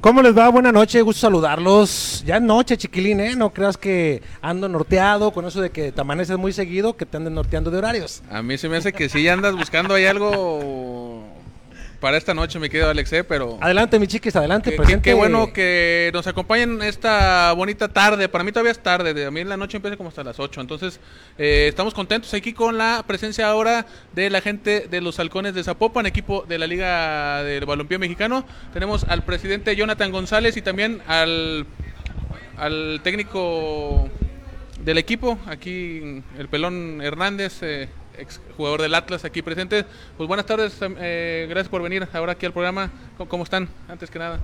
[0.00, 0.48] ¿Cómo les va?
[0.48, 2.22] Buena noche, gusto saludarlos.
[2.24, 3.34] Ya noche, chiquilín, ¿eh?
[3.34, 7.16] No creas que ando norteado con eso de que te amaneces muy seguido, que te
[7.16, 8.22] anden norteando de horarios.
[8.30, 11.24] A mí se me hace que sí andas buscando ahí algo
[12.00, 13.24] para esta noche, me quedo Alex, ¿eh?
[13.24, 13.58] pero...
[13.60, 15.02] Adelante, mi chiquis, adelante, presente.
[15.10, 18.28] qué bueno que nos acompañen esta bonita tarde.
[18.28, 19.14] Para mí todavía es tarde.
[19.14, 20.60] de- A mí la noche empieza como hasta las 8.
[20.60, 21.00] Entonces,
[21.38, 23.84] eh, estamos contentos aquí con la presencia ahora
[24.14, 28.44] de la gente de los Halcones de Zapopan, equipo de la Liga del Balompié Mexicano.
[28.72, 31.66] Tenemos al presidente Jonathan González y también al,
[32.56, 34.08] al técnico
[34.84, 39.84] del equipo, aquí el pelón Hernández, eh, ex jugador del Atlas aquí presente.
[40.16, 42.90] Pues buenas tardes, eh, gracias por venir ahora aquí al programa.
[43.16, 43.68] ¿Cómo, cómo están?
[43.88, 44.40] Antes que nada.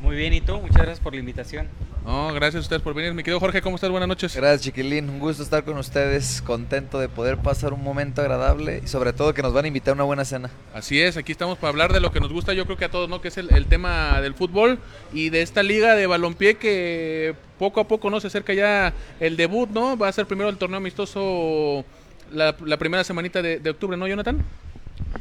[0.00, 0.58] Muy bien, ¿y tú?
[0.58, 1.68] Muchas gracias por la invitación.
[2.04, 3.12] No, gracias a ustedes por venir.
[3.12, 3.90] Mi querido Jorge, ¿cómo estás?
[3.90, 4.36] Buenas noches.
[4.36, 5.10] Gracias, chiquilín.
[5.10, 6.40] Un gusto estar con ustedes.
[6.42, 9.90] Contento de poder pasar un momento agradable y sobre todo que nos van a invitar
[9.90, 10.48] a una buena cena.
[10.72, 12.90] Así es, aquí estamos para hablar de lo que nos gusta, yo creo que a
[12.90, 13.20] todos, ¿no?
[13.20, 14.78] Que es el, el tema del fútbol
[15.12, 19.36] y de esta liga de balompié que poco a poco no se acerca ya el
[19.36, 19.96] debut, ¿no?
[19.96, 21.84] Va a ser primero el torneo amistoso
[22.30, 24.42] la, la primera semanita de, de octubre, ¿no, Jonathan?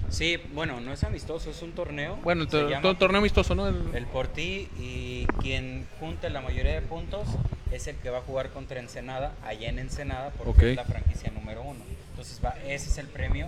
[0.10, 2.18] Sí, bueno, no es amistoso, es un torneo.
[2.24, 3.68] Bueno, el torneo amistoso, ¿no?
[3.68, 7.28] El- El por ti y quien junte la mayoría de puntos
[7.72, 11.32] es el que va a jugar contra Ensenada, allá en Ensenada, porque es la franquicia
[11.32, 11.80] número uno.
[12.12, 13.48] Entonces, va, ese es el premio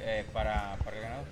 [0.00, 1.24] eh, para, para el ganador.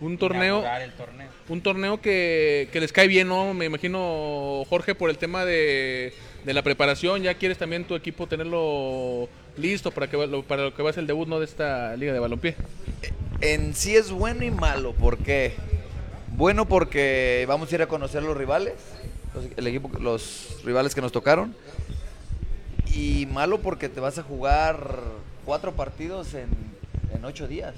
[0.00, 1.28] un torneo el torneo.
[1.48, 3.54] un torneo que, que les cae bien, ¿no?
[3.54, 6.12] Me imagino, Jorge, por el tema de,
[6.44, 10.74] de la preparación, ya quieres también tu equipo tenerlo listo para, que, lo- para lo
[10.74, 11.38] que va a ser el debut, ¿no?
[11.38, 12.56] De esta liga de balompié.
[13.40, 14.92] En sí es bueno y malo.
[14.92, 15.54] ¿Por qué?
[16.36, 18.74] Bueno porque vamos a ir a conocer los rivales,
[19.34, 21.54] los, el equipo, los rivales que nos tocaron.
[22.94, 25.00] Y malo porque te vas a jugar
[25.44, 26.48] cuatro partidos en,
[27.14, 27.74] en ocho días.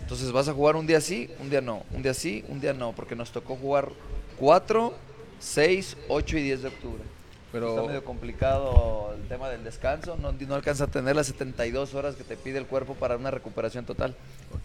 [0.00, 2.72] Entonces vas a jugar un día sí, un día no, un día sí, un día
[2.72, 3.90] no, porque nos tocó jugar
[4.38, 4.94] 4,
[5.38, 7.02] 6, 8 y 10 de octubre.
[7.50, 11.94] Pero- Está medio complicado el tema del descanso, no, no alcanza a tener las 72
[11.94, 14.14] horas que te pide el cuerpo para una recuperación total.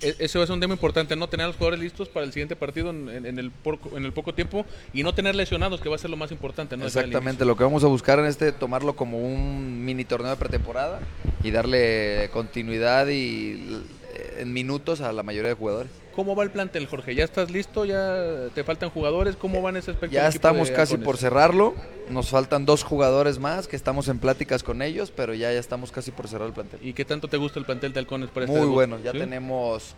[0.01, 2.55] E- a ser un tema importante, no tener a los jugadores listos para el siguiente
[2.57, 5.87] partido en, en- en el, porco- en el poco tiempo y no tener lesionados, que
[5.89, 6.75] va a ser lo más importante.
[6.75, 6.85] ¿no?
[6.85, 10.99] Exactamente, lo que vamos a buscar en este tomarlo como un mini torneo de pretemporada
[11.41, 13.81] y darle continuidad y
[14.13, 15.91] eh, en minutos a la mayoría de jugadores.
[16.15, 17.15] ¿Cómo va el plantel, Jorge?
[17.15, 17.85] ¿Ya estás listo?
[17.85, 19.35] ¿Ya te faltan jugadores?
[19.35, 20.13] ¿Cómo van ese aspecto?
[20.13, 21.73] Ya estamos casi por cerrarlo,
[22.09, 25.91] nos faltan dos jugadores más que estamos en pláticas con ellos, pero ya, ya estamos
[25.91, 26.79] casi por cerrar el plantel.
[26.83, 29.17] ¿Y qué tanto te gusta el plantel de Halcones para este Muy bueno, ya ¿Sí?
[29.17, 29.95] tenemos,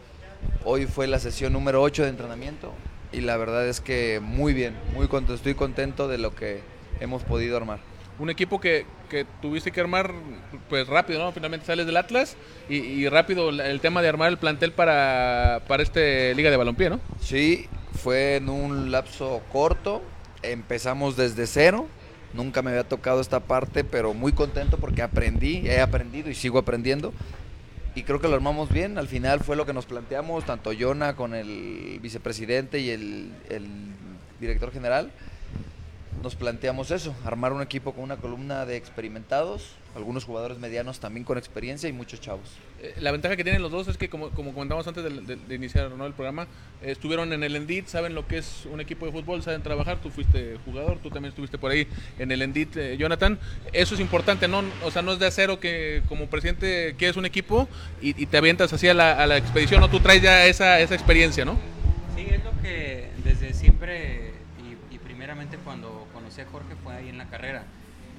[0.63, 2.71] hoy fue la sesión número 8 de entrenamiento
[3.11, 6.61] y la verdad es que muy bien, muy contento, estoy contento de lo que
[7.01, 7.79] hemos podido armar.
[8.17, 10.11] Un equipo que, que tuviste que armar
[10.69, 11.31] pues rápido, ¿no?
[11.31, 12.37] Finalmente sales del Atlas
[12.69, 16.99] y, rápido el, tema de armar el plantel para, para este Liga de Balompié, ¿no?
[17.19, 20.01] Sí, fue en un lapso corto,
[20.43, 21.87] empezamos desde cero,
[22.33, 26.59] nunca me había tocado esta parte, pero muy contento porque aprendí, he aprendido y sigo
[26.59, 27.13] aprendiendo.
[27.95, 31.15] Y creo que lo armamos bien, al final fue lo que nos planteamos, tanto Jonah
[31.15, 33.65] con el vicepresidente y el, el
[34.41, 35.11] director general,
[36.25, 41.23] nos planteamos eso, armar un equipo con una columna de experimentados, algunos jugadores medianos también
[41.23, 42.49] con experiencia y muchos chavos.
[42.81, 45.35] Eh, La ventaja que tienen los dos es que, como, como comentamos antes de, de-
[45.35, 46.03] de iniciar ¿no?
[46.07, 46.47] el programa,
[46.81, 49.99] eh, estuvieron en el Endit, saben lo que es un equipo de fútbol, saben trabajar.
[50.01, 51.87] Tú fuiste jugador, tú también estuviste por ahí
[52.17, 53.37] en el Endit, eh, Jonathan.
[53.71, 54.63] Eso es importante, ¿no?
[54.83, 57.69] O sea, no es de acero que como presidente quieres un equipo
[58.01, 59.91] y, y te avientas así a la, a la expedición, ¿no?
[59.91, 61.59] Tú traes ya esa, esa experiencia, ¿no?
[62.15, 64.33] Sí, es lo que desde siempre
[64.91, 66.04] y primeramente cuando
[66.35, 67.63] conocí a Jorge fue ahí en la carrera.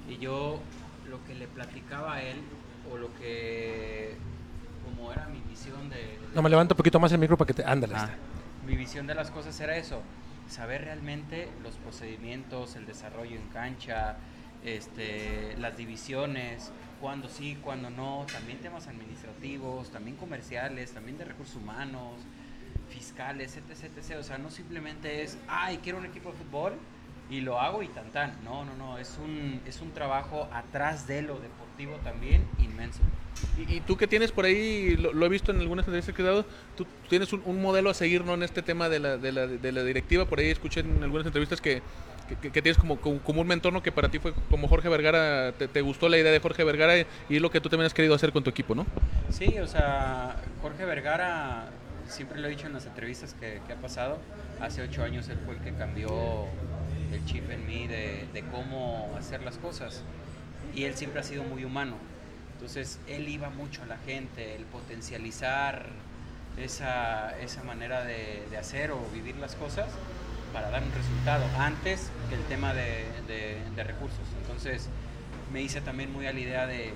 [0.09, 0.61] Y yo
[1.09, 2.37] lo que le platicaba a él,
[2.91, 4.15] o lo que,
[4.85, 5.97] como era mi visión de...
[5.97, 7.65] de- No, me levanto un poquito más el micro para que te...
[7.65, 7.95] Ándale.
[7.97, 8.11] Ah,
[8.67, 10.03] mi visión de las cosas era eso,
[10.49, 14.17] saber realmente los procedimientos, el desarrollo en cancha,
[14.65, 16.71] este, las divisiones,
[17.01, 22.15] cuándo sí, cuándo no, también temas administrativos, también comerciales, también de recursos humanos,
[22.91, 24.17] fiscales, etc, etc.
[24.19, 26.73] O sea, no simplemente es, ay, quiero un equipo de fútbol
[27.31, 28.33] y lo hago y tan tan.
[28.45, 33.01] No, no, no, es un, es un trabajo atrás de lo deportivo también inmenso.
[33.59, 36.23] Y, y tú que tienes por ahí, lo, lo he visto en algunas entrevistas que
[36.23, 36.47] he dado,
[36.77, 38.35] tú tienes un, un modelo a seguir ¿no?
[38.35, 40.25] en este tema de la, de, la, de la directiva.
[40.25, 41.83] Por ahí escuché en algunas entrevistas que,
[42.41, 43.83] que, que tienes como, como, un mentor ¿no?
[43.83, 46.99] que para ti fue como Jorge Vergara, te, te gustó la idea de Jorge Vergara
[46.99, 48.87] y, y es lo que tú también has querido hacer con tu equipo, ¿no?
[49.31, 51.69] Sí, o sea, Jorge Vergara,
[52.09, 54.19] siempre lo he dicho en las entrevistas que, que ha pasado,
[54.61, 56.47] hace ocho años él fue el que cambió
[57.13, 60.03] el chip en mí de, cómo hacer las cosas.
[60.75, 61.97] Y él siempre ha sido muy humano.
[62.55, 65.91] Entonces, él iba mucho a la gente, el potencializar
[66.57, 69.89] esa, esa manera de, hacer o vivir las cosas,
[70.53, 74.27] para dar un resultado antes que el tema de recursos.
[74.41, 74.89] Entonces
[75.53, 76.93] me hice también muy a la idea de,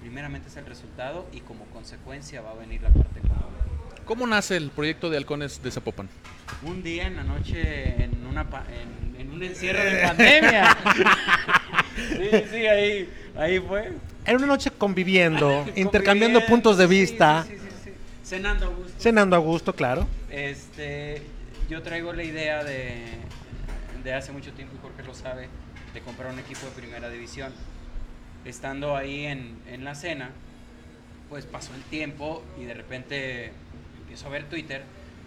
[0.00, 3.61] primeramente es el resultado y como consecuencia va a venir la parte económica.
[4.04, 6.08] ¿Cómo nace el proyecto de Halcones de Zapopan?
[6.62, 10.76] Un día en la noche en, una pa- en, en un encierro de pandemia.
[11.96, 13.92] sí, sí, ahí, ahí fue.
[14.24, 17.90] En una noche conviviendo, intercambiando Conviviendo, puntos de sí, vista, sí, sí, sí, sí.
[18.24, 18.92] Cenando a gusto.
[19.00, 20.06] cenando a gusto, claro.
[20.30, 21.22] Este,
[21.68, 23.02] yo traigo la idea de,
[24.04, 25.48] de hace mucho tiempo, y Jorge lo sabe,
[25.94, 27.52] de comprar un equipo de primera división.
[28.44, 30.30] Estando ahí en, en la cena,
[31.28, 33.52] pues pasó el tiempo y de repente
[34.12, 34.82] empiezo a ver Twitter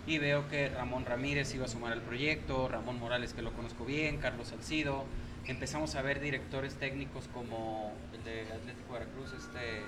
[0.06, 3.84] y veo que Ramón Ramírez iba a sumar al proyecto, Ramón Morales que lo conozco
[3.84, 5.06] bien, Carlos Salcido.
[5.48, 9.82] Empezamos a ver directores técnicos como el de Atlético Veracruz, este...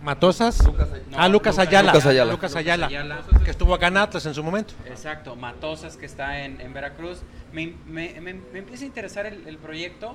[0.00, 0.62] Matosas.
[1.10, 1.90] No, ah, Lucas Ayala.
[1.92, 2.32] Lucas Ayala.
[2.32, 2.86] Lucas Ayala.
[2.86, 3.24] Ayala.
[3.44, 4.74] Que estuvo acá en Atlas en su momento.
[4.86, 7.22] Exacto, Matosas que está en, en Veracruz.
[7.52, 10.14] Me, me- me- me empieza a interesar el, el proyecto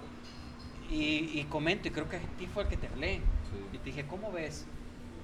[0.89, 3.19] y, y comento, y creo que a ti fue el que te hablé.
[3.73, 4.65] Y te dije, ¿cómo ves?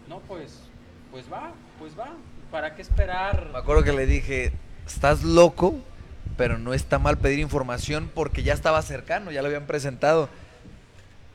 [0.10, 0.60] No, pues,
[1.12, 2.10] pues va, pues va.
[2.56, 3.50] ¿Para qué esperar?
[3.52, 4.54] Me acuerdo que le dije,
[4.88, 5.76] estás loco,
[6.38, 10.30] pero no está mal pedir información porque ya estaba cercano, ya lo habían presentado.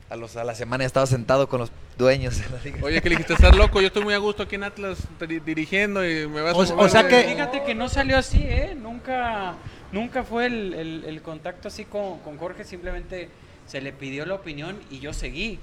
[0.08, 2.78] A, los, a la semana ya estaba sentado con los dueños de la liga.
[2.82, 4.96] Oye, que le dijiste, estás loco, yo estoy muy a gusto aquí en Atlas
[5.28, 7.90] di- dirigiendo y me vas O- a o mover sea de- que- Fíjate que no
[7.90, 8.74] salió así, ¿eh?
[8.74, 9.56] Nunca,
[9.92, 13.28] nunca fue el, el- el contacto así con, con Jorge, simplemente
[13.66, 15.58] se le pidió la opinión y yo seguí.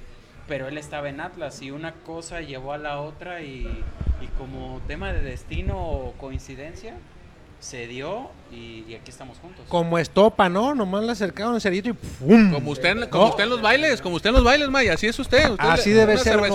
[0.48, 3.84] Pero él estaba en Atlas y una cosa llevó a la otra y,
[4.22, 6.96] y como tema de destino o coincidencia,
[7.60, 9.66] se dio y, y aquí estamos juntos.
[9.68, 10.74] Como estopa, ¿no?
[10.76, 12.54] Nomás le acercaron el cerito y ¡pum!
[12.54, 13.30] Como usted, en- como No.
[13.32, 15.50] usted en los bailes, como usted en los bailes, May, así es usted.
[15.50, 16.48] usted Así le- debe ser uno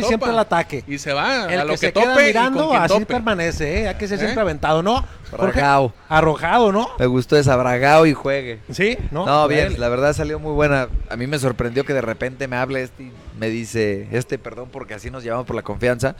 [0.00, 0.82] y siempre al ataque.
[0.88, 2.88] Y se va El a que, lo que, se tope queda y mirando, con así
[2.94, 3.06] tope.
[3.06, 3.88] permanece, ¿eh?
[3.88, 4.22] Hay que ser ¿Eh?
[4.22, 5.04] siempre aventado, ¿no?
[5.30, 5.92] Bragao.
[6.08, 6.88] Arrojado, ¿no?
[6.98, 8.58] Me gustó esa Bragao y juegue.
[8.72, 9.26] Sí, ¿no?
[9.26, 10.88] No, bien, la verdad salió muy buena.
[11.10, 14.68] A mí me sorprendió que de repente me hable este y me dice, este, perdón,
[14.72, 16.16] porque así nos llamamos por la confianza.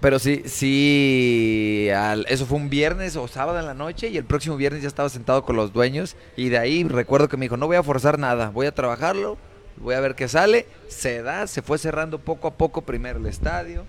[0.00, 1.88] Pero sí, sí,
[2.28, 5.08] eso fue un viernes o sábado en la noche y el próximo viernes ya estaba
[5.08, 8.16] sentado con los dueños y de ahí recuerdo que me dijo, no voy a forzar
[8.16, 9.38] nada, voy a trabajarlo,
[9.76, 10.66] voy a ver qué sale.
[10.88, 13.84] Se da, se fue cerrando poco a poco primero el estadio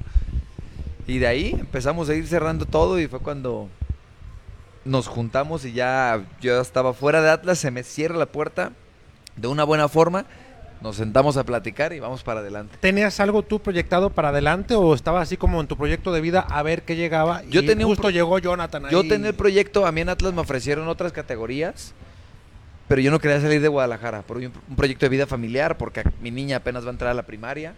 [1.06, 3.70] y de ahí empezamos a ir cerrando todo y fue cuando
[4.86, 8.72] nos juntamos y ya yo estaba fuera de Atlas, se me cierra la puerta
[9.36, 10.26] de una buena forma,
[10.82, 12.78] nos sentamos a platicar y vamos para adelante.
[12.80, 16.40] ¿Tenías algo tú proyectado para adelante o estaba así como en tu proyecto de vida
[16.40, 17.44] a ver qué llegaba?
[17.50, 18.92] Yo y tenía justo pro- llegó Jonathan ahí.
[18.92, 21.94] Yo tenía el proyecto, a mí en Atlas me ofrecieron otras categorías,
[22.88, 26.04] pero yo no quería salir de Guadalajara por un, un proyecto de vida familiar, porque
[26.22, 27.74] mi niña apenas va a entrar a la primaria,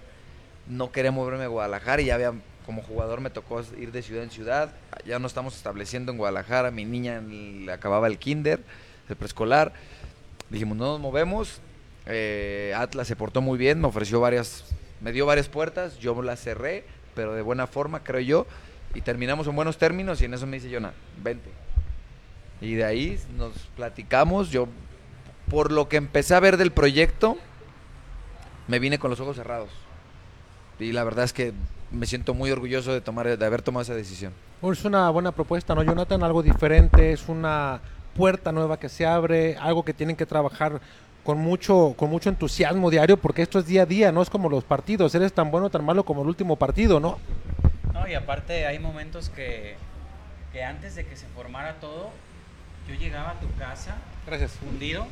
[0.68, 2.34] no quería moverme a Guadalajara y ya había,
[2.68, 4.70] como jugador me tocó ir de ciudad en ciudad,
[5.08, 8.62] ya no estamos estableciendo en Guadalajara, mi niña le acababa el kinder,
[9.10, 9.74] el preescolar,
[10.52, 11.60] dijimos no nos movemos,
[12.12, 14.66] eh, Atlas se portó muy bien, me ofreció varias,
[15.02, 16.84] me dio varias puertas, yo las cerré,
[17.16, 18.48] pero de buena forma creo yo,
[18.94, 20.94] y terminamos en buenos términos y en eso me dice Jonah,
[21.24, 21.50] vente.
[22.60, 24.68] Y de ahí nos platicamos, yo
[25.50, 27.38] por lo que empecé a ver del proyecto,
[28.68, 29.70] me vine con los ojos cerrados.
[30.80, 31.54] Y la verdad es que
[31.92, 34.34] me siento muy orgulloso de tomar de haber tomado esa decisión.
[34.64, 36.24] Es una buena propuesta, ¿no, Jonathan?
[36.24, 37.82] Algo diferente, es una
[38.16, 40.80] puerta nueva que se abre, algo que tienen que trabajar
[41.24, 44.50] con mucho, con mucho entusiasmo diario, porque esto es día a día, no es como
[44.50, 47.20] los partidos, eres tan bueno o tan malo como el último partido, ¿no?
[47.94, 49.76] No, y aparte hay momentos que,
[50.52, 52.10] que antes de que se formara todo,
[52.88, 54.52] yo llegaba a tu casa Gracias.
[54.54, 55.06] fundido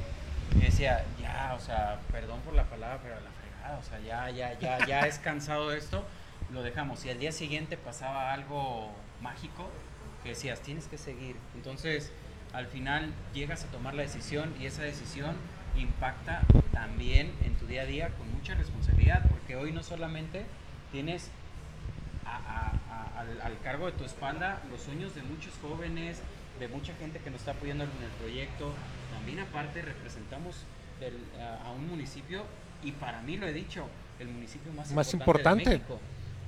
[0.56, 4.00] y decía, ya, o sea, perdón por la palabra, pero a la fregada, o sea,
[4.00, 6.04] ya, ya, ya, ya es cansado esto,
[6.52, 7.06] lo dejamos.
[7.06, 8.90] Y al día siguiente pasaba algo
[9.22, 9.70] mágico
[10.24, 11.36] que decías, tienes que seguir.
[11.56, 12.12] Entonces,
[12.54, 15.36] al final llegas a tomar la decisión y esa decisión
[15.78, 20.46] impacta también en tu día a día con mucha responsabilidad, porque hoy no solamente
[20.92, 21.30] tienes
[22.26, 22.74] a- a-
[23.16, 26.22] a- al, al cargo de tu espalda los sueños de muchos jóvenes,
[26.60, 28.74] de mucha gente que nos está apoyando en el proyecto.
[29.14, 30.56] También aparte representamos
[31.00, 31.24] del-
[31.66, 32.44] a, un municipio
[32.84, 33.88] y para mí lo he dicho,
[34.20, 35.94] el municipio más, Más importante, de importante.
[35.94, 36.00] México.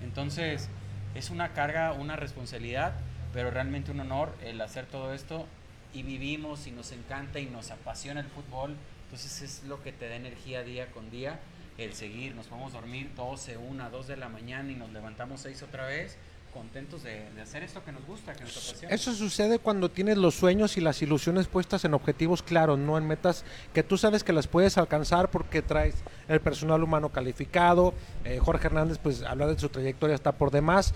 [0.03, 0.69] Entonces
[1.15, 2.93] es una carga, una responsabilidad,
[3.33, 5.47] pero realmente un honor el hacer todo esto
[5.93, 8.75] y vivimos y nos encanta y nos apasiona el fútbol.
[9.11, 11.37] Entonces es lo que te da energía día con día,
[11.77, 12.33] el seguir.
[12.33, 16.15] Nos podemos dormir 12, 1, 2 de la mañana y nos levantamos 6 otra vez,
[16.53, 18.95] contentos de, de hacer esto que nos gusta, que nos apasiona.
[18.95, 23.05] Eso sucede cuando tienes los sueños y las ilusiones puestas en objetivos claros, no en
[23.05, 25.95] metas que tú sabes que las puedes alcanzar porque traes
[26.29, 27.93] el personal humano calificado.
[28.23, 30.93] Eh, Jorge Hernández, pues hablar de su trayectoria está por demás.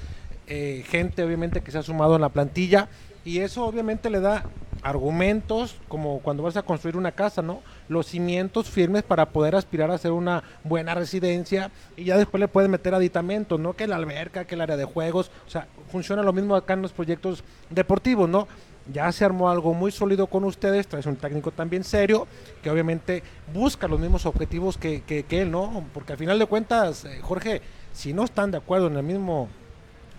[0.47, 2.87] Eh, gente obviamente que se ha sumado en la plantilla
[3.25, 4.45] y eso obviamente le da
[4.85, 7.63] argumentos, como cuando vas a construir una casa, ¿no?
[7.89, 12.47] Los cimientos firmes para poder aspirar a hacer una buena residencia y ya después le
[12.47, 13.73] puedes meter aditamentos, ¿no?
[13.73, 16.83] Que la alberca, que el área de juegos, o sea, funciona lo mismo acá en
[16.83, 18.47] los proyectos deportivos, ¿no?
[18.93, 22.27] Ya se armó algo muy sólido con ustedes, traes un técnico también serio,
[22.61, 25.83] que obviamente busca los mismos objetivos que, que, él, ¿no?
[25.95, 29.49] Porque al final de cuentas, eh, Jorge, si no están de acuerdo en el mismo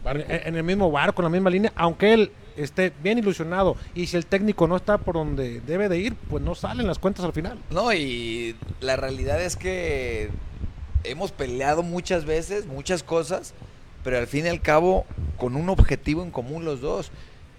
[0.04, 4.16] en el mismo barco, en la misma línea, aunque él esté bien ilusionado y si
[4.16, 7.32] el técnico no está por donde debe de ir, pues no salen las cuentas al
[7.32, 7.58] final.
[7.70, 10.30] No, y la realidad es que
[11.04, 13.54] hemos peleado muchas veces, muchas cosas,
[14.04, 17.10] pero al fin y al cabo con un objetivo en común los dos.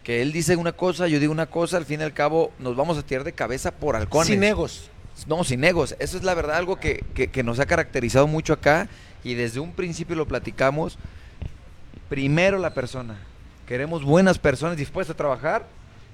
[0.04, 2.78] Que él dice una cosa, yo digo una cosa, al fin y al cabo nos
[2.78, 4.28] vamos a tirar de cabeza por halcones.
[4.28, 4.90] Sin egos.
[5.28, 5.96] No, sin egos.
[6.00, 8.88] Eso es la verdad, algo que, que, que nos ha caracterizado mucho acá
[9.26, 10.98] y desde un principio lo platicamos.
[12.08, 13.18] Primero la persona.
[13.68, 15.66] Queremos buenas personas dispuestas a trabajar,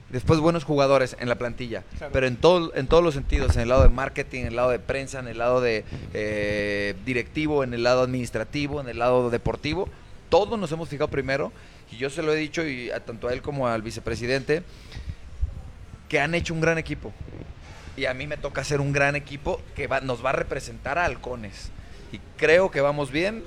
[0.09, 1.83] después buenos jugadores en la plantilla.
[1.97, 2.11] Claro.
[2.13, 4.69] Pero en, todo, en todos los sentidos, en el lado de marketing, en el lado
[4.71, 9.29] de prensa, en el lado de eh, directivo, en el lado administrativo, en el lado
[9.29, 9.87] deportivo.
[10.29, 11.51] Todos nos hemos fijado primero,
[11.91, 14.63] y yo se lo he dicho y a, tanto a él como al vicepresidente,
[16.09, 17.11] que han hecho un gran equipo.
[17.95, 20.97] Y a mí me toca hacer un gran equipo que va- nos va a representar
[20.97, 21.69] a halcones.
[22.11, 23.43] Y creo que vamos bien.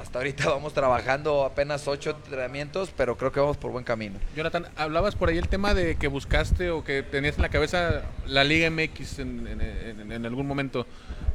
[0.00, 4.18] Hasta ahorita vamos trabajando apenas ocho entrenamientos, pero creo que vamos por buen camino.
[4.36, 8.02] Jonathan, hablabas por ahí el tema de que buscaste o que tenías en la cabeza
[8.26, 10.86] la Liga MX en, en- en- en algún momento.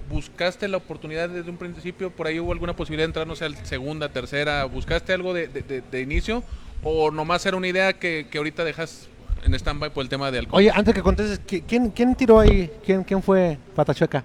[0.10, 2.12] ¿Buscaste la oportunidad desde un principio?
[2.12, 4.64] ¿Por ahí hubo alguna posibilidad de entrar, no sé, al segunda, tercera?
[4.66, 6.44] ¿Buscaste algo de, de- de- de inicio?
[6.84, 9.08] ¿O nomás era una idea que, que ahorita dejas
[9.44, 10.58] en stand-by por el tema de alcohol?
[10.60, 12.70] Oye, antes que contestes, ¿qui- ¿quién, quién tiró ahí?
[12.86, 14.24] ¿Quién, quién fue Patachueca?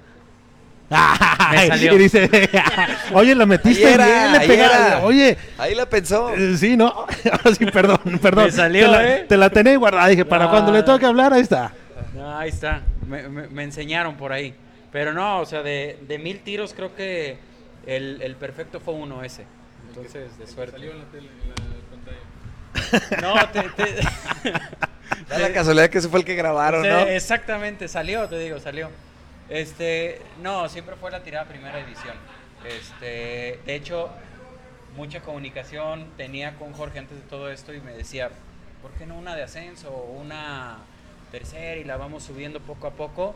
[0.90, 1.94] Me salió.
[1.94, 2.28] Y dice,
[3.12, 4.76] oye, lo metiste Ahí era, bien, le ahí pegaste.
[4.88, 4.99] era.
[5.04, 6.35] Oye, Ahí la pensó.
[6.35, 6.87] eh, sí, ¿no?
[7.32, 8.44] Ahora sí, perdón, perdón.
[8.47, 9.25] Me salió, te, la, ¿eh?
[9.28, 10.09] te la tenía guardada.
[10.09, 10.50] Dije, para Ah.
[10.50, 11.73] cuando le toque hablar, ahí está.
[12.14, 12.82] No, ahí está.
[13.06, 14.54] Me, me- me enseñaron por ahí.
[14.92, 17.38] Pero no, o sea, de, de mil tiros creo que
[17.87, 19.44] el, el perfecto fue uno ese.
[19.88, 20.76] Entonces, de suerte.
[23.23, 24.00] No, te, te-
[25.28, 26.99] Da la casualidad que ese fue el que grabaron, Sí, ¿no?
[27.00, 28.90] Exactamente, salió, te digo, salió.
[29.50, 32.14] Este, no, siempre fue la tirada primera división.
[32.64, 34.09] Este, de hecho,
[34.97, 38.30] mucha comunicación tenía con Jorge antes de todo esto y me decía,
[38.80, 40.78] ¿por qué no una de ascenso o una
[41.33, 43.35] tercera y la vamos subiendo poco a poco?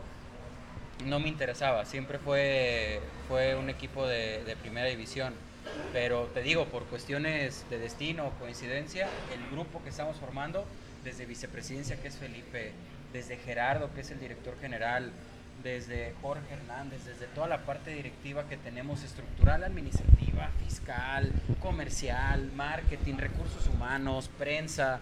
[1.05, 5.33] No me interesaba, siempre fue, fue un equipo de, de primera división.
[5.91, 10.63] Pero te digo, por cuestiones de destino o coincidencia, el grupo que estamos formando,
[11.03, 12.71] desde vicepresidencia, que es Felipe,
[13.11, 15.11] desde Gerardo, que es el director general,
[15.69, 23.15] desde Jorge Hernández, desde toda la parte directiva que tenemos estructural, administrativa, fiscal, comercial, marketing,
[23.17, 24.99] recursos humanos, prensa,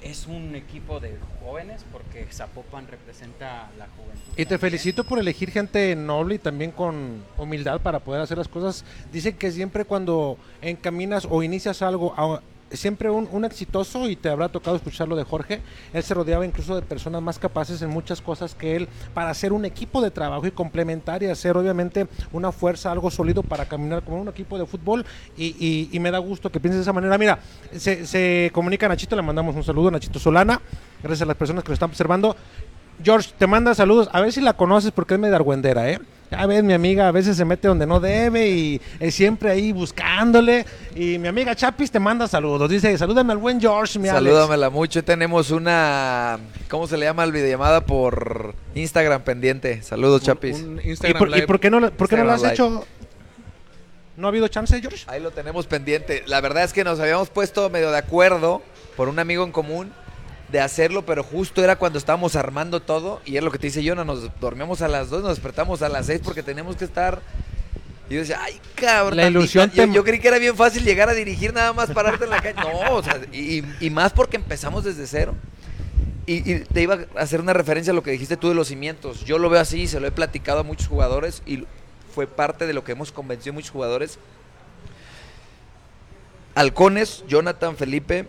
[0.00, 4.22] es un equipo de jóvenes porque Zapopan representa la juventud.
[4.32, 4.60] Y te también.
[4.60, 8.86] felicito por elegir gente noble y también con humildad para poder hacer las cosas.
[9.12, 12.40] Dicen que siempre cuando encaminas o inicias algo, a-
[12.72, 15.60] siempre un, un exitoso, y te habrá tocado escucharlo de Jorge,
[15.92, 19.52] él se rodeaba incluso de personas más capaces en muchas cosas que él para hacer
[19.52, 24.02] un equipo de trabajo y complementar y hacer obviamente una fuerza, algo sólido para caminar
[24.02, 25.04] como un equipo de fútbol.
[25.36, 27.18] Y, y- me da gusto que pienses de esa manera.
[27.18, 27.38] Mira,
[27.76, 30.60] se, se comunica Nachito, le mandamos un saludo a Nachito Solana,
[31.02, 32.34] gracias a las personas que lo están observando.
[33.02, 34.08] George, te manda saludos.
[34.12, 36.00] A ver si la conoces porque es medio argüendera, ¿eh?
[36.30, 39.72] Ya ves, mi amiga a veces se mete donde no debe y es siempre ahí
[39.72, 40.64] buscándole.
[40.94, 42.70] Y mi amiga Chapis te manda saludos.
[42.70, 44.24] Dice, salúdame al buen George, mi Alex".
[44.24, 45.02] Salúdamela mucho.
[45.02, 46.38] Tenemos una.
[46.68, 49.82] ¿Cómo se le llama el videollamada por Instagram pendiente?
[49.82, 50.60] Saludos, Chapis.
[50.60, 51.46] Un ¿Y Instagram por, y Live.
[51.48, 52.86] por qué no, por qué no lo has hecho?
[54.16, 55.04] ¿No ha habido chance, George?
[55.08, 56.22] Ahí lo tenemos pendiente.
[56.26, 58.62] La verdad es que nos habíamos puesto medio de acuerdo
[58.96, 59.92] por un amigo en común
[60.50, 63.86] de hacerlo, pero justo era cuando estábamos armando todo y es lo que te dice
[63.86, 67.20] Jonah, nos dormíamos a las 2, nos despertamos a las 6 porque teníamos que estar...
[68.08, 69.16] Y yo decía, ay, cabrón.
[69.16, 72.30] La ilusión yo, creí que era bien fácil llegar a dirigir nada más pararte en
[72.30, 72.60] la calle.
[72.60, 75.36] No, o sea, y, y más porque empezamos desde cero.
[76.26, 78.66] Y, y te iba a hacer una referencia a lo que dijiste tú de los
[78.66, 79.24] cimientos.
[79.24, 81.64] Yo lo veo así, se lo he platicado a muchos jugadores y
[82.12, 84.18] fue parte de lo que hemos convencido a muchos jugadores.
[86.56, 88.26] Halcones, Jonathan, Felipe,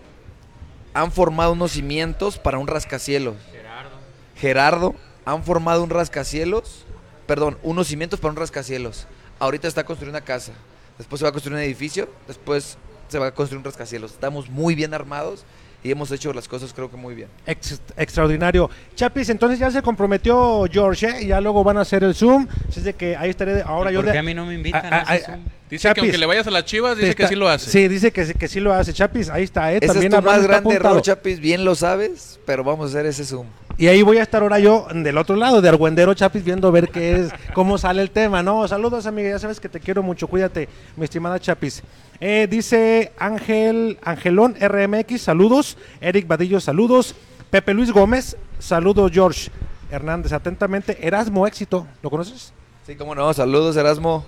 [0.93, 3.35] han formado unos cimientos para un rascacielos.
[3.51, 3.89] Gerardo.
[4.35, 4.95] Gerardo,
[5.25, 6.85] han formado un rascacielos,
[7.27, 9.07] perdón, unos cimientos para un rascacielos.
[9.39, 10.51] Ahorita está construyendo una casa,
[10.97, 14.11] después se va a construir un edificio, después se va a construir un rascacielos.
[14.11, 15.43] Estamos muy bien armados
[15.83, 17.27] y hemos hecho las cosas creo que muy bien.
[17.45, 18.69] Ex- extraordinario.
[18.95, 21.23] Chapis, entonces ya se comprometió George, ¿eh?
[21.23, 22.47] Y ya luego van a hacer el Zoom.
[22.69, 23.53] Así de que ahí estaré.
[23.55, 25.15] de- ahora ¿Y yo por de- qué a mí no me invitan Ah, a ah,
[25.15, 25.31] ese
[25.71, 27.71] Dice que aunque le vayas a las chivas, dice que sí lo hace.
[27.71, 28.91] Sí, dice que, sí- que sí lo hace.
[28.93, 29.77] Chapis, ahí está, ¿eh?
[29.77, 32.89] Ese es También tu Abraham más grande error, Chapis, bien lo sabes, pero vamos a
[32.89, 33.47] hacer ese Zoom.
[33.77, 36.89] Y ahí voy a estar ahora yo del otro lado, de Argüendero Chapis, viendo ver
[36.89, 38.43] qué es, cómo sale el tema.
[38.43, 41.81] No, saludos amiga, ya sabes que te quiero mucho, cuídate, mi estimada Chapis.
[42.19, 45.77] Eh, dice Ángel, Angelón RMX, saludos.
[46.01, 47.15] Eric Vadillo, saludos.
[47.49, 49.49] Pepe Luis Gómez, saludos George.
[49.89, 52.53] Hernández, atentamente, Erasmo Éxito, ¿lo conoces?
[52.85, 54.25] Sí, cómo no, saludos Erasmo.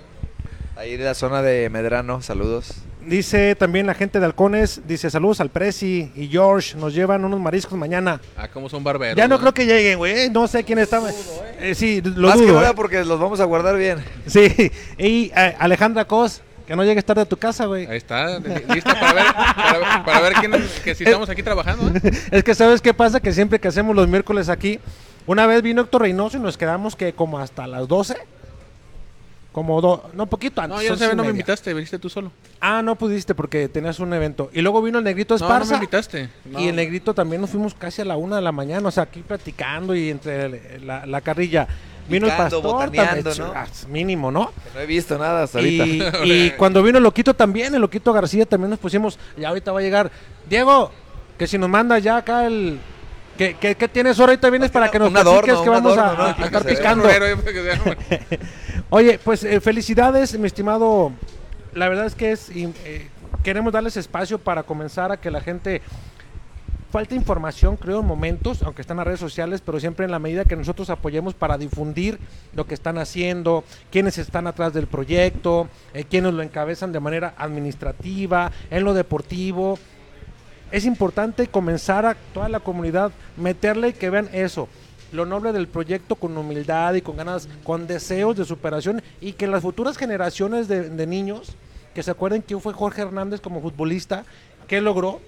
[0.75, 2.73] Ahí de la zona de Medrano, saludos.
[3.05, 7.39] Dice también la gente de Halcones, dice saludos al Prezi y George, nos llevan unos
[7.39, 8.19] mariscos mañana.
[8.37, 9.15] Ah, como son barberos.
[9.17, 11.01] Ya no creo que lleguen, güey, no sé quién está.
[11.59, 12.73] Eh, sí, lo Más que nada eh.
[12.75, 14.03] porque los vamos a guardar bien.
[14.25, 17.85] Sí, y eh, Alejandra Cos, que no llegues tarde a tu casa, güey.
[17.85, 20.51] Ahí está, li- lista para ver, para, ver- para ver quién,
[20.83, 21.95] que si estamos aquí trabajando.
[21.99, 22.11] ¿eh?
[22.31, 24.79] Es que sabes qué pasa, que siempre que hacemos los miércoles aquí,
[25.27, 28.15] una vez vino Héctor Reynoso y nos quedamos que como hasta las 12.
[29.53, 30.75] Como do, no, poquito antes.
[30.77, 32.31] No, ya once sé, y no me invitaste, viniste tú solo.
[32.59, 34.49] Ah, no pudiste porque tenías un evento.
[34.51, 35.69] Y luego vino el Negrito No, no Esparza.
[35.69, 36.29] me invitaste.
[36.45, 36.59] No.
[36.59, 39.03] Y el Negrito también nos fuimos casi a la una de la mañana, o sea,
[39.03, 41.67] aquí platicando y entre la, la carrilla.
[42.09, 43.53] Vino Picando, el pastor, también, ¿no?
[43.89, 44.51] mínimo, ¿no?
[44.73, 45.85] No he visto nada hasta ahorita.
[45.85, 49.71] Y, y cuando vino el Loquito también, el Loquito García también nos pusimos, y ahorita
[49.71, 50.11] va a llegar.
[50.49, 50.91] Diego,
[51.37, 52.79] que si nos manda ya acá el...
[53.37, 54.33] ¿Qué, qué, qué tienes ahora?
[54.33, 56.23] Ahorita vienes para que nos platiques que vamos a- ¿no?
[56.23, 57.07] a, estar picando.
[58.95, 61.11] Oye, pues eh, felicidades, mi estimado.
[61.73, 63.07] La verdad es que es eh,
[63.41, 65.81] queremos darles espacio para comenzar a que la gente
[66.91, 70.45] falta información, creo, en momentos, aunque están las redes sociales, pero siempre en la medida
[70.45, 72.19] que nosotros apoyemos para difundir
[72.53, 77.33] lo que están haciendo, quiénes están atrás del proyecto, eh, quiénes lo encabezan de manera
[77.39, 79.79] administrativa, en lo deportivo.
[80.71, 84.69] Es importante comenzar a toda la comunidad meterle y que vean eso,
[85.13, 89.47] lo noble del proyecto con humildad y con ganas, con deseos de superación y que
[89.47, 91.53] las futuras generaciones de, niños
[91.93, 94.25] que se acuerden quién fue Jorge Hernández como futbolista,
[94.67, 95.21] qué logró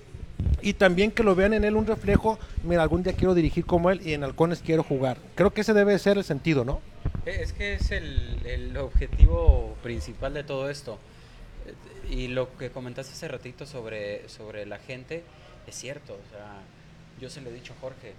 [0.62, 3.92] y también que lo vean en él un reflejo, mira, algún día quiero dirigir como
[3.92, 5.18] él y en Halcones quiero jugar.
[5.36, 6.82] Creo que ese debe ser el sentido, ¿no?
[7.26, 10.98] Eh, Es que es el, objetivo principal de todo esto.
[12.10, 15.24] Y lo que comentaste hace ratito sobre, sobre la gente,
[15.68, 16.14] es cierto.
[16.14, 16.62] O sea,
[17.20, 18.14] yo se lo he dicho a Jorge,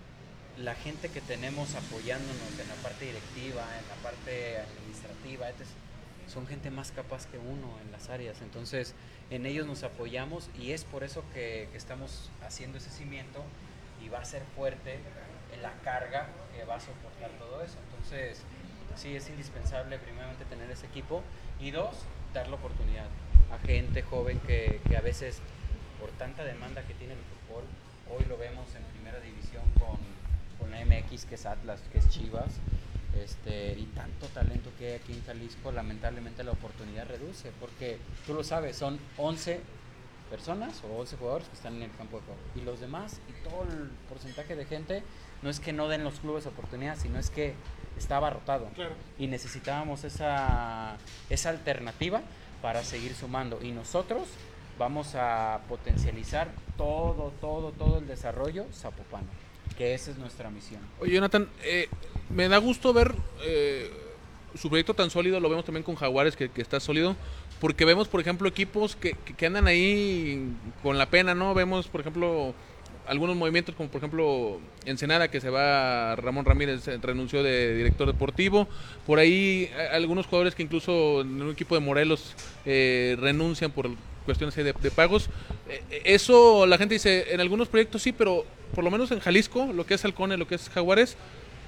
[0.57, 5.67] la gente que tenemos apoyándonos en la parte directiva, en la parte administrativa, etc.,
[6.27, 8.43] son gente más capaz que uno en las áreas.
[8.43, 8.95] Entonces,
[9.31, 13.45] en ellos nos apoyamos y es por eso que, que estamos haciendo ese cimiento
[14.05, 14.99] y va a ser fuerte
[15.63, 17.77] la carga que va a soportar todo eso.
[17.91, 18.43] Entonces,
[18.97, 21.23] sí es indispensable primeramente tener ese equipo
[21.61, 21.97] y dos,
[22.35, 23.07] dar la oportunidad
[23.53, 25.41] a gente joven que, que a veces
[26.01, 27.65] por tanta demanda que tiene el fútbol,
[28.11, 29.99] hoy lo vemos en primera división con,
[30.59, 32.55] con la MX que es Atlas, que es Chivas,
[33.23, 38.35] este, y tanto talento que hay aquí en Jalisco, lamentablemente la oportunidad reduce, porque tú
[38.35, 39.61] lo sabes, son 11
[40.31, 42.41] personas o 11 jugadores que están en el campo de juego.
[42.55, 45.03] Y los demás, y todo el porcentaje de gente,
[45.43, 47.55] no es que no den los clubes oportunidad, sino es que
[47.97, 48.69] está abarrotado.
[49.19, 50.97] Y necesitábamos esa,
[51.31, 52.23] esa alternativa
[52.63, 53.61] para seguir sumando.
[53.63, 54.29] Y nosotros
[54.79, 59.29] vamos a potencializar todo, todo, todo el desarrollo zapopano,
[59.77, 60.81] que esa es nuestra misión.
[61.01, 61.89] Oye, Jonathan, eh,
[62.31, 63.91] me da gusto ver eh,
[64.55, 67.15] su proyecto tan sólido, lo vemos también con Jaguares, que, está sólido,
[67.61, 70.51] porque vemos, por ejemplo, equipos que, que- andan ahí
[70.83, 71.55] con la pena, ¿no?
[71.55, 72.55] Vemos, por ejemplo,
[73.07, 78.07] algunos movimientos, como por ejemplo Ensenada, que se va, Ramón Ramírez eh, renunció de director
[78.07, 78.67] deportivo,
[79.07, 82.35] por ahí eh, algunos jugadores que incluso en un equipo de Morelos
[82.65, 83.91] renuncian por
[84.27, 85.31] cuestiones de, de pagos.
[85.69, 89.21] Eh, eh, eso la gente dice, en algunos proyectos sí, pero por lo menos en
[89.21, 91.17] Jalisco, lo que es Halcone, lo que es Jaguares,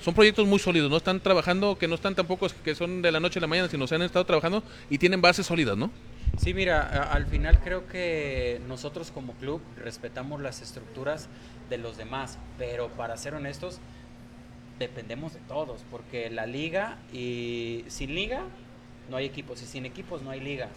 [0.05, 3.21] son proyectos muy sólidos, no están trabajando, que no están tampoco que son de la
[3.21, 5.91] noche a la mañana, sino se han estado trabajando y tienen bases sólidas, ¿no?
[6.37, 11.29] Sí, mira, al final creo que nosotros como club respetamos las estructuras
[11.71, 13.81] de los demás, pero para ser honestos,
[14.79, 18.43] dependemos de todos, porque la liga y sin liga
[19.11, 20.69] no hay equipos y sin equipos no hay liga.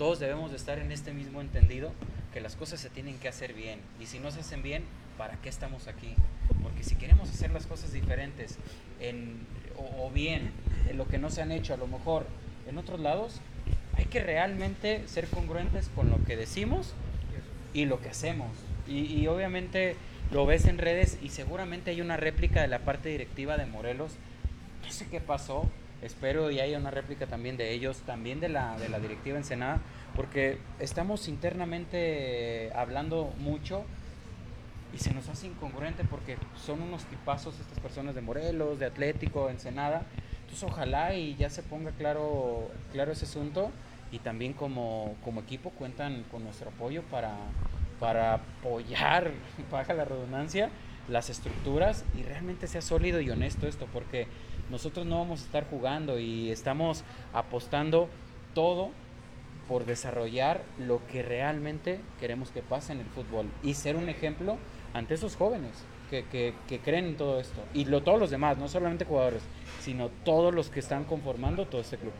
[0.00, 1.92] Todos debemos de estar en este mismo entendido
[2.32, 4.82] que las cosas se tienen que hacer bien y si no se hacen bien,
[5.18, 6.14] ¿para qué estamos aquí?
[6.62, 8.56] Porque si queremos hacer las cosas diferentes
[8.98, 10.52] en, o, o bien
[10.88, 12.24] en lo que no se han hecho a lo mejor
[12.66, 13.42] en otros lados,
[13.92, 16.94] hay que realmente ser congruentes con lo que decimos
[17.74, 18.48] y lo que hacemos.
[18.88, 19.96] Y, y obviamente
[20.30, 24.12] lo ves en redes y seguramente hay una réplica de la parte directiva de Morelos.
[24.82, 25.68] No sé qué pasó.
[26.02, 29.80] Espero y haya una réplica también de ellos, también de la, de la directiva Ensenada,
[30.16, 33.84] porque estamos internamente hablando mucho
[34.94, 39.50] y se nos hace incongruente porque son unos tipazos estas personas de Morelos, de Atlético,
[39.50, 40.02] Ensenada.
[40.40, 43.70] Entonces ojalá y ya se ponga claro, claro ese asunto
[44.10, 47.36] y también como, como equipo cuentan con nuestro apoyo para,
[48.00, 49.30] para apoyar,
[49.70, 50.70] baja la redundancia,
[51.08, 54.26] las estructuras y realmente sea sólido y honesto esto, porque
[54.70, 58.08] nosotros no vamos a estar jugando y estamos apostando
[58.54, 58.90] todo
[59.68, 64.56] por desarrollar lo que realmente queremos que pase en el fútbol y ser un ejemplo
[64.94, 65.72] ante esos jóvenes
[66.10, 66.24] que,
[66.68, 69.42] que, creen en todo esto y lo, todos los demás, no solamente jugadores,
[69.80, 72.12] sino todos los que están conformando todo este club.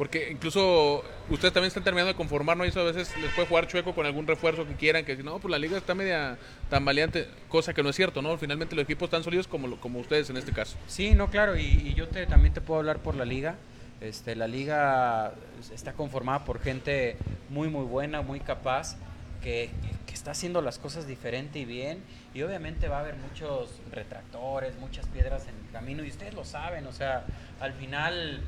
[0.00, 2.64] Porque incluso ustedes también están terminando de conformar, ¿no?
[2.64, 5.38] Y eso a veces les puede jugar chueco con algún refuerzo que quieran, que no,
[5.40, 6.38] pues la liga está media
[6.70, 8.38] tan valiente, cosa que no es cierto, ¿no?
[8.38, 10.78] Finalmente los equipos están sólidos como, como ustedes en este caso.
[10.86, 13.56] Sí, no, claro, y, y yo te, también te puedo hablar por la liga.
[14.00, 15.34] Este, la liga
[15.70, 17.18] está conformada por gente
[17.50, 18.96] muy, muy buena, muy capaz,
[19.42, 19.68] que,
[20.06, 22.02] que está haciendo las cosas diferente y bien.
[22.32, 26.46] Y obviamente va a haber muchos retractores, muchas piedras en el camino, y ustedes lo
[26.46, 27.26] saben, o sea,
[27.60, 28.40] al final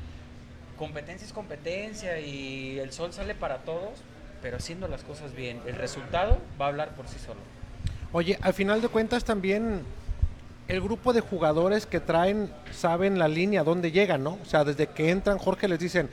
[0.77, 3.91] competencia es competencia y el sol sale para todos,
[4.41, 5.61] pero haciendo las cosas bien.
[5.65, 7.39] El resultado va a hablar por sí solo.
[8.11, 9.81] Oye, al final de cuentas también
[10.67, 14.37] el grupo de jugadores que traen saben la línea, dónde llegan, ¿no?
[14.41, 16.09] O sea, desde que entran, Jorge les dicen,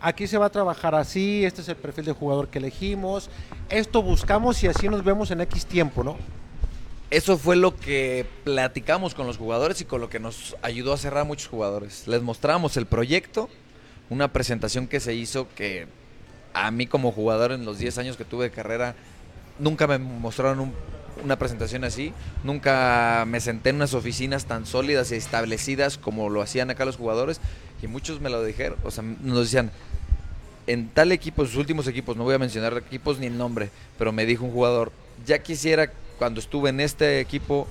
[0.00, 3.30] aquí se va a trabajar así, este es el perfil de jugador que elegimos,
[3.68, 6.16] esto buscamos y así nos vemos en X tiempo, ¿no?
[7.10, 10.96] Eso fue lo que platicamos con los jugadores y con lo que nos ayudó a
[10.96, 12.06] cerrar a muchos jugadores.
[12.06, 13.48] Les mostramos el proyecto,
[14.10, 15.86] una presentación que se hizo que
[16.52, 18.94] a mí como jugador en los 10 años que tuve de carrera
[19.58, 20.74] nunca me mostraron un,
[21.24, 22.12] una presentación así,
[22.44, 26.96] nunca me senté en unas oficinas tan sólidas y establecidas como lo hacían acá los
[26.96, 27.40] jugadores
[27.82, 29.70] y muchos me lo dijeron, o sea, nos decían,
[30.66, 34.12] en tal equipo, sus últimos equipos, no voy a mencionar equipos ni el nombre, pero
[34.12, 34.92] me dijo un jugador,
[35.26, 37.66] ya quisiera cuando estuve en este equipo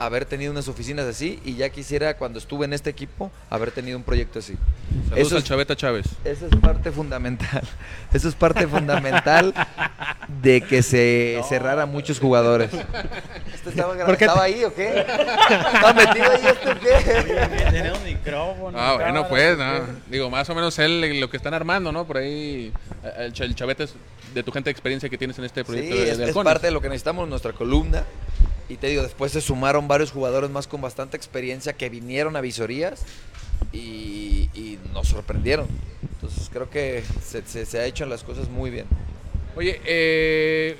[0.00, 3.98] haber tenido unas oficinas así y ya quisiera cuando estuve en este equipo haber tenido
[3.98, 4.56] un proyecto así.
[5.10, 6.06] Saludos Eso al es- Chaveta Chávez.
[6.24, 7.60] Eso es parte fundamental.
[8.12, 9.52] Eso es parte fundamental
[10.42, 12.70] de que se cerrara muchos jugadores.
[13.54, 14.88] ¿Este estaba, gra- ¿Por qué ¿Estaba ahí o qué?
[15.06, 17.64] ¿Estaba metido ahí este o qué?
[17.70, 18.78] Tenemos micrófono.
[18.80, 19.80] Ah, bueno, pues, no.
[20.08, 22.06] digo, más o menos él, lo que están armando, ¿no?
[22.06, 22.72] Por ahí,
[23.04, 23.92] eh, el, Ch- el Chaveta es
[24.32, 26.28] de tu gente de experiencia que tienes en este proyecto Sí, de, es, de es
[26.30, 26.52] Halcones.
[26.52, 28.04] parte de lo que necesitamos nuestra columna.
[28.70, 32.40] Y te digo, después se sumaron varios jugadores más con bastante experiencia que vinieron a
[32.40, 33.04] visorías
[33.72, 35.66] y, nos sorprendieron.
[36.14, 38.86] Entonces creo que se, se, ha hecho las cosas muy bien.
[39.56, 40.76] Oye, eh,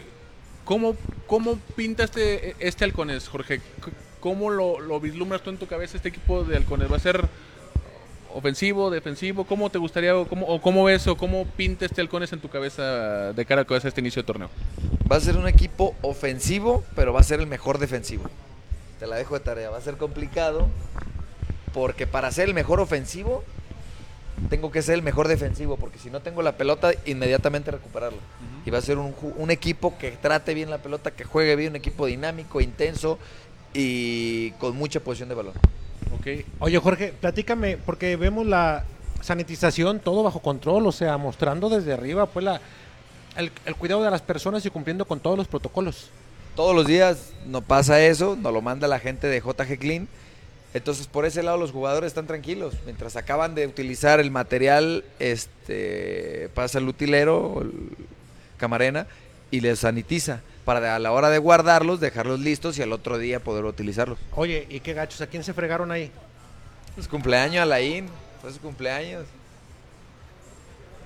[0.65, 3.61] ¿cómo, ¿cómo pinta este, Halcones, Jorge?
[4.21, 6.91] ¿Cómo lo, lo vislumbras tú en tu cabeza este equipo de Halcones?
[6.91, 7.29] ¿Va a ser
[8.35, 9.45] ofensivo, defensivo?
[9.45, 12.49] ¿Cómo te gustaría, o cómo, o cómo ves, o cómo pinta este Halcones en tu
[12.49, 14.51] cabeza de cara a este inicio de torneo?
[15.11, 18.25] Va a ser un equipo ofensivo, pero va a ser el mejor defensivo.
[18.99, 19.71] Te la dejo de tarea.
[19.71, 20.69] Va a ser complicado
[21.73, 23.45] porque para ser el mejor ofensivo
[24.49, 28.19] tengo que ser el mejor defensivo porque si no tengo la pelota inmediatamente recuperarla.
[28.65, 31.71] Y va a ser un, un equipo que trate bien la pelota, que juegue bien,
[31.71, 33.19] un equipo dinámico, intenso
[33.75, 35.55] y con mucha posición de balón.
[36.19, 36.45] Ok.
[36.59, 38.85] Oye, Jorge, platícame, porque vemos la
[39.21, 42.61] sanitización, todo bajo control, o sea, mostrando desde arriba, pues, la,
[43.37, 46.11] el, cuidado de las personas y cumpliendo con todos los protocolos.
[46.57, 50.09] Todos los días no pasa eso, nos lo manda la gente de JG Clean.
[50.73, 52.75] Entonces, por ese lado, los jugadores están tranquilos.
[52.85, 57.73] Mientras acaban de utilizar el material, este pasa el utilero, el
[58.57, 59.07] camarena,
[59.51, 60.43] y les sanitiza.
[60.71, 64.21] Para a la hora de guardarlos, dejarlos listos y al otro día poder utilizarlos.
[64.37, 65.21] Oye, ¿y qué gachos?
[65.21, 66.13] ¿A quién se fregaron ahí?
[66.97, 68.07] Es cumpleaños, Alain.
[68.41, 69.25] Fue su cumpleaños.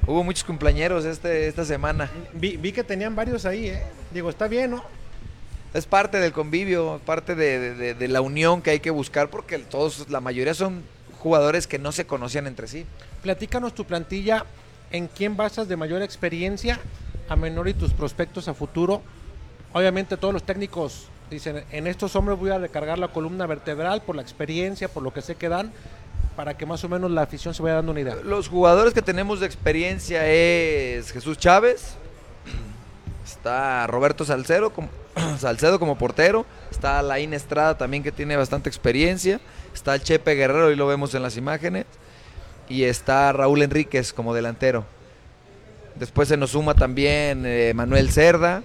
[0.06, 2.10] Hubo muchos cumpleañeros este, esta semana.
[2.34, 3.82] Vi, vi que tenían varios ahí, ¿eh?
[4.12, 4.84] Digo, está bien, ¿no?
[5.72, 10.10] Es parte del convivio, parte de- de la unión que hay que buscar, porque todos,
[10.10, 10.82] la mayoría son
[11.20, 12.84] jugadores que no se conocían entre sí.
[13.22, 14.44] Platícanos tu plantilla,
[14.90, 16.78] en quién basas de mayor experiencia
[17.30, 19.00] a menor y tus prospectos a futuro.
[19.74, 24.14] Obviamente todos los técnicos dicen, en estos hombres voy a recargar la columna vertebral por
[24.14, 25.72] la experiencia, por lo que sé que dan,
[26.36, 28.14] para que más o menos la afición se vaya dando una idea.
[28.22, 31.96] Los jugadores que tenemos de experiencia es Jesús Chávez,
[33.24, 34.88] está Roberto Salcedo como,
[35.38, 39.40] Salcedo como portero, está Laín Estrada también que tiene bastante experiencia,
[39.74, 41.86] está el Chepe Guerrero y lo vemos en las imágenes,
[42.68, 44.84] y está Raúl Enríquez como delantero.
[45.96, 48.62] Después se nos suma también eh, Manuel Cerda,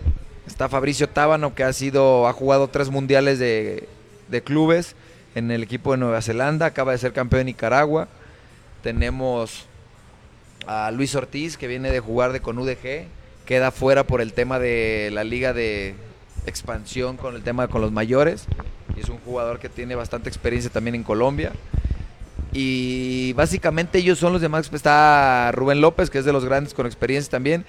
[0.49, 3.87] está Fabricio Tábano que ha sido ha jugado tres mundiales de,
[4.29, 4.95] de clubes
[5.35, 8.07] en el equipo de Nueva Zelanda, acaba de ser campeón de Nicaragua.
[8.81, 9.65] Tenemos
[10.65, 13.05] a Luis Ortiz que viene de jugar de con UDG,
[13.45, 15.93] queda fuera por el tema de la liga de
[16.45, 18.45] expansión con el tema con los mayores.
[18.97, 21.51] Y es un jugador que tiene bastante experiencia también en Colombia.
[22.51, 24.71] Y básicamente ellos son los demás.
[24.73, 27.65] Está Rubén López, que es de los grandes con experiencia también.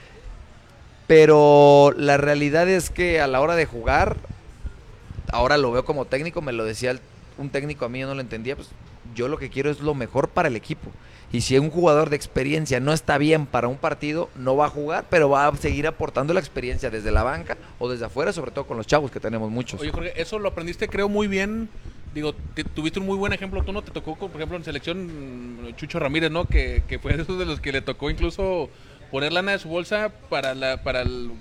[1.11, 4.17] Pero la realidad es que a la hora de jugar,
[5.33, 6.97] ahora lo veo como técnico, me lo decía
[7.37, 8.69] un técnico a mí, yo no lo entendía, pues
[9.13, 10.89] yo lo que quiero es lo mejor para el equipo.
[11.33, 14.71] Y si un jugador de experiencia no está bien para un partido, no va a
[14.71, 18.53] jugar, pero va a seguir aportando la experiencia desde la banca o desde afuera, sobre
[18.53, 19.81] todo con los chavos que tenemos muchos.
[19.81, 21.69] Oye, Jorge, eso lo aprendiste creo muy bien.
[22.15, 22.37] Digo,
[22.73, 23.65] tuviste un muy buen ejemplo.
[23.65, 26.45] Tú no te tocó, por ejemplo, en selección mm, Chucho Ramírez, ¿no?
[26.45, 28.71] Que, que fue de esos de los que le tocó incluso
[29.11, 31.33] poner lana de su bolsa para la para el,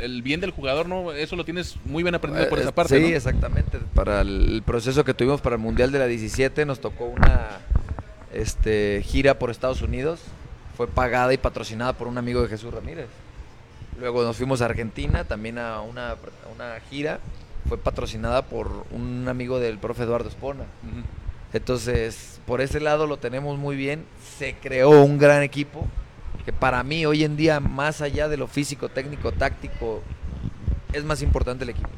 [0.00, 1.12] el, bien del jugador, ¿no?
[1.12, 3.78] Eso lo tienes muy bien aprendido por esa eh, parte, Sí, exactamente.
[3.94, 7.58] Para el proceso que tuvimos para el Mundial de la 17 nos tocó una
[8.32, 10.20] este, gira por Estados Unidos.
[10.76, 13.06] Fue pagada y patrocinada por un amigo de Jesús Ramírez.
[14.00, 16.16] Luego nos fuimos a Argentina, también a una,
[16.52, 17.20] una gira.
[17.68, 20.64] Fue patrocinada por un amigo del profe Eduardo Espona.
[21.52, 24.04] Entonces, por ese lado lo tenemos muy bien.
[24.36, 25.86] Se creó un gran equipo
[26.44, 30.02] que para mí hoy en día, más allá de lo físico, técnico, táctico,
[30.92, 31.88] es más importante el equipo.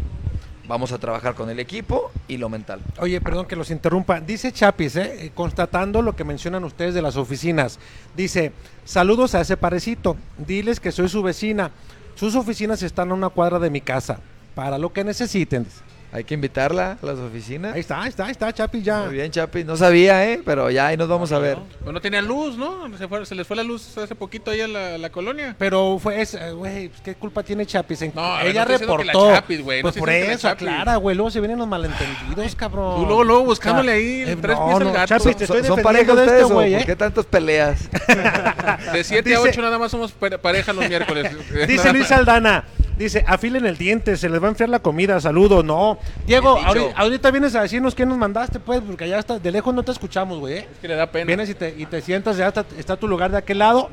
[0.69, 2.81] Vamos a trabajar con el equipo y lo mental.
[2.99, 4.21] Oye, perdón que los interrumpa.
[4.21, 7.79] Dice Chapis, eh, constatando lo que mencionan ustedes de las oficinas.
[8.17, 8.53] Dice,
[8.85, 10.17] saludos a ese parecito.
[10.39, 11.71] Diles que soy su vecina.
[12.17, 14.19] Sus oficinas están a una cuadra de mi casa.
[14.57, 15.67] Para lo que necesiten.
[16.13, 17.75] Hay que invitarla a las oficinas.
[17.75, 19.05] Ahí está, ahí está, ahí está, Chapi ya.
[19.05, 19.65] Muy bien, Chapi.
[19.65, 20.41] No sabía, ¿eh?
[20.45, 21.59] Pero ya ahí nos vamos a ver.
[21.83, 22.89] Pues no tenía luz, ¿no?
[22.97, 25.55] Se, les fue la luz hace poquito ahí a la, colonia.
[25.59, 28.15] Pero fue, ese, güey, pues, ¿qué culpa tiene Chapis?
[28.15, 29.33] No, ella reportó.
[29.33, 29.83] Chapis, güey.
[29.83, 31.17] pues por eso, aclara, güey.
[31.17, 33.01] Luego se vienen los malentendidos, cabrón.
[33.01, 35.07] Tú luego, luego buscándole ahí eh, tres pies al gato.
[35.07, 36.79] Chapis, te estoy ¿Son, pareja de este, güey, ¿eh?
[36.79, 37.89] ¿Por qué tantas peleas?
[38.93, 41.37] de 7 a 8 nada más somos pareja los miércoles.
[41.69, 42.65] Dice Luis Aldana.
[42.97, 45.99] Dice, afilen el diente, se les va a enfriar la comida, saludo, no.
[46.27, 46.59] Diego,
[46.97, 49.93] ahorita, vienes a decirnos qué nos mandaste, pues, porque allá está, de lejos no te
[49.93, 50.55] escuchamos, güey.
[50.55, 50.69] ¿eh?
[50.73, 51.27] Es que le da pena.
[51.27, 53.91] Vienes y te, y te sientas, ya está, tu lugar de aquel lado,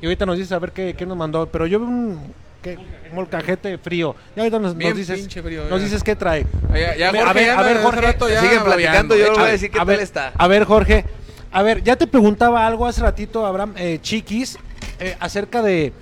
[0.00, 1.46] y ahorita nos dices a ver qué, nos mandó.
[1.46, 2.78] Pero yo veo un, ¿qué?
[3.12, 4.16] molcajete frío.
[4.34, 5.28] Y ahorita nos, dices,
[5.70, 6.46] nos dices qué trae.
[6.68, 6.72] a,
[7.12, 10.32] ver, a ver, Jorge, siguen platicando, yo voy a decir qué tal está.
[10.36, 11.04] A ver, Jorge,
[11.52, 14.58] a ver, ya te preguntaba algo hace ratito, Abraham, eh, Chiquis,
[14.98, 15.92] eh, acerca de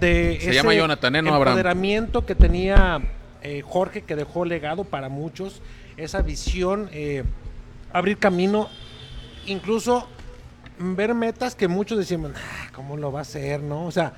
[0.00, 1.22] de Se llama Jonathan, ¿eh?
[1.22, 3.00] no empoderamiento que tenía
[3.42, 5.62] eh, Jorge, que dejó legado para muchos,
[5.96, 7.24] esa visión, eh,
[7.92, 8.68] abrir camino,
[9.46, 10.06] incluso
[10.78, 13.62] ver metas que muchos decían, ah, ¿cómo lo va a hacer?
[13.62, 13.86] ¿no?
[13.86, 14.14] O sea,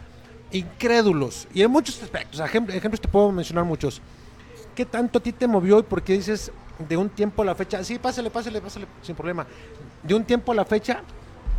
[0.52, 1.48] incrédulos.
[1.54, 4.00] Y en muchos aspectos, ejemplos te puedo mencionar muchos.
[4.74, 7.54] ¿Qué tanto a ti te movió y por qué dices de un tiempo a la
[7.54, 7.84] fecha?
[7.84, 9.46] Sí, pásale, pásale, pásale, sin problema.
[10.02, 11.02] De un tiempo a la fecha,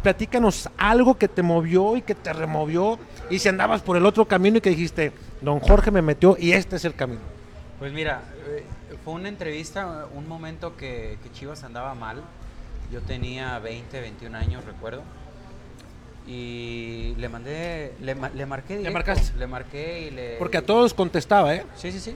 [0.01, 2.97] platícanos algo que te movió y que te removió
[3.29, 6.53] y si andabas por el otro camino y que dijiste, don Jorge me metió y
[6.53, 7.32] este es el camino.
[7.83, 8.63] Pues mira, eh,
[9.03, 12.23] fue una entrevista, un momento que, Chivas andaba mal.
[12.93, 15.03] Yo tenía 20, 21 años, recuerdo.
[16.25, 18.83] Y le mandé, le, marqué directo.
[18.83, 19.37] ¿Le marcaste?
[19.37, 20.37] Le marqué y le...
[20.37, 21.65] Porque a todos contestaba, ¿eh?
[21.75, 22.15] Sí, sí, sí.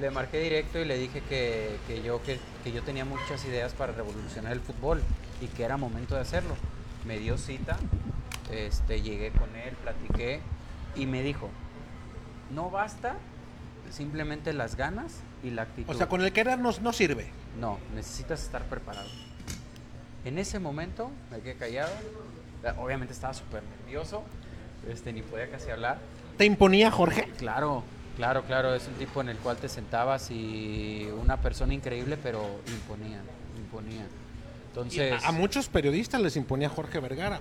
[0.00, 3.92] Le marqué directo y le dije que, yo, que, que yo tenía muchas ideas para
[3.92, 5.00] revolucionar el fútbol
[5.40, 6.56] y que era momento de hacerlo
[7.06, 7.76] me dio cita,
[8.50, 10.40] este, llegué con él, platiqué
[10.96, 11.50] y me dijo,
[12.50, 13.14] no basta
[13.94, 15.90] simplemente las ganas y la actitud.
[15.90, 17.30] O sea, con el querer no, no sirve.
[17.58, 19.08] No, necesitas estar preparado.
[20.24, 21.92] En ese momento me quedé callado,
[22.78, 24.22] obviamente estaba súper nervioso,
[24.90, 25.98] este, ni podía casi hablar.
[26.36, 27.28] ¿Te imponía Jorge?
[27.38, 27.84] Claro,
[28.16, 32.42] claro, claro, es un tipo en el cual te sentabas y una persona increíble, pero
[32.66, 33.20] imponía,
[33.56, 34.06] imponía.
[34.68, 37.40] Entonces, a, muchos periodistas les imponía Jorge Vergara,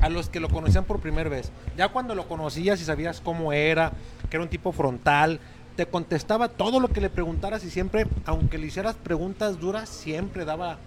[0.00, 1.50] a los que lo conocían por primera vez.
[1.78, 3.92] Ya cuando lo conocías y sabías cómo era,
[4.28, 5.40] que era un tipo frontal,
[5.76, 10.44] te contestaba todo lo que le preguntaras y siempre, aunque le hicieras preguntas duras, siempre
[10.44, 10.78] daba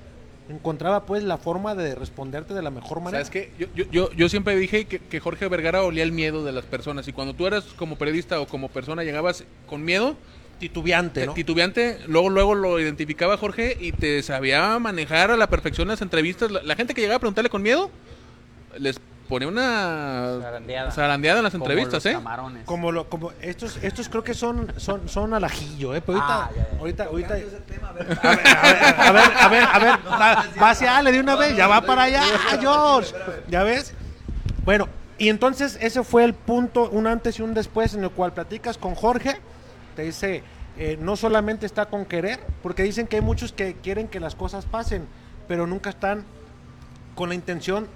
[0.50, 3.22] encontraba pues la forma de responderte de la mejor manera.
[3.22, 6.54] es que yo, yo, yo, siempre dije que, que, Jorge Vergara olía el miedo de
[6.54, 10.16] las personas y cuando tú eras como periodista o como persona llegabas con miedo,
[10.60, 11.34] titubeante, ¿no?
[11.34, 16.52] Titubeante, luego luego lo identificaba Jorge y te sabía manejar a la perfección las entrevistas.
[16.52, 17.92] La, gente que llegaba a preguntarle con miedo
[18.78, 20.40] les ponía una
[20.92, 22.18] zarandeada, en las entrevistas, ¿eh?
[22.66, 26.02] Como lo, como estos estos creo que son son son al ajillo, ¿eh?
[26.06, 30.00] Pero ahorita ah, ahorita ahorita a ver, a ver, a ver, a ver,
[30.62, 32.24] va, hacia Ale de una vez, ya va para allá,
[32.62, 33.14] George.
[33.50, 33.94] ¿Ya ves?
[34.64, 34.88] Bueno,
[35.18, 38.78] y entonces ese fue el punto, un antes y un después en el cual platicas
[38.78, 39.38] con Jorge
[39.96, 40.44] te dice,
[40.78, 44.36] eh, no solamente está con querer, porque dicen que hay muchos que quieren que las
[44.36, 45.08] cosas pasen,
[45.48, 46.24] pero nunca están
[47.16, 47.88] con la intención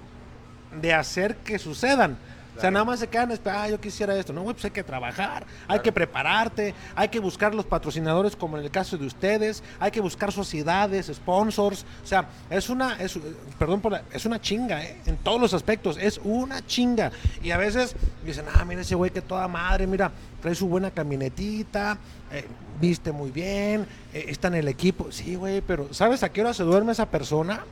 [0.80, 2.16] de hacer que sucedan.
[2.54, 4.34] O sea, nada más se quedan ah, yo quisiera esto.
[4.34, 8.58] No, güey, pues hay que trabajar, hay que prepararte, hay que buscar los patrocinadores como
[8.58, 11.86] en el caso de ustedes, hay que buscar sociedades, sponsors.
[12.04, 13.18] O sea, es una, es,
[13.58, 14.98] perdón por la- es una chinga, ¿eh?
[15.06, 17.10] En todos los aspectos, es una chinga.
[17.42, 20.90] Y a veces dicen, ah, mira ese güey que toda madre, mira, trae su buena
[20.90, 21.96] camionetita,
[22.30, 22.46] eh,
[22.78, 25.10] viste muy bien, eh, está en el equipo.
[25.10, 27.64] Sí, güey, pero ¿sabes a qué hora se duerme esa persona?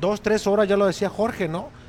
[0.00, 1.81] Dos, tres horas, ya lo decía Jorge, ¿no?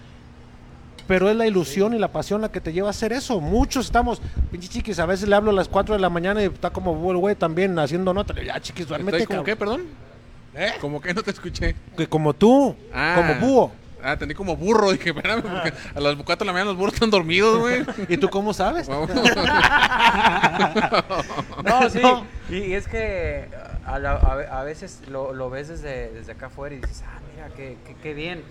[1.08, 3.40] Pero es la ilusión y la pasión la que te lleva a hacer eso.
[3.42, 6.46] Muchos estamos, pinche chiquis, a veces le hablo a las 4 de la mañana y
[6.46, 8.34] está como búho el güey también haciendo nota.
[8.34, 9.82] Le digo, Ya, chiquis, duérmete, ¿Estoy como qué, cabrón".
[9.82, 10.64] perdón?
[10.68, 10.74] ¿Eh?
[10.80, 11.14] ¿Como qué?
[11.14, 11.76] No te escuché.
[11.98, 13.16] Que como tú, Ah.
[13.18, 13.72] como búho.
[14.06, 14.92] Ah, entendí como burro.
[14.92, 17.84] Dije, espérame, porque a las 4 de la mañana los burros están dormidos, güey.
[18.10, 18.88] ¿Y tú cómo sabes?
[21.64, 22.00] No, sí.
[22.02, 22.26] No.
[22.50, 23.48] Y, y es que
[23.86, 24.16] a, la-
[24.52, 27.96] a veces lo, lo ves desde, desde acá afuera y dices, ah, mira, qué, qué,
[28.02, 28.44] qué bien,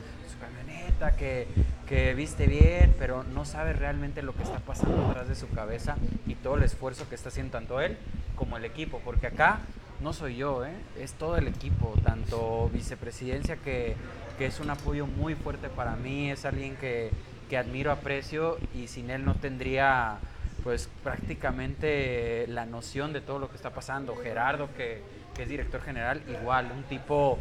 [1.11, 1.49] que,
[1.88, 5.97] que viste bien, pero no sabes realmente lo que está pasando atrás de su cabeza
[6.27, 7.99] y todo el esfuerzo que está haciendo tanto él
[8.37, 9.61] como el equipo, porque acá
[10.01, 10.73] no soy yo, ¿eh?
[10.99, 13.97] es todo el equipo, tanto vicepresidencia que,
[14.38, 17.11] que es un apoyo muy fuerte para mí, es alguien que,
[17.49, 20.18] que admiro, aprecio y sin él no tendría
[20.64, 24.14] pues prácticamente la noción de todo lo que está pasando.
[24.14, 25.03] Gerardo, que,
[25.35, 27.38] que es director general, igual, un tipo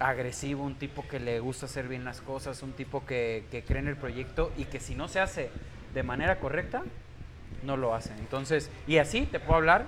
[0.00, 3.80] agresivo, un tipo que le gusta hacer bien las cosas, un tipo que, que cree
[3.80, 5.50] en el proyecto y que si no se hace
[5.94, 6.82] de manera correcta,
[7.62, 8.12] no lo hace.
[8.18, 9.86] Entonces, y así te puedo hablar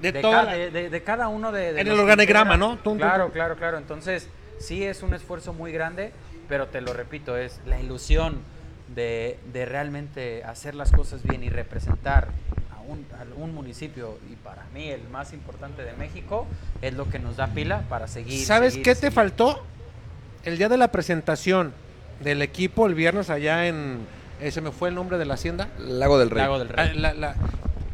[0.00, 2.56] De, de, toda ca- la- de- de- cada uno de, En el organigrama.
[2.56, 2.76] ¿no?
[2.78, 3.32] Tum, claro, tum.
[3.32, 3.78] claro, claro.
[3.78, 6.12] Entonces, sí es un esfuerzo muy grande,
[6.48, 8.40] pero te lo repito, es la ilusión
[8.94, 12.28] de, de realmente hacer las cosas bien y representar
[12.88, 16.46] un, a un municipio, y para mí el más importante de México,
[16.80, 18.44] es lo que nos da pila para seguir.
[18.44, 19.62] ¿Sabes seguir, qué te faltó?
[20.44, 21.72] El día de la presentación
[22.20, 24.00] del equipo el viernes allá en...
[24.40, 25.68] eh, se me fue el nombre de la hacienda.
[25.78, 26.42] Lago del Rey.
[26.42, 26.90] Lago del Rey.
[26.90, 27.36] Ah, la- la-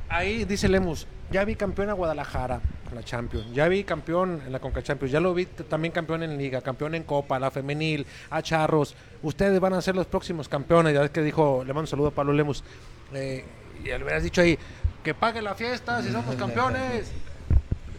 [0.08, 4.50] ahí dice Lemus, ya vi campeón a Guadalajara en la Champions, ya vi campeón en
[4.50, 8.06] la Conca Champions, ya lo vi también campeón en Liga, campeón en Copa, la Femenil,
[8.30, 8.94] a Charros.
[9.22, 10.94] Ustedes van a ser los próximos campeones.
[10.94, 12.64] Ya ves que dijo, le mando un saludo a Pablo Lemus.
[13.12, 13.44] Eh,
[13.82, 14.58] y le hubieras dicho ahí,
[15.02, 17.10] que pague la fiesta si somos campeones.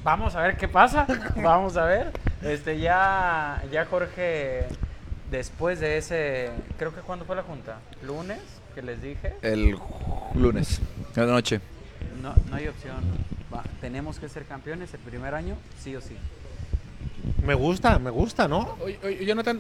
[0.04, 1.06] Vamos a ver qué pasa.
[1.36, 2.12] Vamos a ver.
[2.42, 4.66] Este ya ya Jorge
[5.30, 8.40] después de ese creo que cuando fue la junta, lunes
[8.74, 9.78] que les dije, El
[10.36, 10.80] lunes,
[11.16, 11.60] de la noche.
[12.22, 12.98] no no hay opción.
[13.54, 16.16] Va, tenemos que ser campeones el primer año, sí o sí.
[17.44, 18.78] Me gusta, me gusta, ¿no?
[18.82, 19.60] Oye, oye, Jonathan,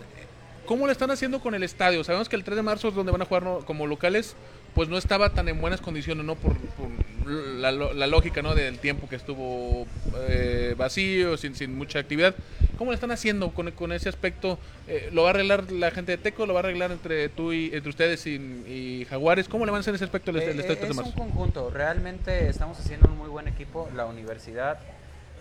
[0.65, 2.03] ¿cómo le están haciendo con el estadio?
[2.03, 3.59] Sabemos que el 3 de marzo es donde van a jugar ¿no?
[3.65, 4.35] como locales,
[4.75, 6.35] pues no estaba tan en buenas condiciones, ¿no?
[6.35, 6.89] Por, por
[7.29, 8.55] la, lo- la lógica, ¿no?
[8.55, 9.85] Del tiempo que estuvo
[10.27, 12.35] eh, vacío, sin, sin mucha actividad.
[12.77, 14.57] ¿Cómo le están haciendo con, con ese aspecto?
[14.87, 16.45] Eh, ¿Lo va a arreglar la gente de Teco?
[16.45, 19.47] ¿Lo va a arreglar entre tú y entre ustedes y, y Jaguares?
[19.49, 21.11] ¿Cómo le van a hacer ese aspecto el, el Eh, estadio 3 de es un
[21.11, 24.79] conjunto, realmente estamos haciendo un muy buen equipo, la Universidad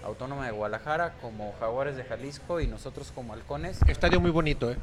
[0.05, 3.81] Autónoma de Guadalajara como Jaguares de Jalisco y nosotros como Halcones.
[3.87, 4.77] Estadio muy bonito, ¿eh?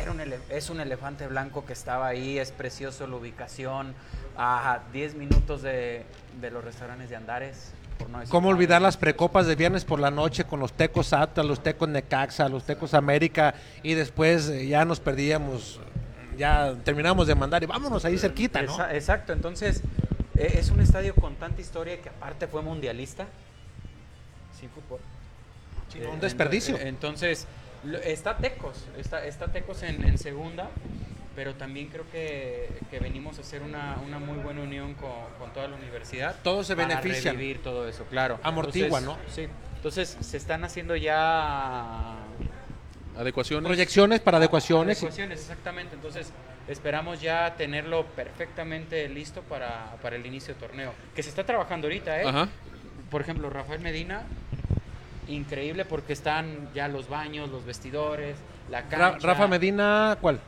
[0.00, 3.94] Era un es un elefante blanco que estaba ahí, es precioso la ubicación,
[4.36, 6.04] a 10 minutos de,
[6.40, 7.72] de los restaurantes de Andares.
[7.98, 11.44] Por no ¿Cómo olvidar las precopas de viernes por la noche con los Tecos Atlas,
[11.44, 15.80] los Tecos Necaxa, los Tecos América y después eh, ya nos perdíamos,
[16.38, 18.88] ya terminamos de mandar y vámonos ahí cerquita, ¿no?
[18.88, 19.82] Exacto, entonces
[20.36, 23.26] eh, es un estadio con tanta historia que aparte fue mundialista,
[24.60, 25.00] sin fútbol.
[25.92, 26.78] Sí, Eh, un desperdicio.
[26.78, 27.46] Entonces,
[27.84, 30.68] lo- está Tecos, está, está Tecos en, en segunda,
[31.34, 35.52] pero también creo que, que venimos a hacer una, una muy buena unión con, con
[35.52, 36.36] toda la universidad.
[36.42, 37.34] Todos se para benefician.
[37.34, 38.38] revivir todo eso, claro.
[38.42, 39.32] Amortigua, Entonces, ¿no?
[39.34, 39.48] Sí.
[39.76, 42.16] Entonces, se están haciendo ya
[43.16, 43.66] ¿Adecuaciones?
[43.66, 44.98] Proyecciones para adecuaciones.
[44.98, 45.94] Adecuaciones, exactamente.
[45.94, 46.30] Entonces,
[46.68, 50.92] esperamos ya tenerlo perfectamente listo para, para el inicio del torneo.
[51.14, 52.28] Que se está trabajando ahorita, ¿eh?
[52.28, 52.48] Ajá.
[53.10, 54.22] Por ejemplo, Rafael Medina,
[55.28, 58.36] increíble porque están ya los baños, los vestidores,
[58.70, 59.26] la Ra- cancha.
[59.26, 60.40] Rafa Medina, ¿cuál?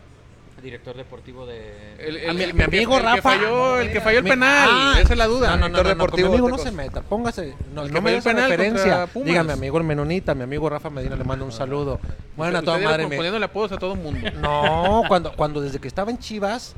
[0.62, 1.94] director deportivo de...
[1.98, 3.22] El, el- mi- el mi amigo el que Rafa.
[3.22, 5.48] falló, el que falló el Mi- penal, Ah, esa es la duda.
[5.50, 8.00] No, no, no, Director no, no, deportivo mi amigo no se meta, póngase, no, no
[8.00, 9.06] me des el penal referencia.
[9.08, 9.26] Pumas.
[9.26, 11.98] Dígame, amigo el Menonita, mi amigo Rafa Medina, le mando un saludo.
[12.36, 13.08] Bueno, a toda madre.
[13.08, 14.30] me- poniéndole apodos a todo el mundo.
[14.40, 16.76] No, cuando, cuando desde que estaba en Chivas,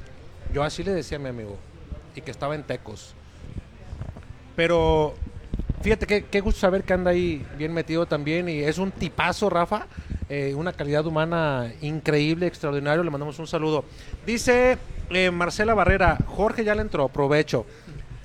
[0.50, 1.58] yo así le decía a mi amigo.
[2.16, 3.12] Y que estaba en Tecos.
[4.56, 5.14] Pero
[5.84, 8.48] fíjate que qué gusto saber que anda ahí bien metido también.
[8.48, 9.86] Y es un tipazo, Rafa.
[10.30, 13.04] eh, una calidad humana increíble, extraordinario.
[13.04, 13.84] Le mandamos un saludo.
[14.24, 14.78] Dice
[15.10, 17.66] eh, Marcela Barrera, Jorge ya le entró, provecho.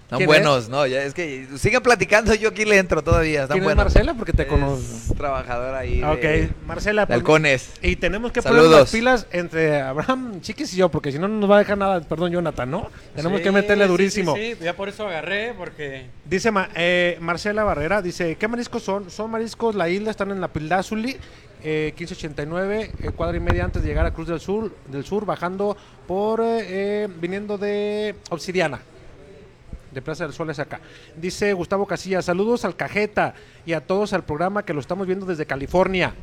[0.10, 3.50] Están ¿Quién buenos, no, ya es que sigan platicando, yo aquí le entro todavía, están
[3.54, 3.86] ¿Quién es buenos.
[3.86, 4.16] Marcela?
[4.16, 5.14] Porque te Es conozco.
[5.14, 7.02] trabajador ahí Ok, de, Marcela.
[7.04, 7.70] de pues, halcones.
[7.84, 8.80] Y tenemos que poner Saludos.
[8.80, 11.78] las pilas entre Abraham, Chiquis y yo, porque si no, no nos va a dejar
[11.78, 12.02] nada.
[12.02, 12.90] Perdón, Jonathan, ¿no?
[13.16, 14.36] Tenemos Sí, que meterle durísimo.
[14.36, 18.82] Sí, sí, ya por eso agarré, porque Dice Ma- eh, Marcela Barrera, dice, ¿qué mariscos
[18.82, 19.12] son?
[19.12, 21.18] Son mariscos, la isla, están en la Pildázuli,
[21.64, 25.28] eh, 1589, eh, cuadra y media antes de llegar a Cruz del Sur, del Sur
[25.28, 26.66] bajando por, eh,
[27.04, 28.80] eh, viniendo de Obsidiana.
[30.00, 30.80] De Plaza del Sol es acá.
[31.18, 33.34] Dice Gustavo Casillas, saludos al Cajeta
[33.66, 36.14] y a todos al programa que lo estamos viendo desde California.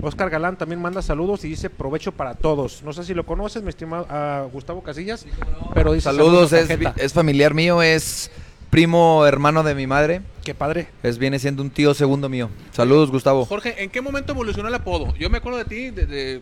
[0.00, 2.82] Oscar Galán también manda saludos y dice provecho para todos.
[2.82, 5.26] No sé si lo conoces, mi estimado ah, Gustavo Casillas,
[5.74, 8.30] pero dice Saludos, es familiar mío, es
[8.70, 10.88] primo hermano de mi madre, Qué padre.
[11.02, 12.48] es viene siendo un tío segundo mío.
[12.72, 13.44] Saludos, Gustavo.
[13.44, 15.14] Jorge, ¿en qué momento evolucionó el apodo?
[15.16, 16.06] Yo me acuerdo de ti, de...
[16.06, 16.40] de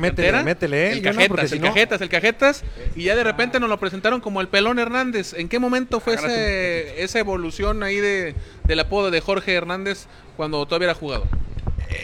[0.00, 0.92] Métele, cantera, métele, ¿eh?
[0.92, 2.64] El no, cajetas, el no- cajetas, el cajetas.
[2.96, 5.34] Y ya de repente nos lo presentaron como el pelón Hernández.
[5.34, 8.34] ¿En qué momento fue ese, esa evolución ahí de,
[8.64, 11.26] del apodo de Jorge Hernández cuando todavía era jugador?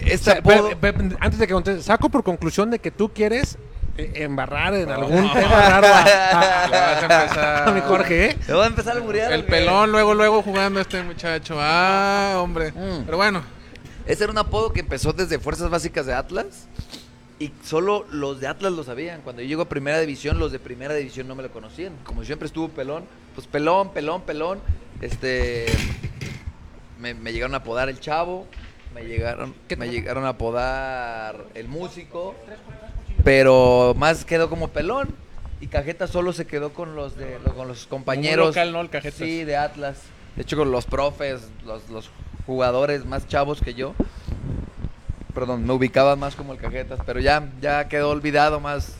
[0.04, 2.90] Este O sea, apodo- pe- pe- antes de que contestes, saco por conclusión de que
[2.90, 3.56] tú quieres
[3.96, 6.04] eh, embarrar en algún tema raro a, a-
[6.70, 7.68] Ya vas a empezar.
[7.68, 8.36] a mi Jorge, ¿eh?
[8.48, 11.56] ¿Le voy a empezar a alburear El pelón luego, luego jugando este muchacho.
[11.58, 12.72] Ah, hombre.
[12.72, 13.04] Mm.
[13.04, 13.42] Pero bueno.
[14.06, 16.68] Ese era un apodo que empezó desde Fuerzas Básicas de Atlas.
[17.38, 19.20] Y solo los de Atlas lo sabían.
[19.20, 21.92] Cuando yo llego a Primera División, los de Primera División no me lo conocían.
[22.04, 24.60] Como siempre estuvo pelón, pues pelón, pelón, pelón.
[25.02, 25.66] Este.
[26.98, 28.46] Me, me llegaron a apodar el chavo.
[28.94, 32.34] Me llegaron, ¿Qué me llegaron a apodar el músico.
[33.22, 35.14] Pero más quedó como pelón.
[35.60, 38.48] Y Cajeta solo se quedó con los de con los compañeros.
[38.48, 38.80] local, ¿no?
[38.80, 39.18] El Cajetas.
[39.18, 39.98] Sí, de Atlas.
[40.36, 42.10] De hecho, con los profes, los, los
[42.46, 43.94] jugadores más chavos que yo.
[45.36, 48.94] Perdón, me ubicaba más como el Cajetas, pero ya, ya quedó olvidado más.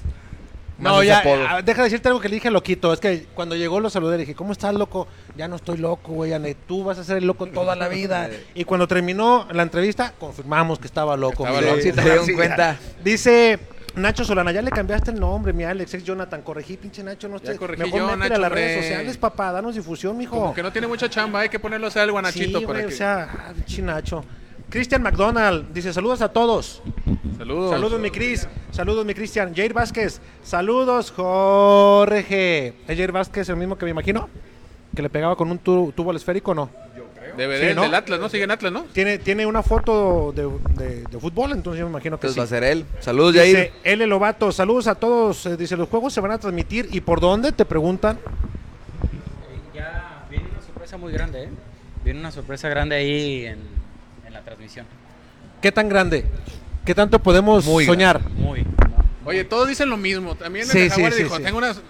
[0.77, 1.39] más No, ya, apodo.
[1.65, 2.93] deja de decirte algo que le dije loquito.
[2.93, 5.09] Es que cuando llegó lo saludé, le dije, ¿cómo estás, loco?
[5.35, 6.35] Ya no estoy loco, güey.
[6.35, 8.29] Ane, Tú vas a ser el loco toda la vida.
[8.55, 11.47] y cuando terminó la entrevista, confirmamos que estaba loco.
[11.47, 11.77] Estaba loco.
[11.81, 12.77] Dieron cuenta.
[13.03, 13.59] Dice
[13.95, 16.43] Nacho Solana, ya le cambiaste el nombre, mi Alex, ex Jonathan.
[16.43, 17.59] Corregí, pinche Nacho, no estés.
[17.59, 18.67] corregí Mejor yo, Nacho, a las hombre.
[18.67, 19.53] redes sociales, papá.
[19.53, 20.37] Danos difusión, mijo.
[20.37, 22.81] Como que no tiene mucha chamba, hay que ponerlo a hacer el guanachito sí, para
[22.81, 22.95] güey, que...
[22.95, 24.23] o sea, ah, pinche Nacho.
[24.77, 26.83] Cristian McDonald dice saludos a todos.
[27.39, 27.71] Saludos.
[27.71, 28.47] Saludos, mi Cris.
[28.73, 29.55] Saludos, mi Cristian.
[29.55, 30.21] Jair Vázquez.
[30.43, 32.75] Saludos, Jorge.
[32.87, 34.29] ¿Es Jair Vázquez el mismo que me imagino?
[34.95, 36.71] ¿Que le pegaba con un tu- tubo al esférico o no?
[37.39, 37.83] Debe Sí, de, ¿no?
[37.85, 38.29] del Atlas, ¿no?
[38.29, 38.83] Sigue en Atlas, ¿no?
[38.93, 40.47] Tiene, tiene una foto de,
[40.85, 42.39] de- de fútbol, entonces yo me imagino que Entonces sí.
[42.41, 42.85] va a ser él.
[43.01, 43.73] Saludos, Dice Jair.
[43.83, 44.07] L.
[44.07, 45.47] Lobato, saludos a todos.
[45.47, 46.91] Eh, dice, los juegos se van a transmitir.
[46.93, 47.51] ¿Y por dónde?
[47.53, 48.19] Te preguntan.
[49.75, 51.49] ya viene una sorpresa muy grande, ¿eh?
[52.05, 53.76] Viene una sorpresa grande ahí en, en
[54.37, 54.87] la transmisión.
[55.61, 56.25] ¿Qué tan grande?
[56.85, 58.21] ¿Qué tanto podemos Muy soñar?
[58.31, 58.65] Muy.
[59.25, 60.35] Oye, todos dicen lo mismo.
[60.37, 61.43] También Sí, el de sí, Jaguares sí, dijo, sí.
[61.43, 61.81] tengo unas...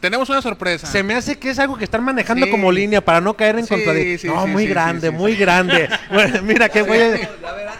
[0.00, 0.86] Tenemos una sorpresa.
[0.86, 2.50] Se me hace que es algo que están manejando Sí.
[2.52, 4.34] como línea para no caer en Sí, contradicción.
[4.34, 5.38] sí, No, sí, muy sí, grande, sí, sí, muy sí.
[5.38, 5.88] grande.
[6.12, 7.20] Bueno, mira qué güey.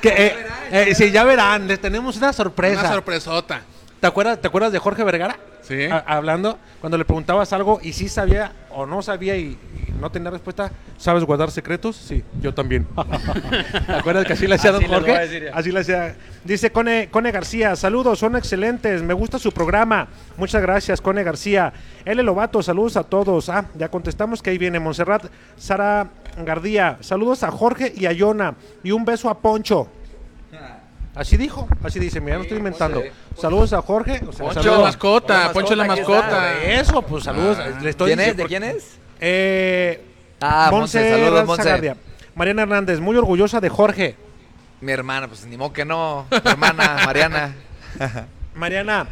[0.00, 0.34] que, eh,
[0.70, 2.80] eh, sí, ya verán, les tenemos una sorpresa.
[2.80, 3.60] Una sorpresota.
[4.00, 5.36] ¿Te acuerdas, ¿Te acuerdas de Jorge Vergara?
[5.62, 5.84] Sí.
[5.84, 9.56] A- hablando, cuando le preguntabas algo y sí sabía o no sabía y,
[9.88, 11.96] y no tenía respuesta, ¿sabes guardar secretos?
[11.96, 12.86] Sí, yo también.
[13.86, 15.18] ¿Te acuerdas que así le hacía don Jorge?
[15.18, 15.50] decir.
[15.52, 16.14] Así le hacía.
[16.44, 20.08] Dice Cone, Cone García, saludos, son excelentes, me gusta su programa.
[20.36, 21.72] Muchas gracias, Cone García.
[22.04, 22.22] L.
[22.22, 23.48] Lobato, saludos a todos.
[23.48, 25.24] Ah, ya contestamos que ahí viene Montserrat
[25.56, 26.10] Sara
[26.44, 26.98] Gardía.
[27.00, 28.54] Saludos a Jorge y a Yona
[28.84, 29.88] y un beso a Poncho.
[31.16, 33.02] Así dijo, así dice, mira, no estoy inventando.
[33.40, 34.20] Saludos a Jorge.
[34.28, 34.70] o sea, Poncho.
[34.70, 37.56] La mascota, Hola, Poncho la mascota, Eso, pues saludos.
[37.58, 37.78] Ah.
[37.82, 38.26] Le estoy ¿Quién es?
[38.36, 38.98] diciendo- ¿De quién es?
[39.20, 40.02] Eh,
[40.40, 41.94] Ah, Monse, saludos, Monse.
[42.34, 44.14] Mariana Hernández, muy orgullosa de Jorge.
[44.82, 46.26] Mi hermana, pues ni modo que no.
[46.30, 47.54] Mi hermana, Mariana.
[48.54, 49.08] Mariana,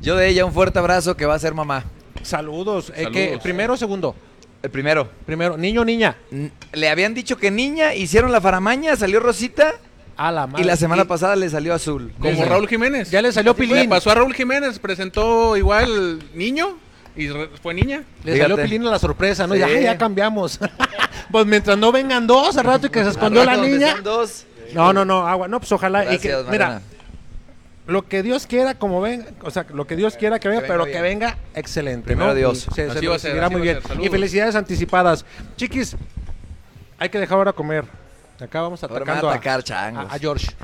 [0.00, 1.84] Yo de ella un fuerte abrazo que va a ser mamá.
[2.22, 2.92] saludos.
[2.96, 3.24] Eh, ¿qué?
[3.26, 3.42] Saludos.
[3.44, 4.16] ¿Primero o segundo?
[4.62, 5.08] El primero.
[5.24, 6.16] Primero, niño o niña.
[6.32, 9.74] N- Le habían dicho que niña, hicieron la faramaña, salió Rosita
[10.18, 10.62] A la madre.
[10.62, 12.12] y la semana Y pasada le salió azul.
[12.20, 13.10] Como Raúl Jiménez.
[13.10, 13.88] Ya le salió Le pilín.
[13.88, 16.76] pasó a Raúl Jiménez, presentó igual niño
[17.16, 17.28] y
[17.62, 18.02] fue niña.
[18.24, 19.54] Le salió pilín a la sorpresa, ¿no?
[19.54, 19.60] Sí.
[19.60, 20.58] Ya, ya cambiamos.
[21.30, 23.96] pues mientras no vengan dos al rato y que se escondió la niña.
[24.02, 24.44] dos.
[24.74, 25.48] No, no, no, agua.
[25.48, 26.04] No, pues ojalá.
[26.12, 26.82] y que- Gracias, mira, Mariana.
[27.86, 30.74] lo que Dios quiera, como venga, o sea, lo que Dios quiera que venga, venga
[30.74, 30.96] pero bien.
[30.96, 32.34] que venga excelente, Primero ¿no?
[32.34, 32.66] Dios.
[32.70, 33.78] Y Se, Así se va lo a ser, recibirá así muy bien.
[34.02, 35.24] Y felicidades anticipadas.
[35.56, 35.96] Chiquis,
[36.98, 37.84] hay que dejar ahora comer.
[38.40, 40.10] Acá vamos Ahora me atacando a a, atacar, changos.
[40.10, 40.46] a- a George.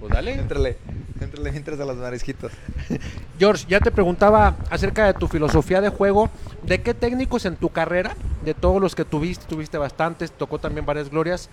[0.00, 0.34] Pues dale.
[0.34, 0.76] Éntrale,
[1.20, 2.52] éntrale mientras a los marisquitos.
[3.40, 6.30] George, ya te preguntaba acerca de tu filosofía de juego.
[6.62, 10.86] ¿De qué técnicos en tu carrera, de todos los que tuviste, tuviste bastantes, tocó también
[10.86, 11.48] varias glorias,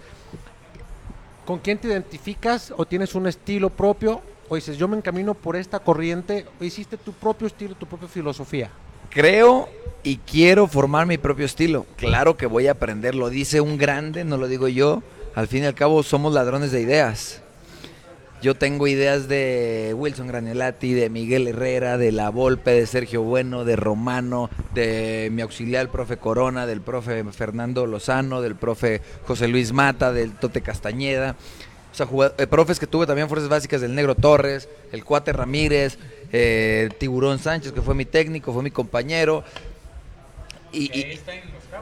[1.44, 5.56] ¿con quién te identificas o tienes un estilo propio o dices, yo me encamino por
[5.56, 8.70] esta corriente, o hiciste tu propio estilo, tu propia filosofía?
[9.10, 9.70] Creo
[10.04, 11.88] y quiero formar mi propio estilo.
[11.96, 15.02] Claro que voy a aprender, lo dice un grande, no lo digo yo.
[15.36, 17.42] Al fin y al cabo somos ladrones de ideas.
[18.42, 23.66] Yo tengo ideas de Wilson Granelati, de Miguel Herrera, de La Volpe, de Sergio Bueno,
[23.66, 29.48] de Romano, de mi auxiliar, el profe Corona, del profe Fernando Lozano, del profe José
[29.48, 31.36] Luis Mata, del Tote Castañeda.
[31.92, 35.34] O sea, jugad- eh, profes que tuve también fuerzas básicas del Negro Torres, el Cuate
[35.34, 35.98] Ramírez,
[36.32, 39.44] eh, Tiburón Sánchez, que fue mi técnico, fue mi compañero.
[40.72, 41.20] Y, y-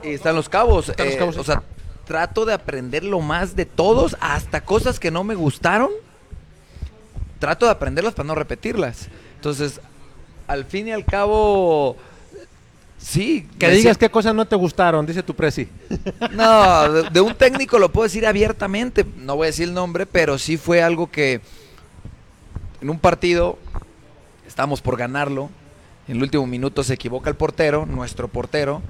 [0.03, 0.89] y están los cabos.
[0.89, 1.63] Están los eh, cabos, o sea,
[2.05, 5.89] trato de aprender lo más de todos, hasta cosas que no me gustaron.
[7.39, 9.07] Trato de aprenderlas para no repetirlas.
[9.35, 9.81] Entonces,
[10.47, 11.97] al fin y al cabo,
[12.97, 13.47] sí.
[13.59, 15.67] Que digas qué cosas no te gustaron, dice tu presi.
[16.31, 19.05] no, de, de un técnico lo puedo decir abiertamente.
[19.17, 21.41] No voy a decir el nombre, pero sí fue algo que
[22.81, 23.57] en un partido
[24.47, 25.49] estábamos por ganarlo.
[26.07, 28.81] En el último minuto se equivoca el portero, nuestro portero,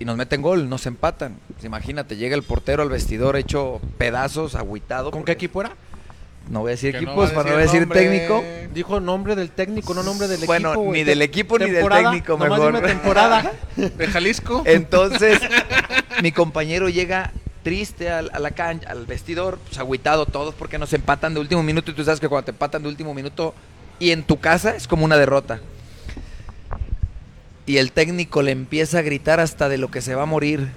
[0.00, 1.36] y nos meten gol, nos empatan.
[1.52, 5.12] Pues imagínate, llega el portero al vestidor hecho pedazos, agüitado.
[5.12, 5.72] ¿Con qué equipo era?
[6.48, 8.00] No voy a decir Que no equipos para no decir decir nombre.
[8.00, 8.44] técnico.
[8.74, 10.82] Dijo nombre del técnico, no nombre del Bueno, equipo.
[10.86, 11.00] güey.
[11.00, 12.74] ni del equipo ni del técnico, nomás mejor.
[12.74, 13.52] dime temporada.
[13.76, 14.62] De Jalisco.
[14.66, 15.38] Entonces,
[16.22, 17.30] mi compañero llega
[17.62, 21.62] triste al, a la cancha, al vestidor, pues agüitado todos porque nos empatan de último
[21.62, 23.54] minuto y tú sabes que cuando te empatan de último minuto
[23.98, 25.60] y en tu casa es como una derrota.
[27.70, 30.70] Y el técnico le empieza a gritar hasta de lo que se va a morir.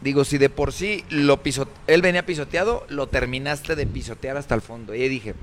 [0.00, 4.54] Digo, si de por sí lo piso, él venía pisoteado, lo terminaste de pisotear hasta
[4.54, 4.94] el fondo.
[4.94, 5.34] Y dije,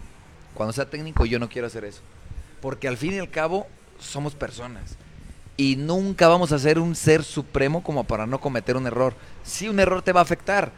[0.54, 2.00] cuando sea técnico yo no quiero hacer eso.
[2.62, 3.68] Porque al fin y al cabo
[4.00, 4.96] somos personas.
[5.58, 9.16] Y nunca vamos a ser un ser supremo como para no cometer un error.
[9.44, 10.72] Sí, un error te va a afectar,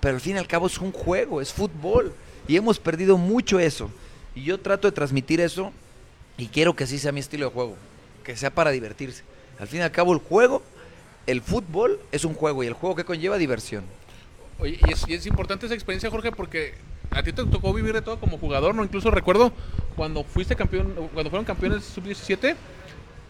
[0.00, 2.12] pero al fin y al cabo es un juego, es fútbol.
[2.48, 3.88] Y hemos perdido mucho eso.
[4.34, 5.70] Y yo trato de transmitir eso
[6.36, 7.76] y quiero que así sea mi estilo de juego.
[8.22, 9.22] Que sea para divertirse.
[9.58, 10.62] Al fin y al cabo el juego,
[11.26, 13.84] el fútbol es un juego y el juego que conlleva diversión.
[14.58, 16.74] Oye, y es, y es importante esa experiencia, Jorge, porque
[17.10, 18.82] a ti te tocó vivir de todo como jugador, ¿no?
[18.84, 19.52] Incluso recuerdo
[19.96, 22.54] cuando fuiste campeón, cuando fueron campeones sub-17,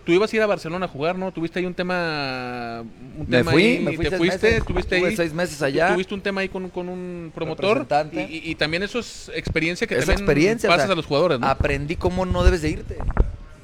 [0.05, 1.33] tú ibas a ir a Barcelona a jugar, ¿no?
[1.33, 2.83] Tuviste ahí un tema...
[2.83, 5.17] Un Me tema fui, ahí, me fui te seis fuiste, meses, tuviste ahí...
[5.17, 5.93] seis meses allá.
[5.95, 7.87] Tuviste un tema ahí con, con un promotor.
[8.13, 10.69] Y, y- y también eso es experiencia que Esa también experiencia.
[10.69, 11.47] o pasas sea, a los jugadores, ¿no?
[11.47, 12.99] Aprendí cómo no debes de irte.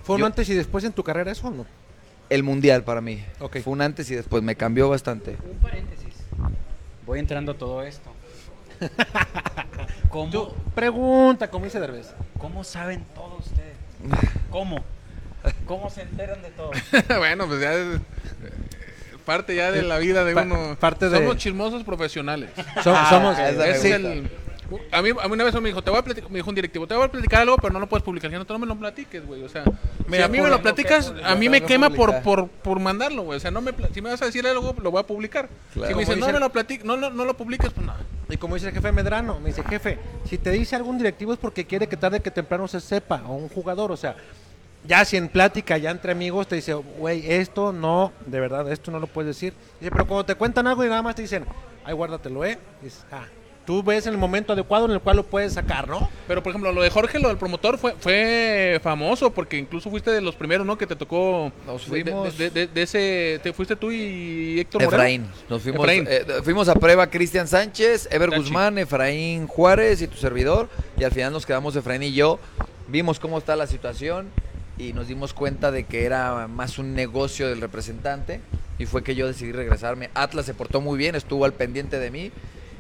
[0.09, 1.67] ¿Fue un Yo- antes y después en tu carrera eso o no?
[2.31, 3.23] El mundial para mí.
[3.39, 5.37] Fue un antes y después, me cambió bastante.
[5.51, 6.15] Un paréntesis.
[7.05, 8.11] Voy entrando a todo esto.
[10.09, 12.15] ¿Cómo, Tú, pregunta, como dice Derbez.
[12.39, 13.77] ¿Cómo saben todo ustedes?
[14.51, 14.83] ¿Cómo?
[15.67, 16.71] ¿Cómo se enteran de todo?
[17.19, 18.01] bueno, pues ya es eh,
[19.27, 20.77] parte ya de la vida de Pa- uno.
[20.81, 22.51] parte de- Somos chismosos profesionales.
[22.83, 23.37] So- Ah, somos.
[23.37, 24.31] me Es el-
[24.93, 26.55] a mí, a mí una vez me dijo, te voy a platicar, me dijo un
[26.55, 28.31] directivo, te voy a platicar algo, pero no lo puedes publicar.
[28.31, 29.43] Ya no, no me lo platiques, güey.
[29.43, 29.65] O sea,
[30.07, 33.23] Mira, si a mí me lo platicas, a mí me quema por, por, por mandarlo,
[33.23, 33.37] güey.
[33.37, 35.49] O sea, no me, si me vas a decir algo, lo voy a publicar.
[35.73, 35.89] Claro.
[35.89, 37.95] Si me Como no dicen- me lo platic, no, no, no lo publiques, pues no.
[38.31, 39.99] Y como dice el jefe Medrano, me dice, jefe,
[40.29, 43.35] si te dice algún directivo es porque quiere que tarde que temprano se sepa, o
[43.35, 44.17] un jugador, o sea,
[44.87, 48.91] ya si en plática, ya entre amigos, te dice, güey, esto no, de verdad, esto
[48.91, 49.55] no lo puedes decir.
[49.81, 51.47] Dice, pero cuando te cuentan algo y nada más te dicen,
[51.85, 52.59] ay, guárdatelo, ¿eh?
[52.83, 53.25] Dices, ah,
[53.69, 56.09] tú ves el momento adecuado en el cual lo puedes sacar, ¿no?
[56.27, 60.11] Pero, por ejemplo, lo de Jorge, lo del promotor, fue, fue famoso porque incluso fuiste
[60.11, 60.79] de los primeros, ¿no?
[60.79, 61.53] Que te tocó.
[61.67, 63.41] Nos de- de- fuimos- De, de- de ese.
[63.43, 64.97] Te fuiste tú y Héctor Moreno.
[65.03, 65.27] Efraín.
[65.51, 66.07] Nos fuimos, Efraín.
[66.09, 68.41] eh, fuimos a prueba Cristian Sánchez, Ever Tachi.
[68.43, 70.71] Guzmán, Efraín Juárez y tu servidor.
[70.97, 72.39] Y al final nos quedamos Efraín y yo.
[72.87, 74.29] Vimos cómo está la situación
[74.79, 78.41] y nos dimos cuenta de que era más un negocio del representante.
[78.79, 80.09] Y fue que yo decidí regresarme.
[80.15, 82.33] Atlas se portó muy bien, estuvo al pendiente de mí.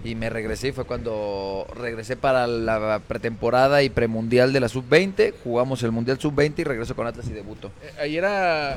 [0.04, 5.34] Y me regresé y fue cuando regresé para la pretemporada y premundial de la sub-20.
[5.42, 7.72] Jugamos el mundial sub-20 y regreso con Atlas y debuto.
[7.82, 8.76] Eh, Ahí era.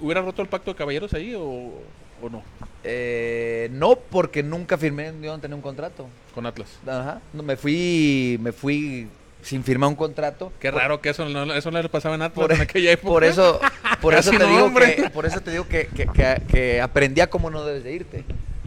[0.00, 2.42] ¿Hubiera roto el pacto de caballeros ahí o, o no?
[2.84, 6.06] Eh, no, porque nunca firmé, yo no tenía un contrato.
[6.34, 6.68] Con Atlas.
[6.86, 7.20] Ajá.
[7.32, 9.08] No, me fui, me fui
[9.42, 10.52] sin firmar un contrato.
[10.60, 13.12] Qué raro que eso no, eso no le pasaba en Atlas Por, en aquella época.
[13.12, 13.60] por eso,
[14.00, 17.28] por eso te digo que, por eso te digo que, que, que- que aprendí a
[17.28, 18.24] cómo no debes de irte.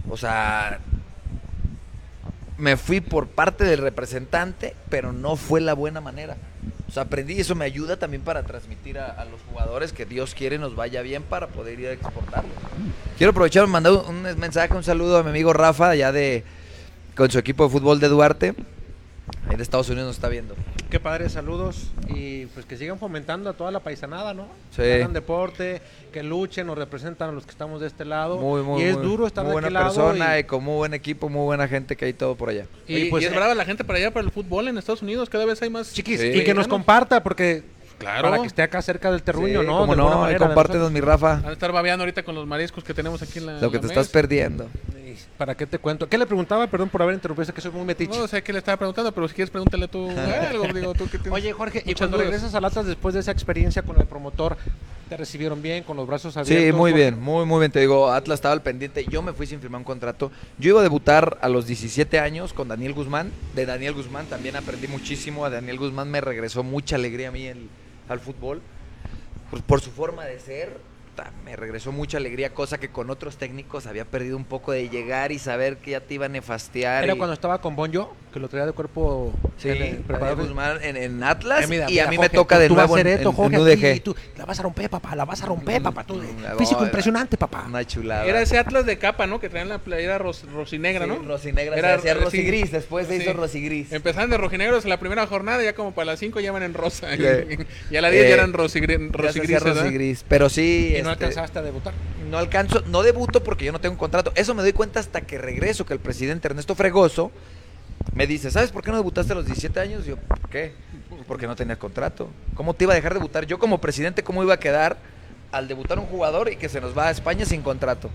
[0.09, 0.79] O sea,
[2.63, 6.37] me fui por parte del representante, pero no fue la buena manera.
[6.87, 10.33] O sea, aprendí y eso me ayuda también para transmitir a, los jugadores que Dios
[10.33, 12.51] quiere nos vaya bien para poder ir a exportarlo.
[13.17, 16.45] Quiero aprovechar mandar un, un mensaje, un saludo a mi amigo Rafa, allá de
[17.17, 18.55] con su equipo de fútbol de Duarte.
[19.49, 20.55] Ahí de Estados Unidos nos está viendo.
[20.93, 24.43] Qué padre, saludos y pues que sigan fomentando a toda la paisanada, ¿no?
[24.69, 24.83] Sí.
[24.83, 25.81] Que hagan deporte,
[26.11, 28.37] que luchen, nos representan a los que estamos de este lado.
[28.37, 29.85] Muy, muy, y es muy- duro estar muy de buena aquel lado.
[29.87, 30.41] persona y...
[30.41, 32.67] y- con muy buen equipo, muy buena gente que hay todo por allá.
[32.87, 34.77] Y, Oye, pues, y es eh, brava la gente para allá, para el fútbol en
[34.77, 35.31] Estados Unidos.
[35.31, 35.91] Cada vez hay más.
[35.93, 36.27] chiquis, Sí.
[36.27, 37.63] y que nos comparta, porque
[38.03, 38.29] Claro.
[38.29, 39.79] para que esté acá cerca del terruño, Sí, ¿no?
[39.79, 42.93] Como no, manera, compártenos mi Rafa, Van a estar babeando ahorita con los mariscos que
[42.93, 43.53] tenemos aquí en la.
[43.59, 44.01] lo que la te mesa.
[44.01, 44.67] estás perdiendo.
[45.37, 46.09] ¿Para qué te cuento?
[46.09, 46.65] ¿Qué le preguntaba?
[46.67, 48.17] Perdón por haber interrumpido, es que soy muy metiche.
[48.17, 50.09] No sé qué le estaba preguntando, pero si quieres pregúntale tú
[50.49, 50.65] algo.
[50.73, 52.31] Digo, tú que tienes Oye, Jorge, y cuando dudas.
[52.31, 54.57] regresas al Atlas después de esa experiencia con el promotor,
[55.09, 56.65] ¿te recibieron bien, con los brazos abiertos?
[56.65, 57.71] Sí, muy bien, muy, muy bien.
[57.71, 59.05] Te digo, Atlas estaba al pendiente.
[59.07, 60.31] Yo me fui sin firmar un contrato.
[60.57, 63.31] Yo iba a debutar a los 17 años con Daniel Guzmán.
[63.53, 65.45] De Daniel Guzmán también aprendí muchísimo.
[65.45, 67.69] A Daniel Guzmán me regresó mucha alegría a mí en-
[68.09, 68.61] al fútbol.
[69.51, 70.77] Por, por su forma de ser,
[71.45, 75.31] me regresó mucha alegría, cosa que con otros técnicos había perdido un poco de llegar
[75.31, 77.03] y saber que ya te iba a nefastear.
[77.03, 80.43] Era y- cuando estaba con Bonjo, que lo traía de cuerpo Sí, en preparador.
[80.45, 82.67] Guzmán en, en Atlas Eh, mira, y mira, a mí Jorge, me toca tú- de
[82.67, 83.55] tú vas nuevo a en, hacer esto, en- Jorge,
[83.85, 86.03] en aquí, tú la vas a romper, papá, la vas a romper, papá.
[86.03, 86.19] Tú,
[86.57, 87.65] físico no, impresionante, papá.
[87.67, 88.25] Una chulada.
[88.25, 89.39] Era ese Atlas de capa, ¿no?
[89.39, 91.15] Que traían la playera ros- rosinegra, ¿no?
[91.19, 92.19] Sí, rosinegra, Era- se hacía sí.
[92.25, 93.23] rosigris, después se Sí.
[93.23, 93.91] hizo rosigris.
[93.93, 96.73] Empezaron de rojinegros en la primera jornada, ya como para las 5 ya van en
[96.73, 97.07] rosa.
[97.15, 97.21] Sí.
[97.91, 99.83] y a las 10 Eh, ya eran rosigri- Ya se hacía rosigrises, ¿verdad?
[99.83, 100.95] rosigris, pero sí.
[100.97, 101.93] Y no este, alcanzaste a debutar.
[102.29, 104.31] no alcanzo, no debuto porque yo no tengo un contrato.
[104.35, 107.31] Eso me doy cuenta hasta que regreso, que el presidente Ernesto Fregoso
[108.13, 110.05] me dice, ¿sabes por qué no debutaste a los 17 años?
[110.05, 110.73] Yo, ¿por qué?
[111.09, 112.29] Pues porque no tenías contrato.
[112.55, 113.45] ¿Cómo te iba a dejar debutar?
[113.45, 114.97] Yo como presidente, ¿cómo iba a quedar
[115.51, 118.09] al debutar un jugador y que se nos va a España sin contrato?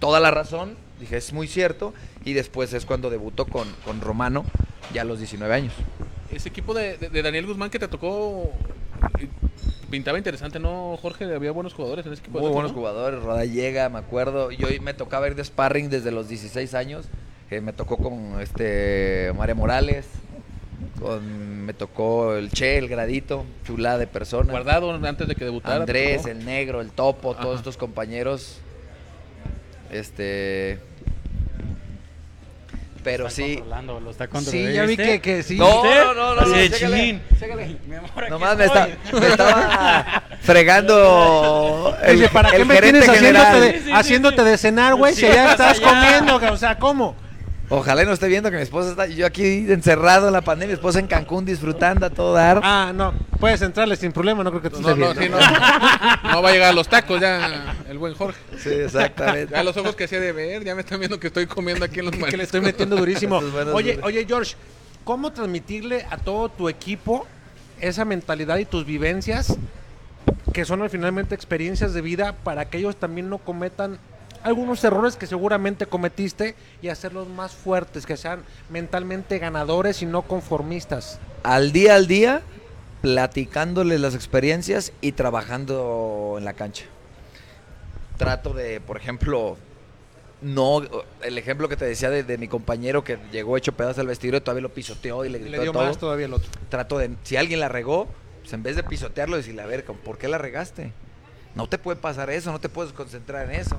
[0.00, 1.92] Toda la razón, dije, es muy cierto.
[2.24, 4.44] Y después es cuando debutó con, con Romano,
[4.92, 5.72] ya a los 19 años.
[6.32, 8.52] Ese equipo de, de- de Daniel Guzmán que te tocó
[9.18, 9.28] eh,
[9.90, 11.24] pintaba interesante, ¿no, Jorge?
[11.34, 12.38] Había buenos jugadores en ese equipo.
[12.40, 12.78] Muy buenos ¿no?
[12.78, 14.50] jugadores, Rodallega, me acuerdo.
[14.50, 17.06] Yo me tocaba ir de sparring desde los 16 años.
[17.50, 20.06] Eh, me tocó con este Mario Morales.
[21.00, 24.50] Con, me tocó el Che, el Gradito, chulada de persona.
[24.50, 25.76] Guardado antes de que debutara.
[25.76, 27.42] Andrés, el Negro, el Topo, Ajá.
[27.42, 28.58] todos estos compañeros.
[29.90, 30.78] Este.
[33.04, 33.54] Pero Lo está sí.
[33.54, 35.56] controlando, lo está Sí, ya vi que, que sí.
[35.56, 37.76] No, no, no, no, chécale, chécale.
[37.86, 43.60] Mi amor, Nomás me, está- me estaba fregando el, Oye, ¿para qué me tienes haciéndote
[43.60, 44.48] de, Sí, sí, sí, haciéndote sí.
[44.48, 45.14] de cenar, güey?
[45.14, 45.88] Sí, si ya estás allá.
[46.20, 47.14] comiendo, o sea, ¿cómo?
[47.70, 49.06] Ojalá y no esté viendo que mi esposa está.
[49.06, 52.60] Yo aquí encerrado en la pandemia, mi esposa en Cancún disfrutando a todo dar.
[52.62, 55.38] Ah, no, puedes entrarle sin problema, no creo que te No, esté no, viendo.
[55.38, 55.44] sí,
[56.24, 56.30] no.
[56.32, 58.38] No va a llegar a los tacos ya el buen Jorge.
[58.58, 59.52] Sí, exactamente.
[59.54, 61.98] Ya los ojos que hacía de ver, ya me están viendo que estoy comiendo aquí
[61.98, 62.44] en los que le mariscos.
[62.44, 63.36] estoy metiendo durísimo.
[63.74, 64.54] Oye, oye, George,
[65.04, 67.26] ¿cómo transmitirle a todo tu equipo
[67.80, 69.56] esa mentalidad y tus vivencias
[70.52, 73.98] que son finalmente experiencias de vida para que ellos también no cometan
[74.48, 80.22] algunos errores que seguramente cometiste y hacerlos más fuertes, que sean mentalmente ganadores y no
[80.22, 81.18] conformistas?
[81.44, 82.42] Al día al día,
[83.02, 86.84] platicándoles las experiencias y trabajando en la cancha.
[88.16, 89.56] Trato de, por ejemplo,
[90.42, 90.82] no.
[91.22, 94.40] El ejemplo que te decía de, de mi compañero que llegó hecho pedazo al vestidor
[94.40, 95.84] y todavía lo pisoteó y le Y gritó le dio todo.
[95.84, 96.50] más todavía el otro.
[96.68, 98.08] trato de, si alguien la regó,
[98.40, 100.92] pues en vez de pisotearlo, decirle, a ver, ¿por qué la regaste?
[101.54, 103.78] No te puede pasar eso, no te puedes concentrar en eso.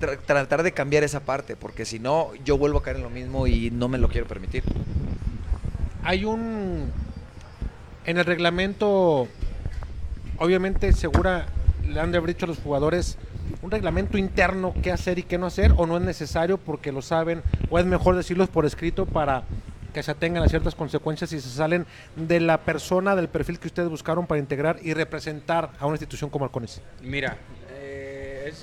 [0.00, 3.10] Tra- tratar de cambiar esa parte, porque si no, yo vuelvo a caer en lo
[3.10, 4.62] mismo y no me lo quiero permitir.
[6.02, 6.90] Hay un...
[8.04, 9.26] En el reglamento,
[10.38, 11.46] obviamente segura,
[11.88, 13.18] le han de haber dicho a los jugadores
[13.62, 17.02] un reglamento interno qué hacer y qué no hacer, o no es necesario porque lo
[17.02, 19.42] saben, o es mejor decirlos por escrito para
[19.92, 21.86] que se atengan a ciertas consecuencias y se salen
[22.16, 26.28] de la persona, del perfil que ustedes buscaron para integrar y representar a una institución
[26.28, 26.82] como Halcones.
[27.02, 27.38] Mira,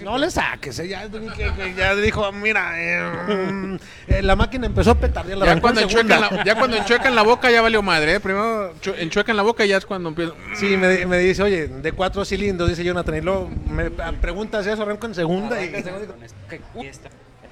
[0.03, 3.75] No le saques, eh, ya, que- que ya dijo, mira, eh, mm,
[4.07, 6.37] eh, la máquina empezó a petardear la Ya arrancó cuando, en enchuecan segunda.
[6.37, 8.19] la, ya cuando enchuecan la boca ya valió madre, ¿eh?
[8.19, 10.33] Primero chu- enchuecan la boca y ya es cuando empieza.
[10.55, 14.81] Sí, me, me dice, oye, de cuatro cilindros, dice Jonathan, y luego me preguntas eso,
[14.83, 15.71] arranco en segunda y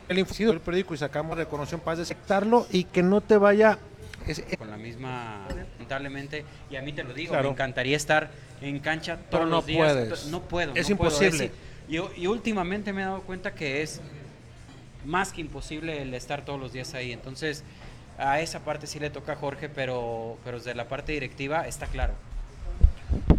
[0.10, 3.38] el infocido del periódico y sacamos reconoció en paz de aceptarlo y que no te
[3.38, 3.78] vaya...
[4.28, 7.50] es- con la misma lamentablemente y a mí te lo digo Claro.
[7.50, 8.30] me encantaría estar
[8.62, 10.26] en cancha todos Pero no los días puedes.
[10.28, 11.12] no puedo Es no puedo.
[11.12, 11.52] imposible.
[11.92, 14.02] Y, y últimamente me he dado cuenta que es
[15.06, 17.64] más que imposible el estar todos los días ahí entonces
[18.18, 21.86] a esa parte sí le toca a Jorge pero pero desde la parte directiva está
[21.88, 22.14] claro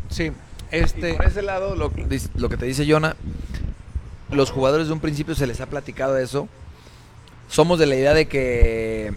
[0.08, 0.30] sí,
[0.70, 1.14] Y este...
[1.14, 1.90] por ese lado, lo,
[2.34, 3.16] lo que te dice Jonah,
[4.30, 6.48] los jugadores de un principio se les ha platicado eso.
[7.48, 9.14] Somos de la idea de que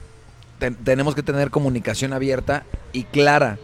[0.59, 2.63] ten- tenemos que tener comunicación abierta
[2.93, 3.57] y clara.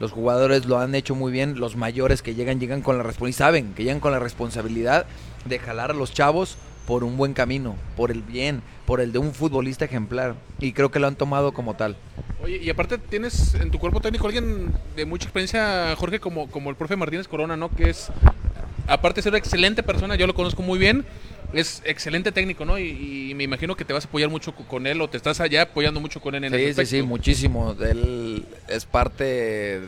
[0.00, 3.46] Los jugadores lo han hecho muy bien, los mayores que llegan, llegan con la responsabilidad,
[3.46, 5.04] saben que llegan con la responsabilidad
[5.44, 9.18] de jalar a los chavos por un buen camino, por el bien, por el de
[9.18, 10.36] un futbolista ejemplar.
[10.58, 11.96] Y creo que lo han tomado como tal.
[12.42, 16.70] Oye, y aparte tienes en tu cuerpo técnico alguien de mucha experiencia, Jorge, como, como
[16.70, 17.68] el profe Martínez Corona, ¿no?
[17.68, 18.08] Que es,
[18.86, 21.04] aparte de ser una excelente persona, yo lo conozco muy bien,
[21.52, 22.78] es excelente técnico, ¿no?
[22.78, 25.16] Y, y me imagino que te vas a apoyar mucho co- con él o te
[25.16, 27.06] estás allá apoyando mucho con él en Sí, ese sí, sí, aspecto.
[27.06, 27.76] muchísimo.
[27.80, 29.80] Él es parte,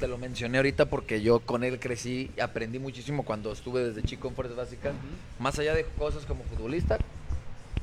[0.00, 4.28] te lo mencioné ahorita porque yo con él crecí, aprendí muchísimo cuando estuve desde chico
[4.28, 4.94] en Fuerzas Básicas,
[5.38, 6.98] más allá de cosas como futbolista,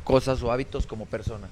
[0.03, 1.47] cosas o hábitos como persona.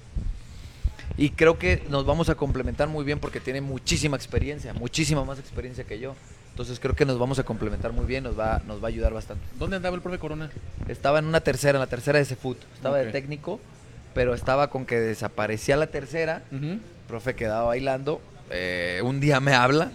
[1.18, 5.38] Y creo que nos vamos a complementar muy bien porque tiene muchísima experiencia, muchísima más
[5.40, 6.16] experiencia que yo.
[6.60, 9.14] Entonces creo que nos vamos a complementar muy bien, nos va, nos va a ayudar
[9.14, 9.42] bastante.
[9.58, 10.50] ¿Dónde andaba el profe Corona?
[10.90, 12.58] Estaba en una tercera, en la tercera de ese foot.
[12.76, 13.06] Estaba Ok.
[13.06, 13.62] de técnico,
[14.14, 16.80] pero estaba con que desaparecía la tercera Ujú.
[17.08, 18.20] profe quedaba bailando.
[18.52, 19.90] eh, un día me habla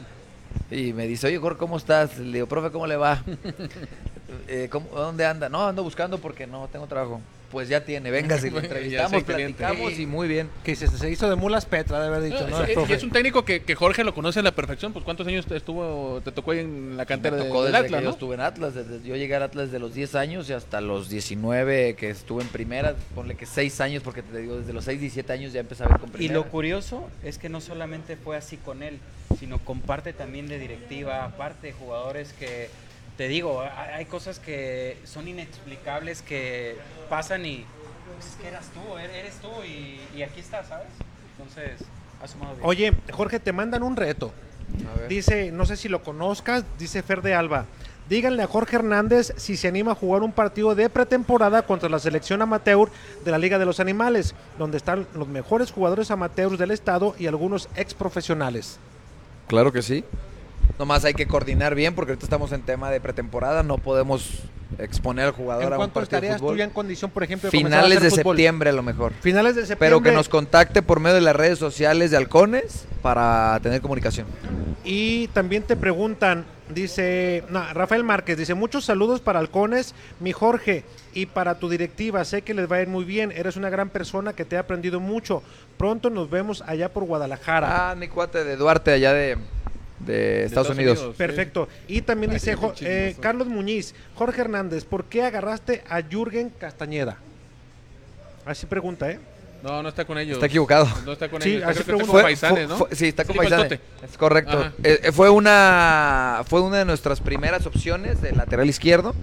[0.70, 2.16] y me dice, oye, Jorge, ¿cómo estás?
[2.18, 3.22] Le digo, profe, ¿cómo le va?
[4.48, 5.48] Eh, ¿cómo- ¿Dónde anda?
[5.50, 7.20] No, ando buscando porque no tengo trabajo.
[7.54, 10.50] Pues ya tiene, venga, si lo entrevistamos, platicamos y muy bien.
[10.64, 12.64] Que se, se hizo de mulas Petra, de haber dicho, No, ¿no?
[12.64, 14.92] es, es- un técnico que, que Jorge lo conoce a la perfección.
[14.92, 17.72] Pues ¿cuántos años te estuvo, te tocó ahí en la cantera me de, tocó del
[17.72, 18.14] desde Atlas, que yo ¿no?
[18.14, 18.74] estuve en Atlas.
[18.74, 22.42] desde- yo llegué al Atlas de los 10 años y hasta los 19 que estuve
[22.42, 22.96] en primera.
[23.14, 25.86] Ponle que 6 años, porque te digo, desde los 6, 17 años ya empecé a
[25.88, 26.34] ver con Y primera.
[26.34, 28.98] lo curioso es que no solamente fue así con él,
[29.38, 32.68] sino comparte también de directiva, aparte de jugadores que,
[33.16, 33.62] te digo,
[33.94, 36.76] hay, cosas que son inexplicables que
[37.08, 37.64] pasan y
[38.14, 40.88] pues es que eras tú, er- eres tú y, y aquí estás, ¿sabes?
[41.38, 41.86] Entonces,
[42.22, 42.66] ha sumado bien.
[42.66, 44.32] Oye, Jorge, te mandan un reto.
[44.94, 45.08] A ver.
[45.08, 47.66] Dice, no sé si lo conozcas, dice Fer de Alba.
[48.08, 51.98] Díganle a Jorge Hernández si se anima a jugar un partido de pretemporada contra la
[51.98, 52.90] selección amateur
[53.24, 57.28] de la Liga de los Animales, donde están los mejores jugadores amateurs del estado y
[57.28, 58.78] algunos ex profesionales.
[59.48, 60.04] Claro que sí.
[60.78, 64.42] Nomás hay que coordinar bien porque ahorita estamos en tema de pretemporada, no podemos
[64.78, 66.58] exponer al jugador ¿En a un partido de estarías tú fútbol.
[66.58, 68.36] ya en condición, por ejemplo, de comenzar a Finales de fútbol?
[68.36, 69.12] septiembre a lo mejor.
[69.20, 69.86] Finales de septiembre.
[69.86, 74.26] Pero que nos contacte por medio de las redes sociales de Halcones para tener comunicación.
[74.84, 80.84] Y también te preguntan, dice no, Rafael Márquez, dice muchos saludos para Halcones, mi Jorge,
[81.14, 83.88] y para tu directiva, sé que les va a ir muy bien, eres una gran
[83.90, 85.42] persona que te ha aprendido mucho.
[85.78, 87.90] Pronto nos vemos allá por Guadalajara.
[87.90, 89.38] Ah, mi cuate de Duarte, allá de,
[90.06, 91.14] de Estados, Unidos.
[91.16, 91.68] Perfecto.
[91.88, 93.16] Y también dice eh.
[93.20, 97.16] Carlos Muñiz, Jorge Hernández, ¿por qué agarraste a Jürgen Castañeda?
[98.44, 99.18] Así pregunta, ¿eh?
[99.62, 100.34] No, no está con ellos.
[100.34, 100.86] Está equivocado.
[101.06, 101.64] No está con Sí, ellos.
[101.68, 102.76] así está con Fue- Paisanes, fue- ¿no?
[102.76, 103.80] fue- sí, está con Paisanes.
[104.02, 104.62] Es correcto.
[104.82, 109.14] Eh, eh, fue una fue una de nuestras primeras opciones de lateral izquierdo,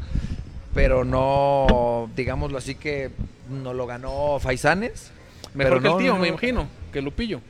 [0.74, 3.12] pero no, digámoslo así que
[3.52, 5.12] no lo ganó Faisanes.
[5.54, 6.34] Mejor pero que el tío, no, me no.
[6.34, 6.68] imagino.
[6.92, 7.42] Que Lupillo.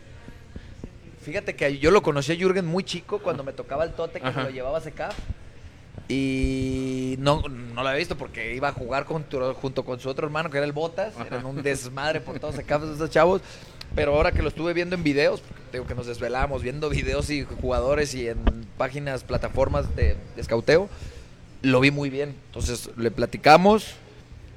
[1.21, 4.27] Fíjate que yo lo conocí a Jürgen muy chico cuando me tocaba el tote que
[4.27, 4.39] Ajá.
[4.39, 5.13] me lo llevaba a secar.
[6.07, 10.25] Y no, no lo había visto porque iba a jugar junto, junto con su otro
[10.25, 11.15] hermano que era el Botas.
[11.15, 11.27] Ajá.
[11.27, 13.41] Eran un desmadre por todos secabos esos chavos.
[13.95, 15.41] Pero ahora que lo estuve viendo en videos,
[15.71, 18.39] digo que nos desvelamos viendo videos y jugadores y en
[18.77, 20.89] páginas, plataformas de, de escauteo,
[21.61, 22.35] lo vi muy bien.
[22.47, 23.95] Entonces le platicamos,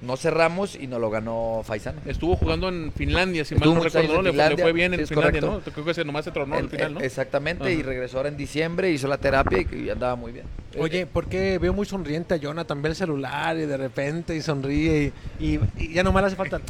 [0.05, 1.97] no cerramos y nos lo ganó Faisán.
[2.07, 4.15] Estuvo jugando en Finlandia, si Estuvo mal no recuerdo.
[4.17, 4.23] ¿no?
[4.23, 5.63] Le, fue- le Finlandia, fue bien sí, en Finlandia, correcto.
[5.67, 5.73] ¿no?
[5.73, 7.01] Creo que se nomás se tronó al final, ¿no?
[7.01, 10.47] exactamente, y regresó ahora en diciembre, hizo la terapia y, y andaba muy bien.
[10.79, 12.83] Oye, ¿por qué veo muy sonriente a Jonathan?
[12.83, 16.37] Ve el celular y de repente y sonríe y, y- y ya nomás le hace
[16.37, 16.61] falta.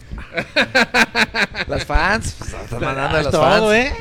[1.67, 3.73] Las fans, pues, están mandando a las todo, fans.
[3.73, 3.93] ¿eh?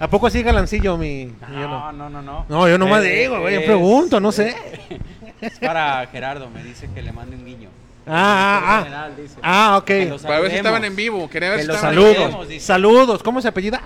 [0.00, 2.46] ¿A poco así galancillo mi, No, no, no, no.
[2.48, 4.54] No, yo nomás Eh, digo, güey, yo pregunto, no sé.
[5.40, 7.68] Es para Gerardo, me dice que le mande un guiño.
[8.06, 8.82] Ah, ah, ah.
[8.84, 9.34] General, dice.
[9.42, 9.84] Ah, ok.
[9.86, 11.28] Que los Para ver si estaban en vivo.
[11.30, 12.66] Quería ver Que si los estaban Saludos, saludemos, dice.
[12.66, 13.22] saludos.
[13.22, 13.82] ¿Cómo se apellida?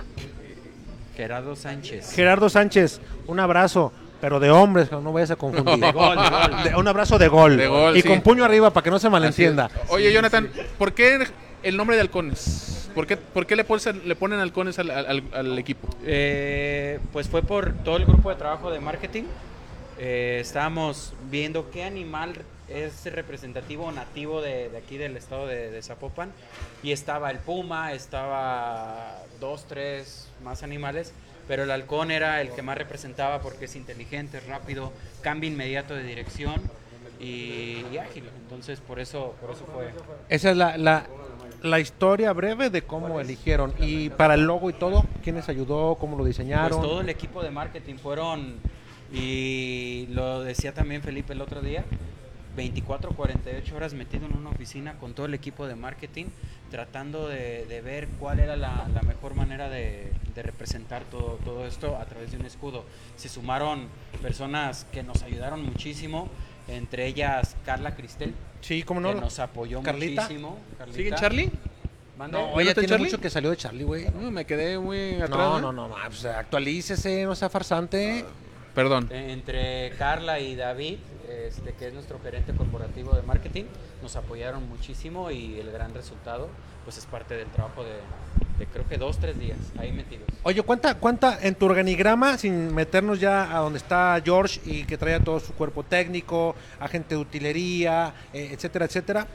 [1.15, 2.13] Gerardo Sánchez.
[2.13, 3.91] Gerardo Sánchez, un abrazo,
[4.21, 5.77] pero de hombres, no vayas a confundir.
[5.79, 6.63] De gol, de gol.
[6.63, 7.57] De- un abrazo de gol.
[7.57, 8.07] De gol, y sí.
[8.07, 9.69] con puño arriba para que no se malentienda.
[9.89, 11.27] Oye, Jonathan, ¿por qué
[11.63, 12.89] el nombre de halcones?
[12.93, 15.87] ¿Por qué, por qué le, pones- le ponen halcones al, al- al equipo?
[16.05, 19.23] Eh, pues fue por todo el grupo de trabajo de marketing.
[19.99, 22.33] Eh, estábamos viendo qué animal
[22.69, 26.31] es representativo nativo de, de aquí del estado de, de Zapopan.
[26.83, 31.13] Y estaba el puma, estaba dos, tres más animales.
[31.47, 34.91] Pero el halcón era el que más representaba porque es inteligente, rápido,
[35.21, 36.61] cambia inmediato de dirección
[37.21, 38.25] y, y ágil.
[38.43, 39.91] Entonces por eso, por eso fue.
[40.27, 41.07] Esa es la, la,
[41.61, 43.73] la historia breve de cómo eligieron.
[43.79, 45.95] Y para el logo y todo, ¿quién les ayudó?
[45.95, 46.79] ¿Cómo lo diseñaron?
[46.79, 48.57] Pues todo el equipo de marketing fueron,
[49.13, 51.85] y lo decía también Felipe el otro día,
[52.57, 56.25] 24 48 horas metido en una oficina con todo el equipo de marketing,
[56.69, 61.65] tratando de, de ver cuál era la, la mejor manera de, de representar todo, todo
[61.65, 62.83] esto a través de un escudo.
[63.15, 63.87] Se sumaron
[64.21, 66.27] personas que nos ayudaron muchísimo,
[66.67, 69.13] entre ellas Carla Cristel, Sí, cómo no.
[69.13, 70.23] que nos apoyó Carlita.
[70.23, 70.57] muchísimo.
[70.77, 70.97] Carlita.
[70.97, 71.51] ¿Sigue Charlie?
[72.17, 72.35] Mande.
[72.37, 73.05] No, ¿Ya ya está tiene Charlie?
[73.05, 74.07] mucho que salió de Charlie, güey.
[74.09, 75.29] No, me quedé muy atrás.
[75.37, 78.25] No, no, no, no, pues actualícese, no sea farsante.
[78.73, 79.07] Perdón.
[79.11, 80.97] Entre Carla y David,
[81.27, 83.65] este, que es nuestro gerente corporativo de marketing,
[84.01, 86.49] nos apoyaron muchísimo y el gran resultado
[86.85, 90.25] pues es parte del trabajo de, creo que dos, tres días ahí metidos.
[90.43, 94.97] Oye, ¿cuánta, ¿cuánta en tu organigrama, sin meternos ya a donde está George y que
[94.97, 99.27] trae todo su cuerpo técnico, agente de utilería, eh, etcétera, etcétera?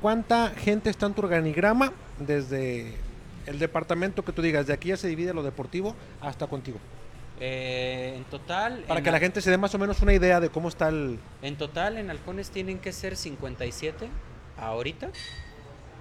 [0.00, 2.94] ¿Cuánta gente está en tu organigrama desde
[3.44, 6.78] el departamento que tú digas, de aquí ya se divide lo deportivo hasta contigo?
[7.40, 10.40] Eh, en total, Para en que la gente se dé más o menos una idea
[10.40, 11.18] de cómo está el...
[11.42, 14.08] En total en Halcones tienen que ser 57
[14.58, 15.10] ahorita,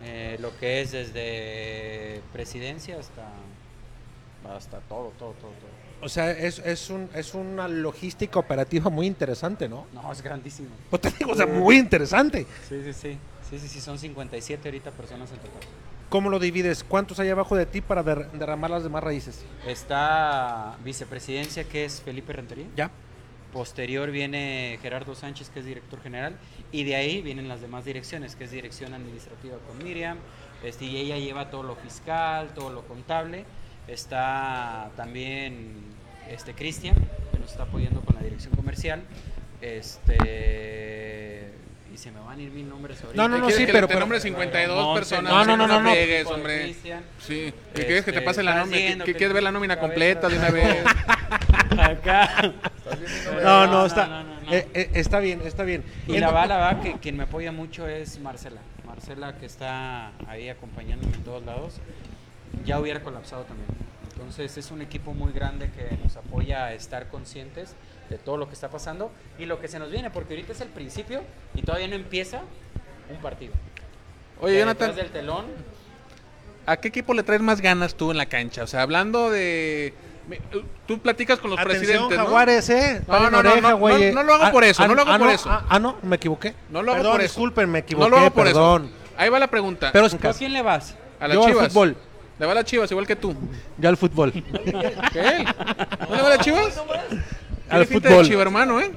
[0.04, 3.24] eh, lo que es desde presidencia hasta
[4.50, 5.84] hasta todo, todo, todo, todo.
[6.02, 9.86] O sea, es, es, un, es una logística operativa muy interesante, ¿no?
[9.94, 10.70] No, es grandísimo.
[10.90, 12.46] Pues te digo, o sea, muy interesante.
[12.68, 13.18] Sí, sí, sí.
[13.50, 15.62] Sí, sí, sí, son 57 ahorita personas en total.
[16.14, 16.84] ¿Cómo lo divides?
[16.84, 19.44] ¿Cuántos hay abajo de ti para der- derramar las demás raíces?
[19.66, 22.68] Está vicepresidencia, que es Felipe Rentería.
[22.76, 22.92] ¿Ya?
[23.52, 26.38] Posterior viene Gerardo Sánchez, que es director general.
[26.72, 30.20] Y de ahí vienen las demás direcciones, que es dirección administrativa con Miriam.
[30.64, 33.46] Este, y ella lleva todo lo fiscal, todo lo contable.
[33.88, 35.78] Está también
[36.30, 36.94] este Cristian,
[37.32, 39.02] que nos está apoyando con la dirección comercial.
[39.62, 41.33] Este.
[41.94, 43.22] Y se me van a ir mil nombres ahorita.
[43.22, 45.32] No, no, no, ¿Quieres sí, que pero- te pero- nombre 52 Monse, personas.
[45.32, 45.92] No, no, no, no, no.
[45.92, 46.74] pegues, hombre.
[47.20, 47.54] Sí.
[47.76, 48.78] ¿Qué quieres que te Este, pase la nómina?
[48.78, 50.84] viendo ¿Qué- que ¿Quieres ver la nómina cabeza- completa de una vez?
[51.78, 52.54] Acá.
[53.44, 54.52] No, no, está, no, no, no.
[54.54, 55.84] eh, eh, está bien, está bien.
[56.08, 58.62] Y la va, la va, que quien me apoya mucho es Marcela.
[58.86, 61.76] Marcela que está ahí acompañándome en todos lados.
[62.66, 63.68] Ya hubiera colapsado también.
[64.14, 67.76] Entonces es un equipo muy grande que nos apoya a estar conscientes
[68.10, 70.62] de todo lo que está pasando y lo que se nos viene, porque ahorita es
[70.62, 71.22] el principio
[71.56, 72.42] y todavía no empieza
[73.10, 73.54] un partido.
[74.42, 75.46] Oye, Jonathan, detrás del telón,
[76.66, 78.64] ¿a qué equipo le traes más ganas tú en la cancha?
[78.64, 79.94] O sea, hablando de...
[80.28, 80.40] me-
[80.88, 82.26] Tú platicas con los Atención, presidentes, ¿no?
[82.26, 83.00] Jaguares, ¿eh?
[83.02, 84.12] No, Paren no, no, oreja, no, güey.
[84.12, 85.50] no, no lo hago por eso, no lo hago por eso.
[85.50, 86.54] Ah, ah, no, me equivoqué.
[86.70, 87.32] No lo hago Perdón, por eso.
[87.34, 88.86] disculpen, me equivoqué, No lo hago por perdón.
[88.86, 88.94] eso.
[89.18, 89.92] Ahí va la pregunta.
[89.94, 90.96] Pero ¿tú a quién le vas?
[91.20, 91.68] a las yo al chivas.
[91.72, 91.96] fútbol.
[92.40, 93.34] Le va a las chivas, igual que tú.
[93.78, 94.34] yo al fútbol.
[94.34, 95.46] ¿Qué?
[96.10, 96.82] ¿No le va a las chivas?
[97.70, 98.30] Al pinta fútbol.
[98.30, 98.92] de hermano, ¿eh?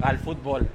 [0.00, 0.68] Al fútbol.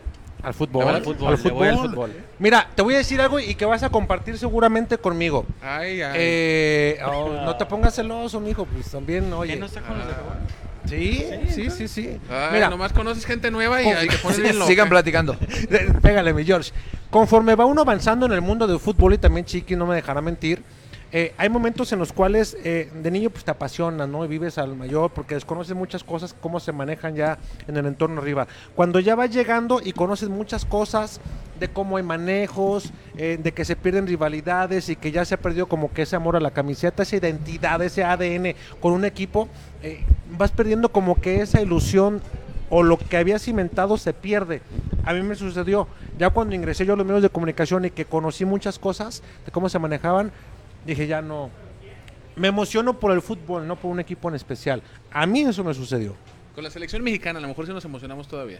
[0.43, 0.88] Al fútbol.
[0.88, 2.11] Al fútbol, al.
[2.39, 5.45] Mira, te voy a decir algo y que vas a compartir seguramente conmigo.
[5.61, 6.13] Ay, ay.
[6.15, 9.53] Eh, oh, no te pongas celoso, mijo, pues también, oye.
[9.53, 10.43] ¿Quién no está con los de Jaguares?
[10.86, 12.19] Sí, sí, sí, sí.
[12.30, 14.67] Ay, Mira, nomás conoces gente nueva y hay que poner bien loca.
[14.67, 15.36] Sigan platicando.
[16.01, 16.71] pégale, mi George.
[17.09, 20.21] Conforme va uno avanzando en el mundo del fútbol y también Chiqui no me dejará
[20.21, 20.63] mentir,
[21.12, 24.26] eh, hay momentos en los cuales eh, de niño pues te apasiona, ¿no?
[24.26, 27.38] Y vives al mayor porque desconoces muchas cosas, cómo se manejan ya
[27.68, 28.47] en el entorno arriba.
[28.76, 31.22] Cuando ya vas llegando y conoces muchas cosas
[31.60, 35.39] de cómo hay manejos, eh, de que se pierden rivalidades y que ya se ha
[35.39, 39.47] perdido como que ese amor a la camiseta, esa identidad, ese ADN con un equipo,
[39.82, 40.03] eh,
[40.38, 42.22] vas perdiendo como que esa ilusión
[42.70, 44.62] o lo que había cimentado se pierde.
[45.05, 45.88] A mí me sucedió,
[46.18, 49.51] ya cuando ingresé yo a los medios de comunicación y que conocí muchas cosas de
[49.51, 50.32] cómo se manejaban,
[50.88, 51.52] dije ya no.
[52.36, 54.82] Me emociono por el fútbol, no por un equipo en especial.
[55.12, 56.16] A mí eso me sucedió.
[56.56, 58.60] Con la selección mexicana, a lo mejor sí nos emocionamos todavía.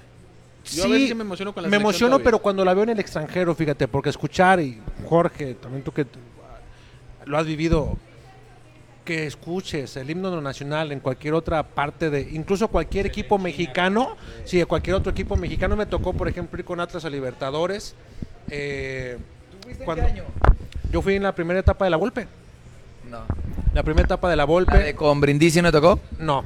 [0.66, 2.24] Yo Sí, a veces sí me emociono con la me selección emociono, todavía.
[2.26, 6.06] pero cuando la veo en el extranjero, fíjate, porque escuchar y Jorge, también tú que
[7.26, 7.98] lo has vivido,
[9.06, 14.58] que escuches el himno nacional en cualquier otra parte de, incluso cualquier equipo mexicano, sí,
[14.58, 17.96] de cualquier otro equipo mexicano me tocó, por ejemplo, ir con Atlas a Libertadores.
[18.50, 19.18] eh,
[19.86, 20.04] cuando-
[20.92, 22.28] Yo fui en la primera etapa de la Volpe.
[23.10, 23.20] No.
[23.74, 24.74] La primera etapa de la Volpe.
[24.78, 26.00] ¿La de con Brindisi no tocó?
[26.20, 26.44] No.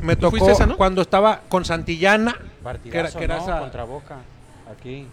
[0.00, 0.76] Me ¿Tú tocó fuiste esa, no?
[0.76, 2.36] cuando estaba con Santillana.
[2.62, 3.42] Partidazo, que era ¿no?
[3.42, 4.16] esa- Contra Boca.
[4.70, 5.06] Aquí.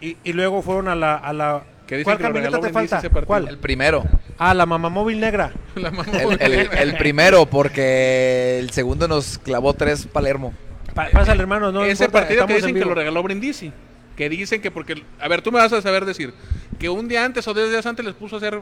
[0.00, 1.16] Y, y luego fueron a la.
[1.16, 3.26] A la Que dicen ¿Cuál que camioneta regaló te Brindisi falta?
[3.26, 3.48] ¿Cuál?
[3.48, 4.04] El primero.
[4.38, 5.52] Ah, la mamamóvil negra.
[5.76, 6.04] La mamá
[6.40, 10.52] El, el- el primero, porque el segundo nos clavó tres Palermo.
[10.94, 13.72] Pa- pásale, hermano, no Ese importa, partido que dicen que lo regaló Brindisi.
[14.16, 15.02] Que dicen que porque...
[15.20, 16.32] A ver, tú me vas a saber decir.
[16.78, 18.60] Que un día antes o dos días antes les puso a hacer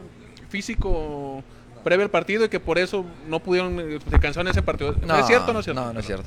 [0.49, 1.43] físico
[1.83, 3.79] previo al partido y que por eso no pudieron...
[3.79, 4.91] eh, Se cansaron ese partido.
[5.19, 5.81] ¿Es cierto o no es cierto?
[5.81, 6.25] No, no es cierto.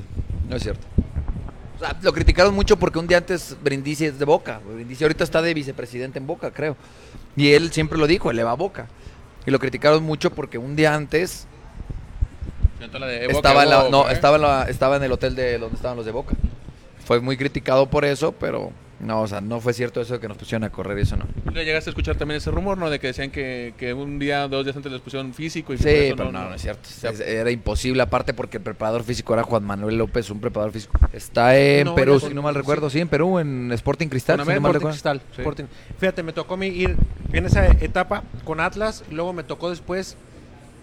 [0.49, 0.87] No es cierto.
[1.77, 4.61] O sea, lo criticaron mucho porque un día antes Brindisi es de Boca.
[4.67, 6.77] Brindisi ahorita está de vicepresidente en Boca, creo.
[7.37, 8.89] Y él siempre lo dijo, él le va a Boca.
[9.47, 11.47] Y lo criticaron mucho porque un día antes
[12.81, 14.13] estaba, en la- Boca, no, ¿eh?
[14.13, 16.35] estaba, en la- estaba en el hotel de donde estaban los de Boca.
[17.05, 20.27] Fue muy criticado por eso, pero No, o sea, no fue cierto eso de que
[20.27, 21.25] nos pusieron a correr, eso no.
[21.55, 22.91] Ya llegaste a escuchar también ese rumor, ¿no?
[22.91, 25.89] De que decían que, que un día, dos días antes les pusieron físico y Sí,
[25.89, 26.89] eso pero no, no es cierto.
[27.25, 30.99] Era imposible, aparte porque el preparador físico era Juan Manuel López, un preparador físico.
[31.13, 34.41] Está en No, Perú, si no mal recuerdo, sí, en Perú, en Sporting Cristal, si
[34.41, 34.91] no mal Sporting recuerdo.
[34.95, 35.43] Cristal, Sí.
[35.43, 35.65] Sporting.
[35.99, 36.97] Fíjate, me tocó a mí ir
[37.33, 40.17] en esa etapa con Atlas, y luego me tocó después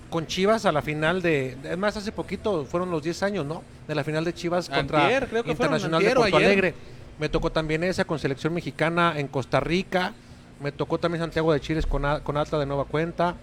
[0.09, 1.57] con Chivas a la final de...
[1.70, 3.61] Es más, hace poquito, fueron los 10 años, ¿no?
[3.88, 6.47] De la final de Chivas contra Antier, creo que fueron, Internacional antier de Porto ayer.
[6.47, 6.74] Alegre.
[7.20, 10.13] Me tocó también esa con selección mexicana en Costa Rica.
[10.61, 13.36] Me tocó también Santiago de Chile con, A- con Atlas de nueva cuenta.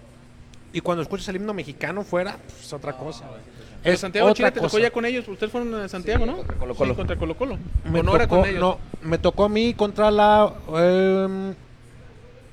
[0.75, 3.25] Y cuando escuchas el himno mexicano fuera, pues, es otra cosa.
[3.85, 5.27] Es Santiago de otra Chile te tocó ya con ellos.
[5.29, 6.37] Ustedes fueron a Santiago, Sí, ¿no?
[6.39, 6.87] contra.
[6.87, 7.59] Sí, contra Colo Colo.
[7.91, 8.61] Me ¿O no era tocó, con ellos?
[8.61, 11.55] no, me tocó a mí contra la em,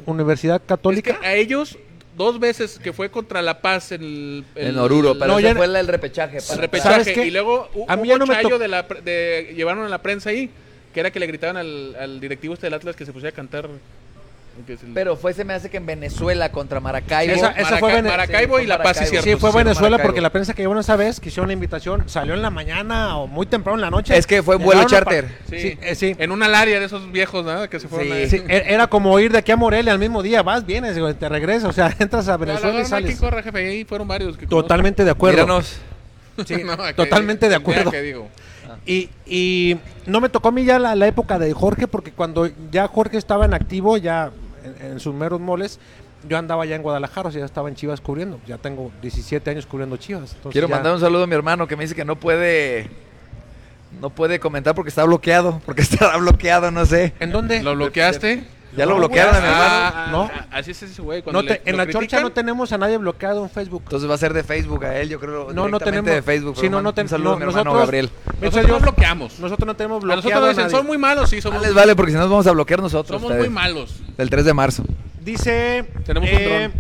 [0.06, 1.12] Universidad Católica.
[1.12, 1.78] Es que a ellos,
[2.18, 4.46] dos veces que fue contra La Paz en el...
[4.56, 6.38] En Oruro, pero No, ese ya- fue el, el repechaje.
[6.52, 7.28] el repechaje.
[7.28, 8.88] Y luego hu- A mí hubo ya no me chayo tocó- de la...
[8.88, 10.50] pre- De, llevaron a la prensa ahí,
[11.00, 13.36] que era que le gritaban al, al directivo este del Atlas que se pusiera a
[13.36, 13.70] cantar...
[14.68, 17.34] que es el- Pero fue, se me hace que en Venezuela contra Maracaibo.
[17.34, 19.24] Esa- esa fue Maraca- Vene- Maracaibo Sí, y La fue Paz, sí, Maracaibo.
[19.24, 19.38] cierto.
[19.38, 20.08] Sí, fue Venezuela Maracaibo.
[20.10, 23.16] porque la prensa que llevó esa vez, que hicieron la invitación, salió en la mañana
[23.18, 24.18] o muy temprano en la noche.
[24.18, 25.38] Es que fue vuelo Llegaron a pa- charter.
[25.50, 26.16] Sí, Sí, eh, sí.
[26.20, 27.70] En un área de esos viejos, ¿no?
[27.70, 28.36] Que se fueron Sí.
[28.50, 31.70] e- era como ir de aquí a Morelia al mismo día, vas, vienes, te regresas,
[31.70, 33.20] o sea, entras a No, Venezuela y no sales.
[33.46, 33.58] jefe.
[33.58, 34.36] Ahí fueron varios.
[34.38, 35.38] que Totalmente de acuerdo.
[35.44, 35.78] Míranos.
[36.46, 37.92] Sí, No, que- totalmente de ya acuerdo.
[37.92, 38.28] que digo.
[38.90, 39.78] Y, y
[40.08, 43.18] no me tocó a mí ya la, la época de Jorge, porque cuando ya Jorge
[43.18, 44.32] estaba en activo, ya
[44.64, 45.80] en, en sus meros moles,
[46.28, 48.40] yo andaba ya en Guadalajara, o sea, ya estaba en Chivas cubriendo.
[48.48, 50.36] Ya tengo 17 años cubriendo Chivas.
[50.52, 52.90] Quiero ya- mandar un saludo a mi hermano que me dice que no puede
[54.02, 57.14] no puede comentar porque está bloqueado, porque estará bloqueado, no sé.
[57.20, 57.62] ¿En dónde?
[57.62, 58.44] ¿Lo bloqueaste?
[58.78, 59.66] Ya lo bloquearon a mi hermano.
[59.72, 60.32] Ah, ¿no?
[60.34, 61.22] ah, Así es ese güey.
[61.24, 63.82] cuando No te- le- en la chorcha no tenemos a nadie bloqueado en Facebook.
[63.86, 65.52] Entonces va a ser de Facebook a él, yo creo.
[65.54, 66.06] No, no tenemos.
[66.12, 66.56] de Facebook.
[66.60, 68.10] Sí, no, no ten- Un saludo no, a mi hermano nosotros- Gabriel.
[68.42, 69.40] Nosotros no bloqueamos.
[69.40, 70.78] Nosotros no tenemos A bloqueado nosotros nos dicen, nadie.
[70.78, 72.82] son muy malos, sí, somos, Ah, les vale porque si no nos vamos a bloquear
[72.82, 73.20] nosotros.
[73.20, 73.50] somos ustedes.
[73.50, 73.96] muy malos.
[74.18, 74.84] Del 3 de marzo.
[75.22, 75.86] Dice.
[76.06, 76.74] Tenemos un dron.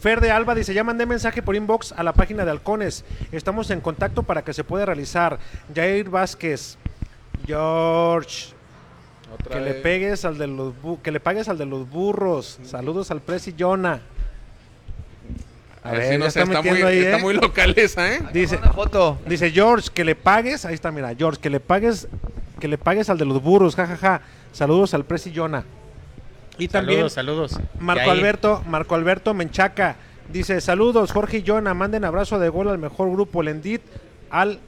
[0.00, 3.04] Fer de Alba dice: Ya mandé mensaje por inbox a la página de Halcones.
[3.32, 5.38] Estamos en contacto para que se pueda realizar.
[5.74, 6.78] Jair Vázquez.
[7.46, 8.54] George.
[9.34, 12.58] Otra Que le pegues al de los bu- que le pagues al de los burros.
[12.64, 14.00] Saludos al Presi Jonah.
[15.84, 17.22] A A ver, ya no sé, está está, muy, ahí, está ¿eh?
[17.22, 18.20] muy local esa, ¿eh?
[18.32, 19.18] Dice, Una foto.
[19.26, 22.08] dice George que le pagues, ahí está, mira, George, que le pagues,
[22.58, 24.20] que le pagues al de los burros, jajaja.
[24.52, 25.64] Saludos al Presi Jonah.
[26.58, 27.68] Y también saludos, saludos.
[27.78, 28.10] Marco.
[28.10, 29.96] Alberto, Marco Alberto Menchaca
[30.32, 33.80] dice, saludos Jorge y Jonah, manden abrazo de gol al mejor grupo Lendit,
[34.30, 34.58] al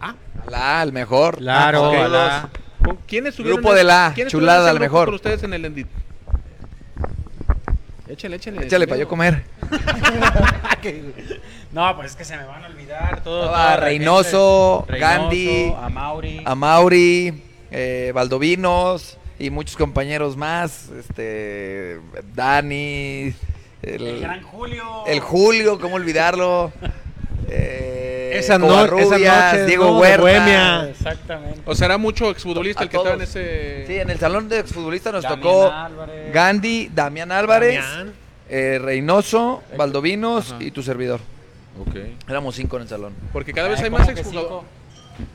[0.00, 0.14] ah,
[0.48, 1.36] La, el mejor.
[1.36, 2.50] Claro, Ah, la- saludos.
[2.52, 2.65] ¿Con
[3.06, 5.04] ¿Quiénes estuvieron Grupo en- de la, quiénes chulada, al grupo mejor.
[5.06, 5.86] Con ustedes en el Endit.
[8.08, 8.64] Échale, échale.
[8.64, 9.42] Échale para yo comer.
[11.72, 13.46] No, pues es que se me van a olvidar todo.
[13.46, 15.00] Toda la Reynoso, gente.
[15.00, 16.42] Gandhi, a Mauri.
[16.44, 20.88] A Mauri, eh, Valdovinos y muchos compañeros más.
[20.90, 22.00] Este,
[22.34, 23.34] Dani.
[23.82, 25.04] El, el gran Julio.
[25.06, 26.72] el Julio, ¿cómo olvidarlo?
[27.48, 28.02] Eh,
[28.38, 30.20] Esa no- esa noche, Diego no, Huerta.
[30.22, 30.88] Bohemia.
[30.90, 31.60] Exactamente.
[31.64, 33.84] O sea, era mucho exfutbolista A el que estaba en ese...
[33.86, 36.32] Sí, en el salón de exfutbolistas nos Damián tocó Álvarez.
[36.32, 38.14] Gandhi, Damián Álvarez, Damián.
[38.48, 40.62] eh, Reynoso, Valdovinos Ajá.
[40.62, 41.20] y tu servidor.
[41.80, 41.96] Ok.
[42.28, 43.12] Éramos cinco en el salón.
[43.32, 44.68] Porque cada vez Ay, hay ¿cómo más exjugadores.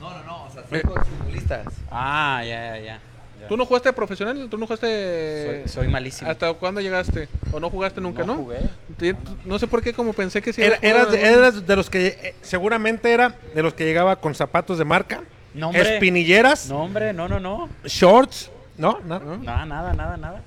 [0.00, 1.66] No, no, no, o sea, cinco exfutbolistas.
[1.90, 3.00] Ah, ya, ya, ya.
[3.42, 3.48] Ya.
[3.48, 4.46] ¿Tú no jugaste profesional?
[4.48, 5.62] ¿Tú no jugaste...?
[5.66, 6.30] Soy, soy malísimo.
[6.30, 7.28] ¿Hasta cuándo llegaste?
[7.50, 8.34] ¿O no jugaste nunca, no?
[8.36, 8.58] No jugué.
[8.98, 9.14] Ti-
[9.44, 10.62] No sé por qué, como pensé que sí.
[10.62, 14.34] Era, eras, de, eras de los que eh, seguramente era de los que llegaba con
[14.34, 15.22] zapatos de marca,
[15.54, 15.94] No, hombre.
[15.94, 17.68] espinilleras, No, hombre, no, no, no.
[17.84, 19.00] shorts, ¿no?
[19.04, 19.18] ¿No?
[19.18, 19.36] ¿No?
[19.38, 20.42] Nada, nada, nada, nada.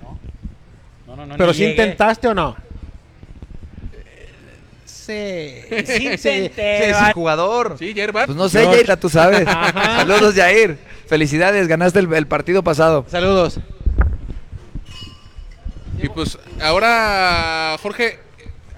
[0.00, 0.18] No.
[1.08, 1.36] No, no, no.
[1.36, 1.70] Pero si llegué.
[1.72, 2.56] intentaste o no.
[5.86, 5.86] Sí.
[5.86, 7.76] Sí intenté, Sí, va- sí, jugador.
[7.78, 8.26] Sí, Jair Bat.
[8.26, 8.64] Pues no sé.
[8.64, 9.44] Jair, tú sabes.
[9.46, 9.98] Ajá.
[10.00, 10.78] Saludos, Jair.
[11.06, 13.06] Felicidades, ganaste el, el partido pasado.
[13.08, 13.58] Saludos.
[16.02, 18.18] Y pues ahora, Jorge,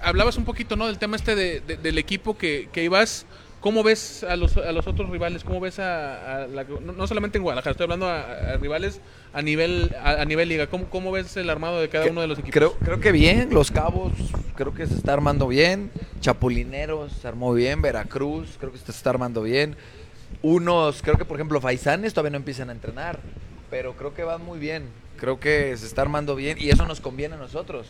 [0.01, 0.87] hablabas un poquito, ¿no?
[0.87, 3.25] Del tema este de- de- del equipo que, que ibas.
[3.61, 5.43] ¿Cómo ves a los, a los otros rivales?
[5.43, 8.21] ¿Cómo ves a, a la- no, no solamente en Guadalajara, estoy hablando a,
[8.53, 8.99] a rivales
[9.33, 10.67] a nivel a, nivel liga?
[10.67, 12.53] ¿Cómo, ¿Cómo ves el armado de cada Que- uno de los equipos?
[12.53, 14.11] Creo, creo que bien, Los Cabos,
[14.55, 15.91] creo que se está armando bien.
[16.21, 17.81] Chapulineros se armó bien.
[17.83, 19.75] Veracruz, creo que se está armando bien.
[20.41, 23.19] Unos, creo que por ejemplo, Faisanes todavía no empiezan a entrenar,
[23.69, 24.85] pero creo que van muy bien.
[25.17, 27.85] Creo que se está armando bien y eso nos conviene a nosotros.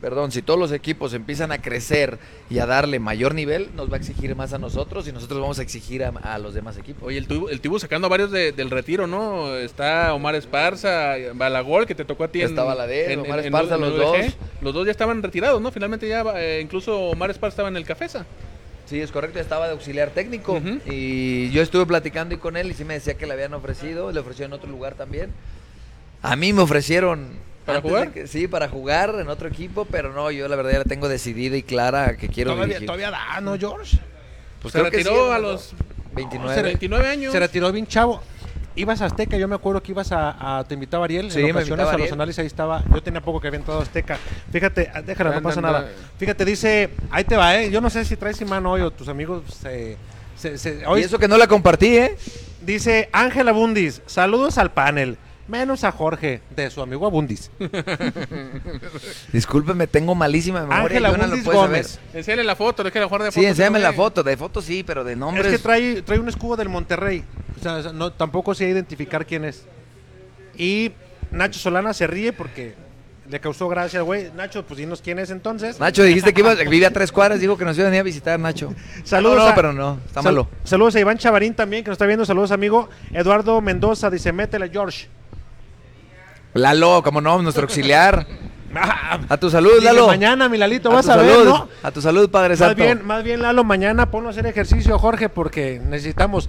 [0.00, 3.96] Perdón, si todos los equipos empiezan a crecer y a darle mayor nivel, nos va
[3.96, 7.02] a exigir más a nosotros y nosotros vamos a exigir a, a los demás equipos.
[7.06, 9.54] Oye, el Tibu, el Tibu sacando a varios de- del retiro, ¿no?
[9.56, 12.48] Está Omar Esparza, Balagol, que te tocó a ti en...
[12.48, 14.16] Está Valadez, en- Omar en- Esparza, los dos.
[14.62, 15.70] Los dos ya estaban retirados, ¿no?
[15.70, 18.24] Finalmente ya, eh, incluso Omar Esparza estaba en el Cafesa.
[18.86, 22.74] Sí, es correcto, estaba de auxiliar técnico y yo estuve platicando y con él y
[22.74, 25.30] sí me decía que le habían ofrecido, le ofrecieron en otro lugar también.
[26.22, 27.28] A mí me ofrecieron
[27.70, 28.06] ¿Para antes jugar?
[28.12, 30.84] de que- sí, para jugar en otro equipo, pero no, yo la verdad ya la
[30.84, 32.86] tengo decidida y clara que quiero Todavía, dirigir.
[32.86, 33.98] todavía da, ¿no, George?
[34.62, 35.52] Pues Se retiró sí, a ¿no?
[35.52, 35.72] los
[36.12, 36.62] 29.
[36.62, 37.32] 29 años.
[37.32, 38.20] Se retiró bien chavo.
[38.76, 41.46] Ibas a Azteca, yo me acuerdo que ibas a, a- te invitaba Ariel Sí, en
[41.46, 42.14] me ocasiones invitaba a los Ariel.
[42.14, 42.84] análisis, ahí estaba.
[42.94, 44.16] Yo tenía poco que había entrado a Azteca.
[44.52, 45.88] Fíjate, ah, déjala, no pasa nada.
[46.18, 47.70] Fíjate, dice, ahí te va, ¿eh?
[47.70, 49.96] Yo no sé si traes imán hoy o tus amigos se...
[50.36, 52.16] se- se- hoy Y eso que no la compartí, ¿eh?
[52.62, 55.16] Dice Ángela Bundis, saludos al panel,
[55.50, 57.50] menos a Jorge, de su amigo Abundis.
[59.32, 60.82] Discúlpeme, tengo malísima memoria.
[60.82, 61.52] Ángela yo no.
[61.52, 61.98] Gómez.
[62.14, 63.48] Enséñale la foto, le quiero jugar de Sí, foto.
[63.48, 63.96] enséñame la güey.
[63.96, 64.22] foto.
[64.22, 65.46] De foto sí, pero de nombres.
[65.46, 67.24] Es que trae, trae un escudo del Monterrey.
[67.58, 69.64] O sea, no, tampoco sé identificar quién es.
[70.56, 70.92] Y
[71.30, 72.74] Nacho Solana se ríe porque
[73.28, 74.30] le causó gracia al güey.
[74.34, 75.78] Nacho, pues dinos quién es entonces.
[75.78, 78.04] Nacho, dijiste que iba, vive a tres cuadras, dijo que nos iba a venir a
[78.04, 78.74] visitar, Nacho.
[79.04, 80.48] Saludos No, no, a- pero no, está Sal- malo.
[80.64, 82.24] Saludos a Iván Chavarín también, que nos está viendo.
[82.24, 82.88] Saludos, amigo.
[83.12, 85.08] Eduardo Mendoza dice, métele, George.
[86.54, 88.26] Lalo, como no, nuestro auxiliar.
[88.72, 90.06] Ah, A tu salud, Lalo.
[90.06, 91.44] mañana, mi Lalito, a vas ver, salud.
[91.44, 91.68] ¿no?
[91.82, 92.76] A tu salud, Padre Más Santo.
[92.80, 96.46] bien, más bien, Lalo, mañana ponlo a hacer ejercicio, Jorge, porque necesitamos.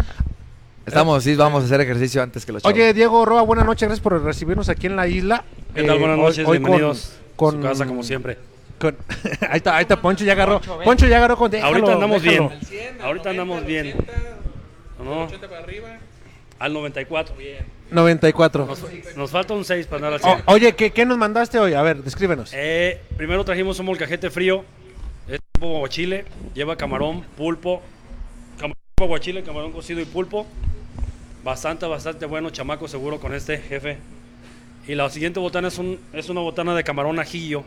[0.86, 2.76] Estamos, sí, vamos a hacer ejercicio antes que los chavos.
[2.76, 5.44] Oye, Diego Roa, buenas noches, gracias por recibirnos aquí en la isla.
[5.74, 5.96] ¿Qué tal?
[5.96, 7.14] Eh, Buenas noches, hoy con- bienvenidos.
[7.36, 8.38] Con, Su casa, como siempre.
[8.80, 8.96] con-
[9.50, 10.62] ahí está, ahí está Poncho, ya agarró.
[10.84, 11.50] Poncho ya agarró con.
[11.50, 12.50] déjalo, Ahorita andamos déjalo.
[12.50, 12.60] bien.
[12.60, 13.88] Al 100, al Ahorita 90, andamos bien.
[13.98, 14.14] 80,
[15.04, 15.24] ¿no?
[15.24, 15.88] 80 para arriba.
[16.60, 17.34] Al 94.
[17.92, 18.66] 94.
[18.66, 18.82] Nos,
[19.18, 20.44] nos falta un 6 para andar al O- 100.
[20.48, 21.74] oye, ¿qué, ¿qué nos mandaste hoy?
[21.74, 22.52] A ver, descríbenos.
[22.54, 24.64] Eh, primero trajimos un molcajete frío.
[25.28, 26.26] Es tipo aguachile.
[26.54, 27.82] Lleva camarón, pulpo.
[28.58, 30.48] Camarón, aguachile, camarón cocido y pulpo.
[31.44, 32.50] Bastante, bastante bueno.
[32.50, 33.98] Chamaco seguro con este jefe.
[34.88, 37.64] Y la siguiente botana es, un, es una botana de camarón ajillo.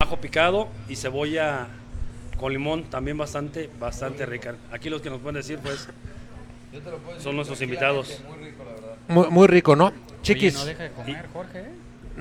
[0.00, 1.68] Ajo picado y cebolla
[2.40, 2.84] con limón.
[2.84, 4.56] También bastante, bastante rica.
[4.72, 5.86] Aquí los que nos pueden decir, pues,
[7.18, 8.22] son nuestros invitados.
[9.08, 9.92] Muy, muy rico, ¿no?
[10.22, 10.56] Chiquis.
[10.56, 11.64] Oye, no deja de comer, Jorge.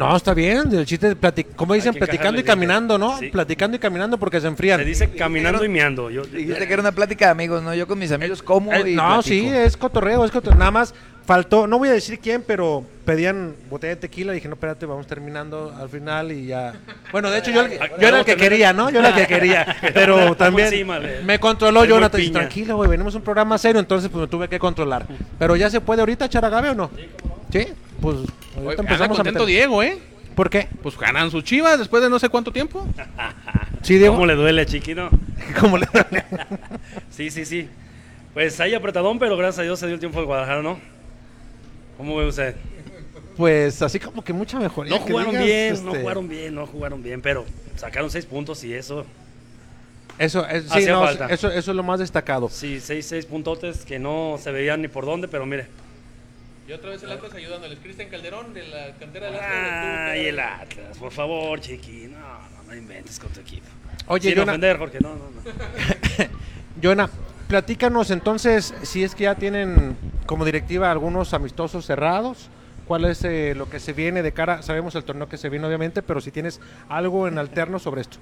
[0.05, 0.09] ¿Eh?
[0.09, 0.71] No, está bien.
[0.73, 3.17] El chiste, de como dicen, platicando y caminando, ¿no?
[3.17, 3.29] Sí.
[3.29, 4.79] Platicando y caminando porque se enfrían.
[4.79, 6.09] Se dice caminando y meando.
[6.09, 7.73] Yo, Dijiste que era una plática de amigos, ¿no?
[7.73, 9.21] Yo con mis amigos como Eh, y no, platico.
[9.23, 10.57] sí, es cotorreo, es cotorreo.
[10.57, 10.93] Nada más
[11.25, 14.33] faltó, no voy a decir quién, pero pedían botella de tequila.
[14.33, 16.73] Dije, no, espérate, vamos terminando al final y ya.
[17.11, 18.89] Bueno, de hecho, yo, yo era el que quería, ¿no?
[18.89, 19.77] Yo era el que quería.
[19.93, 20.87] Pero también
[21.25, 22.19] me controló Jonathan.
[22.19, 22.33] Piña.
[22.33, 25.05] Tranquilo, güey, venimos a un programa serio, entonces pues me tuve que controlar.
[25.37, 26.89] Pero ya se puede ahorita echar agave o no?
[27.51, 27.67] Sí,
[28.01, 29.55] pues Oye, ahorita anda empezamos a contento meter.
[29.55, 29.97] Diego, ¿eh?
[30.35, 30.67] ¿Por qué?
[30.81, 32.85] Pues ganan sus chivas después de no sé cuánto tiempo.
[33.81, 34.15] Sí, Diego.
[34.15, 35.09] ¿Cómo le duele, chiquino?
[35.59, 35.87] ¿Cómo le-
[37.09, 37.67] Sí, sí, sí.
[38.33, 40.77] Pues ahí apretadón, pero gracias a Dios se dio el tiempo de Guadalajara, ¿no?
[41.97, 42.55] ¿Cómo ve usted?
[43.37, 44.97] Pues así como que mucha mejoría.
[44.99, 47.45] No que jugaron digas, bien, no este, jugaron bien, no jugaron bien, pero
[47.77, 49.05] sacaron seis puntos y eso,
[50.17, 51.27] Eso, es, sí, Hacía no, falta.
[51.27, 52.49] eso, eso es lo más destacado.
[52.49, 55.67] sí, seis, seis puntotes que no se veían ni por dónde, pero mire.
[56.69, 57.79] Y otra vez el Atlas ayudándoles.
[57.79, 62.75] Cristian Calderón de la cantera del Ay, el Atlas, por favor, chiqui, no, no, no
[62.75, 63.65] inventes con tu equipo.
[64.05, 65.41] Oye, Sin Jonah- ofender, Jorge, no, no, no.
[66.83, 67.09] Jonah,
[67.47, 69.97] platícanos entonces si es que ya tienen
[70.27, 72.49] como directiva algunos amistosos cerrados.
[72.85, 74.61] ¿Cuál es eh, lo que se viene de cara?
[74.61, 78.17] Sabemos el torneo que se viene, obviamente, pero si tienes algo en alterno sobre esto.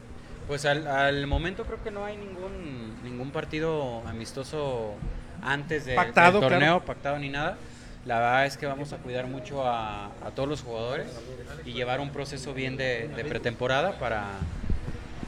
[0.48, 4.94] Pues al, al momento creo que no hay ningún ningún partido amistoso
[5.42, 6.86] antes de, Pactado, del torneo, claro.
[6.86, 7.58] pactado ni nada.
[8.08, 11.08] La verdad es que vamos a cuidar mucho a, a todos los jugadores
[11.66, 14.24] y llevar un proceso bien de, de pretemporada para,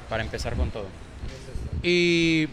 [0.07, 0.87] para empezar con todo.
[1.83, 2.47] Y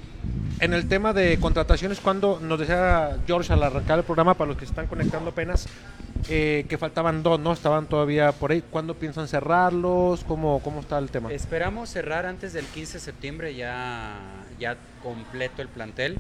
[0.59, 4.57] en el tema de contrataciones, cuando nos decía George al arrancar el programa, para los
[4.57, 5.69] que se están conectando apenas,
[6.29, 7.53] eh, que faltaban dos, ¿no?
[7.53, 8.65] Estaban todavía por ahí.
[8.69, 10.25] ¿Cuándo piensan cerrarlos?
[10.25, 11.33] ¿Cómo, cómo está el tema?
[11.33, 14.17] Esperamos cerrar antes del 15 de septiembre ya,
[14.59, 16.19] ya completo el plantel.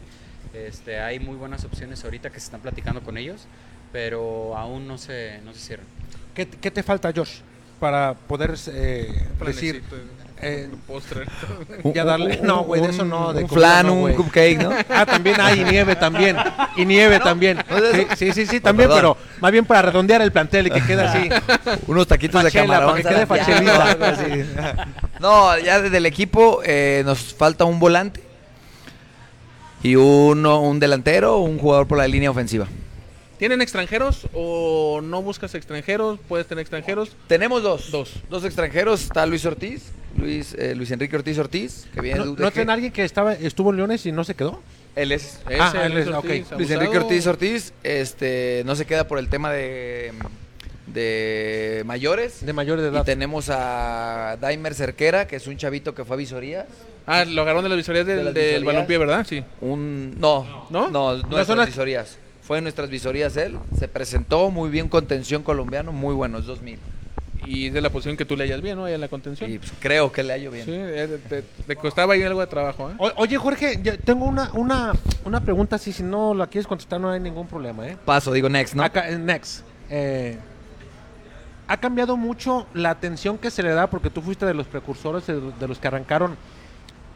[0.54, 3.46] Este, hay muy buenas opciones ahorita que se están platicando con ellos,
[3.96, 5.86] pero aún no se, no se cierran.
[6.34, 7.38] ¿Qué, qué te falta, Josh,
[7.80, 9.82] para poder eh, decir...
[10.42, 11.24] eh, Un postre.
[11.94, 12.40] ya darle...
[12.42, 13.32] No, güey, de eso no.
[13.32, 14.14] De Un flan, no, un güey.
[14.14, 14.68] cupcake, ¿no?
[14.90, 16.36] Ah, también hay y nieve también.
[16.76, 17.56] Y nieve también.
[17.70, 18.08] ¿No es de eso?
[18.16, 21.00] Sí, sí, sí, sí, también, pero más bien para redondear el plantel y que quede
[21.00, 21.30] así.
[21.86, 22.90] Unos taquitos de camarón.
[22.90, 24.88] para que quede fachelita.
[25.20, 28.22] No, ya desde el equipo eh, nos falta un volante
[29.82, 32.66] y uno, un delantero, un jugador por la línea ofensiva.
[33.38, 36.18] ¿Tienen extranjeros o no buscas extranjeros?
[36.28, 37.14] ¿Puedes tener extranjeros?
[37.28, 37.90] Tenemos dos.
[37.90, 38.14] Dos.
[38.30, 39.02] Dos extranjeros.
[39.02, 42.70] Está Luis Ortiz, Luis, eh, Luis Enrique Ortiz Ortiz, que viene ¿No, de ¿no tienen
[42.70, 44.62] alguien que estaba, estuvo en Leones y no se quedó?
[44.94, 45.40] Él es.
[45.60, 46.58] Ah, Ese, él Luis es, Ortiz, ok.
[46.58, 46.70] Luis.
[46.70, 50.12] Enrique Ortiz Ortiz este, no se queda por el tema de,
[50.86, 52.44] de mayores.
[52.44, 53.04] De mayores de Y edad.
[53.04, 56.66] tenemos a Daimer Cerquera, que es un chavito que fue a visorías.
[57.06, 59.26] Ah, lo agarraron de las visorías del, De balompié, ¿verdad?
[59.28, 59.44] Sí.
[59.60, 60.88] Un no, ¿No?
[60.90, 62.18] no, no, nuestras son las- visorías.
[62.46, 66.78] Fue en nuestras visorías él, se presentó muy bien contención colombiano, muy bueno, es 2000.
[67.44, 68.84] Y es de la posición que tú le hayas bien, ¿no?
[68.86, 69.50] Ahí en la contención.
[69.50, 70.64] Y pues, creo que le hallo bien.
[70.64, 72.94] Sí, eh, te, te costaba ahí algo de trabajo, ¿eh?
[72.98, 74.92] O- oye, Jorge, tengo una, una,
[75.24, 77.96] una pregunta así, si no la quieres contestar no hay ningún problema, ¿eh?
[78.04, 78.82] Paso, digo next, ¿no?
[78.84, 79.62] Acá, eh, next.
[79.90, 80.36] Eh,
[81.68, 85.26] ha cambiado mucho la atención que se le da, porque tú fuiste de los precursores,
[85.26, 86.36] de, de los que arrancaron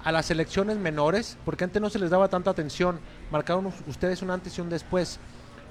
[0.04, 2.98] a las selecciones menores, porque antes no se les daba tanta atención.
[3.30, 5.18] Marcaron us- ustedes un antes y un después.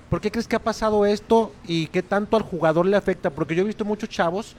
[0.10, 3.30] ¿Por qué crees que ha pasado esto y qué tanto al jugador le afecta?
[3.30, 4.56] Porque yo he visto muchos chavos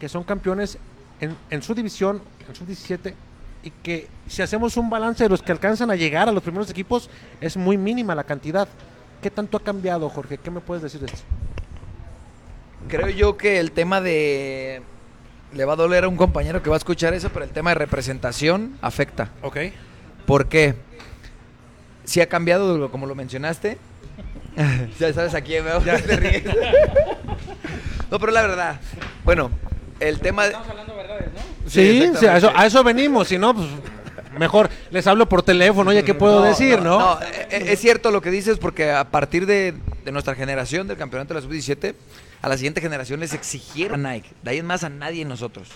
[0.00, 0.78] que son campeones
[1.20, 3.14] en su división, en su 17,
[3.64, 6.70] y que si hacemos un balance de los que alcanzan a llegar a los primeros
[6.70, 8.68] equipos, es muy mínima la cantidad.
[9.20, 10.38] ¿Qué tanto ha cambiado, Jorge?
[10.38, 11.22] ¿Qué me puedes decir de esto?
[12.88, 14.82] Creo yo que el tema de...
[15.54, 17.70] Le va a doler a un compañero que va a escuchar eso, pero el tema
[17.70, 19.30] de representación afecta.
[19.42, 19.56] Ok.
[20.26, 20.74] ¿Por qué?
[22.04, 23.78] Sí ha cambiado, como lo mencionaste.
[24.98, 25.80] ya sabes a quién veo.
[25.80, 26.44] Te ríes.
[28.10, 28.80] no, pero la verdad.
[29.24, 29.50] Bueno,
[30.00, 30.48] el tema de...
[30.50, 31.40] Estamos hablando verdades, ¿no?
[31.70, 32.60] Sí, sí, a, eso, exactamente.
[32.62, 33.66] a eso venimos, si no, pues
[34.38, 36.98] mejor les hablo por teléfono, oye, ¿qué puedo decir, no?
[36.98, 40.86] No, e- e- es cierto lo que dices porque a partir de, de nuestra generación
[40.88, 41.94] del campeonato de la sub-17,
[42.40, 44.30] a la siguiente generación les exigieron a Nike.
[44.42, 45.68] De ahí en más a nadie nosotros.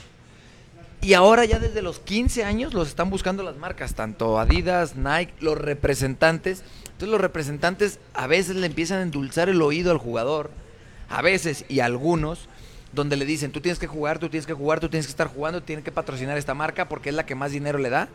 [1.00, 5.32] Y ahora ya desde los 15 años los están buscando las marcas, tanto Adidas, Nike,
[5.40, 6.62] los representantes.
[6.84, 10.50] Entonces los representantes a veces le empiezan a endulzar el oído al jugador,
[11.08, 12.48] a veces y a algunos,
[12.92, 15.26] donde le dicen, tú tienes que jugar, tú tienes que jugar, tú tienes que estar
[15.26, 18.08] jugando, tienes que patrocinar esta marca porque es la que más dinero le da.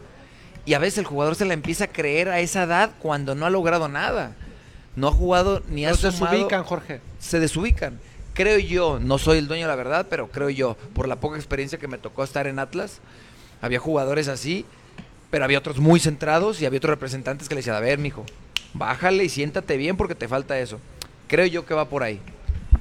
[0.65, 3.45] Y a veces el jugador se la empieza a creer a esa edad cuando no
[3.45, 4.33] ha logrado nada.
[4.95, 7.01] No ha jugado ni ha se sumado- ubican, Jorge.
[7.19, 7.99] se desubican.
[8.37, 11.37] Creo yo, no soy el dueño de la verdad, pero creo yo, por la poca
[11.37, 12.99] experiencia que me tocó estar en Atlas,
[13.63, 14.63] había jugadores así,
[15.31, 18.27] pero había otros muy centrados y había otros representantes que le decían, a ver, mijo,
[18.75, 20.79] bájale y siéntate bien porque te falta eso.
[21.27, 22.21] Creo yo que va por ahí.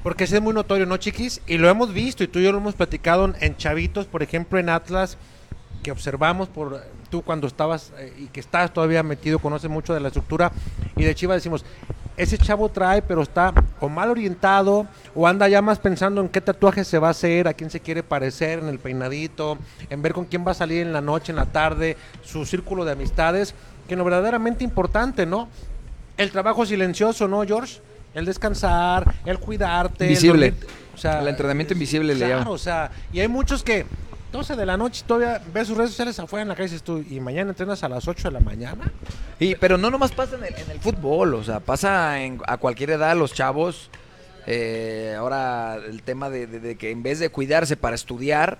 [0.03, 1.41] Porque es muy notorio, ¿no, chiquis?
[1.47, 4.59] Y lo hemos visto y tú y yo lo hemos platicado en, Chavitos, por ejemplo,
[4.59, 5.17] en Atlas,
[5.81, 10.01] que observamos por tú cuando estabas eh, y que estás todavía metido, conoces mucho de
[10.01, 10.51] la estructura
[10.95, 11.65] y de Chivas decimos,
[12.17, 16.41] ese chavo trae, pero está o mal orientado o anda ya más pensando en qué
[16.41, 19.57] tatuaje se va a hacer, a quién se quiere parecer, en el peinadito,
[19.89, 22.83] en ver con quién va a salir en la noche, en la tarde, su círculo
[22.85, 23.53] de amistades,
[23.87, 25.47] que lo verdaderamente importante, ¿no?
[26.17, 27.79] El trabajo silencioso, ¿no, George?
[28.15, 30.05] El descansar, el cuidarte.
[30.05, 30.51] el Invisible.
[30.51, 32.47] dormir, o sea, El entrenamiento invisible le claro, llaman.
[32.47, 33.85] o sea, y hay muchos que
[34.31, 36.83] 12 de la noche todavía ves sus redes sociales afuera en la calle y dices
[36.83, 38.91] tú, y mañana entrenas a las 8 de la mañana.
[39.39, 43.15] Y, pero no nomás pasa en el, fútbol, o sea, pasa en- a cualquier edad
[43.15, 43.89] los chavos.
[44.49, 48.57] eh, ahora el tema de, que en vez de cuidarse para estudiar,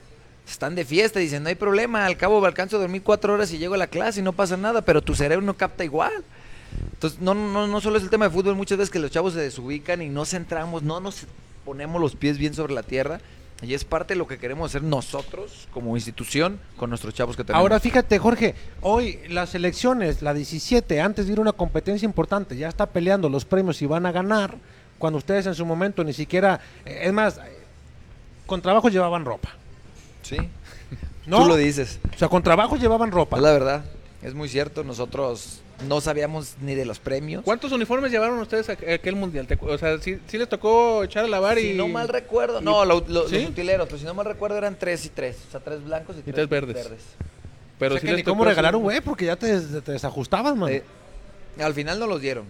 [0.49, 3.52] están de fiesta y dicen, no hay problema, al cabo alcanzo a dormir cuatro horas
[3.53, 6.11] y llego a la clase y no pasa nada, pero tu cerebro no capta igual.
[6.94, 9.34] Entonces, no, no, no solo es el tema de fútbol, muchas veces que los chavos
[9.34, 11.26] se desubican y no centramos, no nos
[11.65, 13.19] ponemos los pies bien sobre la tierra.
[13.62, 17.44] Y es parte de lo que queremos hacer nosotros como institución con nuestros chavos que
[17.44, 17.60] tenemos.
[17.62, 22.56] Ahora fíjate, Jorge, hoy las elecciones, la 17, antes de ir a una competencia importante,
[22.56, 24.56] ya está peleando los premios y van a ganar,
[25.00, 27.40] cuando ustedes en su momento ni siquiera, eh, es más,
[28.46, 29.50] con trabajo llevaban ropa.
[30.22, 30.38] sí,
[31.26, 31.42] ¿No?
[31.42, 32.00] tú lo dices.
[32.16, 33.36] O sea, con trabajo llevaban ropa.
[33.38, 33.86] Es la verdad,
[34.22, 34.84] es muy cierto.
[34.86, 37.44] Nosotros no sabíamos ni de los premios.
[37.44, 39.48] ¿Cuántos uniformes llevaron ustedes a aquel mundial?
[39.62, 41.72] O sea, sí, sí les tocó echar a lavar y...
[41.72, 43.41] Si no mal recuerdo, y- no, lo- lo- ¿Sí?
[43.41, 45.38] los utileros, pero si no mal recuerdo eran tres y tres.
[45.48, 46.88] O sea, tres blancos y, Y tres verdes.
[47.80, 49.60] Pero o sea, sí que les ni tocó cómo regalar un güey, porque ya te,
[49.60, 50.72] te desajustabas, man.
[50.72, 50.84] Eh,
[51.60, 52.45] al final no los dieron.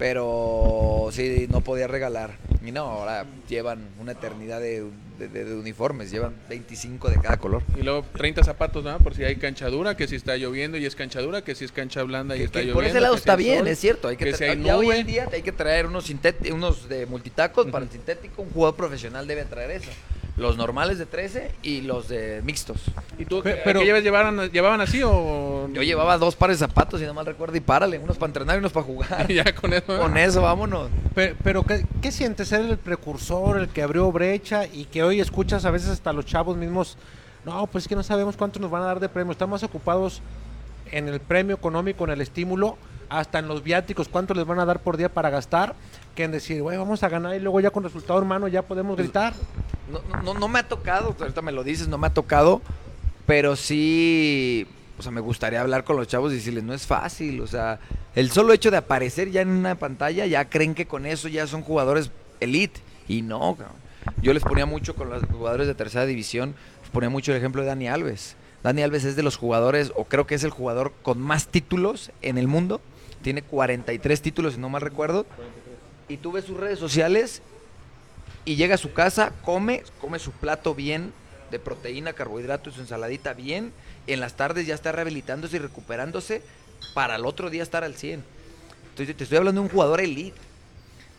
[0.00, 2.30] Pero sí, no podía regalar.
[2.64, 4.84] Y no, ahora llevan una eternidad de,
[5.18, 6.10] de- de- de uniformes.
[6.10, 7.62] Llevan 25 de cada color.
[7.78, 8.98] Y luego 30 zapatos, ¿no?
[8.98, 12.02] Por si hay canchadura, que si está lloviendo y es canchadura, que si es cancha
[12.02, 12.74] blanda y Que- está que lloviendo.
[12.80, 14.08] por ese lado si está bien, sol, es cierto.
[14.08, 16.10] Hay que, que tra- si hay ya hoy en día hay que traer unos,
[16.50, 18.42] unos de multitacos para el sintético.
[18.42, 19.90] Un jugador profesional debe traer eso.
[20.40, 22.78] Los normales de 13 y los de mixtos.
[23.18, 25.68] ¿Y tú, Pe- pero, pero- qué llevaban, llevaban así o...?
[25.72, 27.98] Yo llevaba dos pares de zapatos, si no mal recuerdo, y párale.
[27.98, 29.28] Unos para entrenar y unos para jugar.
[29.32, 29.98] ya con eso.
[29.98, 30.88] Con eso, vámonos.
[31.14, 35.20] Pe- Pero, ¿qué, qué sientes ser el precursor, el que abrió brecha y que hoy
[35.20, 36.96] escuchas a veces hasta los chavos mismos?
[37.44, 39.32] No, pues es que no sabemos cuánto nos van a dar de premio.
[39.32, 40.22] Están más ocupados
[40.90, 42.78] en el premio económico, en el estímulo,
[43.10, 45.74] hasta en los viáticos, cuánto les van a dar por día para gastar,
[46.20, 48.94] que en decir, güey, vamos a ganar y luego ya con resultado hermano ya podemos
[48.96, 49.32] gritar.
[49.90, 52.60] No, no- no, me ha tocado, ahorita me lo dices, no me ha tocado,
[53.26, 54.66] pero sí,
[54.98, 57.78] o sea, me gustaría hablar con los chavos y decirles, no es fácil, o sea,
[58.14, 61.46] el solo hecho de aparecer ya en una pantalla, ya creen que con eso ya
[61.46, 62.10] son jugadores
[62.40, 63.56] elite, y no.
[64.22, 67.62] Yo les ponía mucho con los jugadores de tercera división, les ponía mucho el ejemplo
[67.62, 68.36] de Dani Alves.
[68.62, 72.10] Dani Alves es de los jugadores, o creo que es el jugador con más títulos
[72.20, 72.82] en el mundo.
[73.22, 75.26] Tiene 43 títulos, si no mal recuerdo.
[76.10, 77.40] Y tú ves sus redes sociales
[78.44, 81.12] y llega a su casa, come, come su plato bien
[81.52, 83.72] de proteína, carbohidratos, su ensaladita bien.
[84.08, 86.42] En las tardes ya está rehabilitándose y recuperándose
[86.94, 88.24] para el otro día estar al 100.
[88.90, 90.36] Entonces, te estoy hablando de un jugador elite,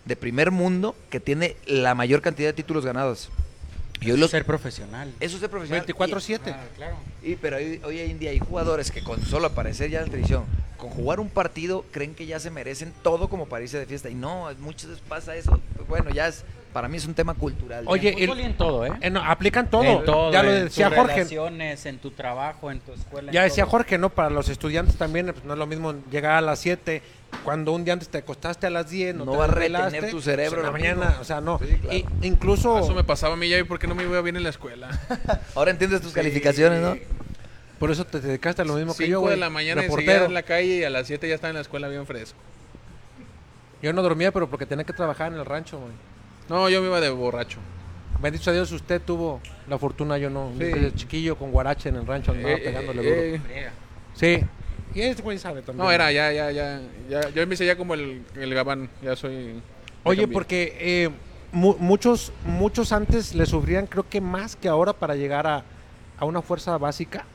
[0.03, 3.30] de primer mundo, que tiene la mayor cantidad de títulos ganados.
[4.02, 5.14] Y hoy los, Ser profesional.
[5.19, 5.86] eso es ser profesional.
[5.86, 6.40] 24-7.
[6.48, 6.95] Ah, claro.
[7.23, 10.06] Y, y- pero hoy, hoy en día hay jugadores que con solo aparecer ya en
[10.06, 10.44] la televisión,
[10.78, 14.10] con jugar un partido, creen que ya se merecen todo como para irse de fiesta.
[14.10, 15.60] Y no, muchas veces pasa eso.
[15.88, 17.84] Bueno, ya es, para mí es un tema cultural.
[17.88, 18.91] Oye, En el- y en todo, ¿eh?
[19.02, 19.84] Eh, no, aplican todo.
[19.84, 21.14] En todo, ya lo en decía tus Jorge.
[21.15, 23.30] relaciones, en tu trabajo, en tu escuela.
[23.30, 23.72] en Ya decía todo.
[23.72, 24.10] Jorge, ¿no?
[24.10, 27.02] Para los estudiantes también, pues no es lo mismo llegar a las 7
[27.43, 30.10] cuando un día antes te acostaste a las 10, no, No te va a retener
[30.11, 30.99] tu cerebro pues, en la lo mismo.
[31.02, 31.60] mañana, o sea, no.
[31.60, 31.98] Sí, claro.
[31.98, 34.35] Y incluso Eso me pasaba a mí ya y por qué no me iba bien
[34.35, 34.89] en la escuela.
[35.56, 36.95] Ahora entiendes tus calificaciones, ¿no?
[37.80, 39.34] por eso te dedicaste a lo mismo que 5 yo, güey.
[39.34, 40.26] de la mañana reportero.
[40.26, 42.38] en la calle y a las 7 ya estaba en la escuela bien fresco.
[43.81, 45.91] Yo no dormía, pero porque tenía que trabajar en el rancho, güey.
[46.49, 47.59] No, yo me iba de borracho.
[48.22, 50.51] Bendito a Dios, usted tuvo la fortuna, yo no.
[50.57, 50.59] Sí.
[50.65, 53.43] Desde chiquillo con guarache en el rancho andaba Eh, pegándole eh, duro.
[53.49, 53.69] eh.
[54.13, 54.43] Sí.
[54.93, 55.85] Y este güey sabe también.
[55.85, 57.30] No, era, ya, ya, ya, ya.
[57.30, 58.89] Yo me hice ya como el, el gabán.
[59.01, 59.61] Ya soy.
[60.03, 60.34] Oye, cambié.
[60.34, 61.09] porque eh,
[61.51, 65.63] mu- muchos, muchos antes le sufrían, creo que más que ahora para llegar a,
[66.19, 67.26] a una fuerza básica.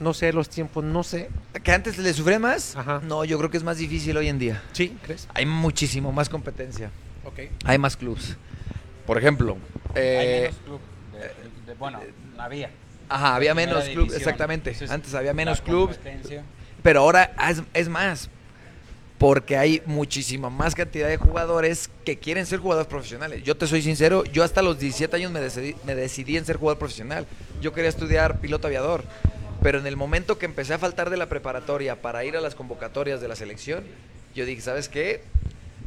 [0.00, 1.28] No sé los tiempos, no sé.
[1.62, 2.76] ¿Que antes le sufría más?
[2.76, 3.00] Ajá.
[3.04, 4.62] No, yo creo que es más difícil hoy en día.
[4.72, 4.96] ¿Sí?
[5.02, 5.28] ¿Crees?
[5.34, 6.90] Hay muchísimo más competencia.
[7.24, 7.40] Ok.
[7.64, 8.36] Hay más clubs.
[9.06, 9.56] Por ejemplo,
[9.94, 10.80] Hay eh, menos club.
[11.12, 12.00] de- de- bueno,
[12.38, 12.70] había.
[13.08, 14.16] ajá, había menos clubs, división.
[14.18, 14.70] exactamente.
[14.70, 16.42] Entonces, Antes había menos clubs, competencia.
[16.82, 18.30] pero ahora es, es más.
[19.18, 23.42] Porque hay muchísima más cantidad de jugadores que quieren ser jugadores profesionales.
[23.44, 26.56] Yo te soy sincero, yo hasta los 17 años me decidí, me decidí en ser
[26.56, 27.26] jugador profesional.
[27.62, 29.04] Yo quería estudiar piloto aviador.
[29.62, 32.54] Pero en el momento que empecé a faltar de la preparatoria para ir a las
[32.54, 33.84] convocatorias de la selección,
[34.34, 35.22] yo dije, ¿sabes qué?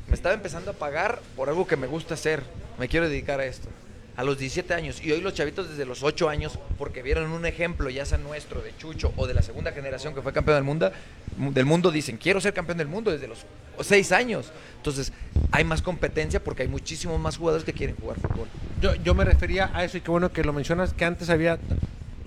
[0.07, 2.43] Me estaba empezando a pagar por algo que me gusta hacer.
[2.79, 3.67] Me quiero dedicar a esto.
[4.15, 5.03] A los 17 años.
[5.03, 8.61] Y hoy los chavitos desde los 8 años, porque vieron un ejemplo, ya sea nuestro,
[8.61, 10.91] de Chucho o de la segunda generación que fue campeón del mundo,
[11.37, 13.45] del mundo dicen, quiero ser campeón del mundo desde los
[13.79, 14.51] 6 años.
[14.77, 15.11] Entonces,
[15.51, 18.47] hay más competencia porque hay muchísimos más jugadores que quieren jugar fútbol.
[18.81, 21.59] Yo, yo me refería a eso y qué bueno que lo mencionas, que antes había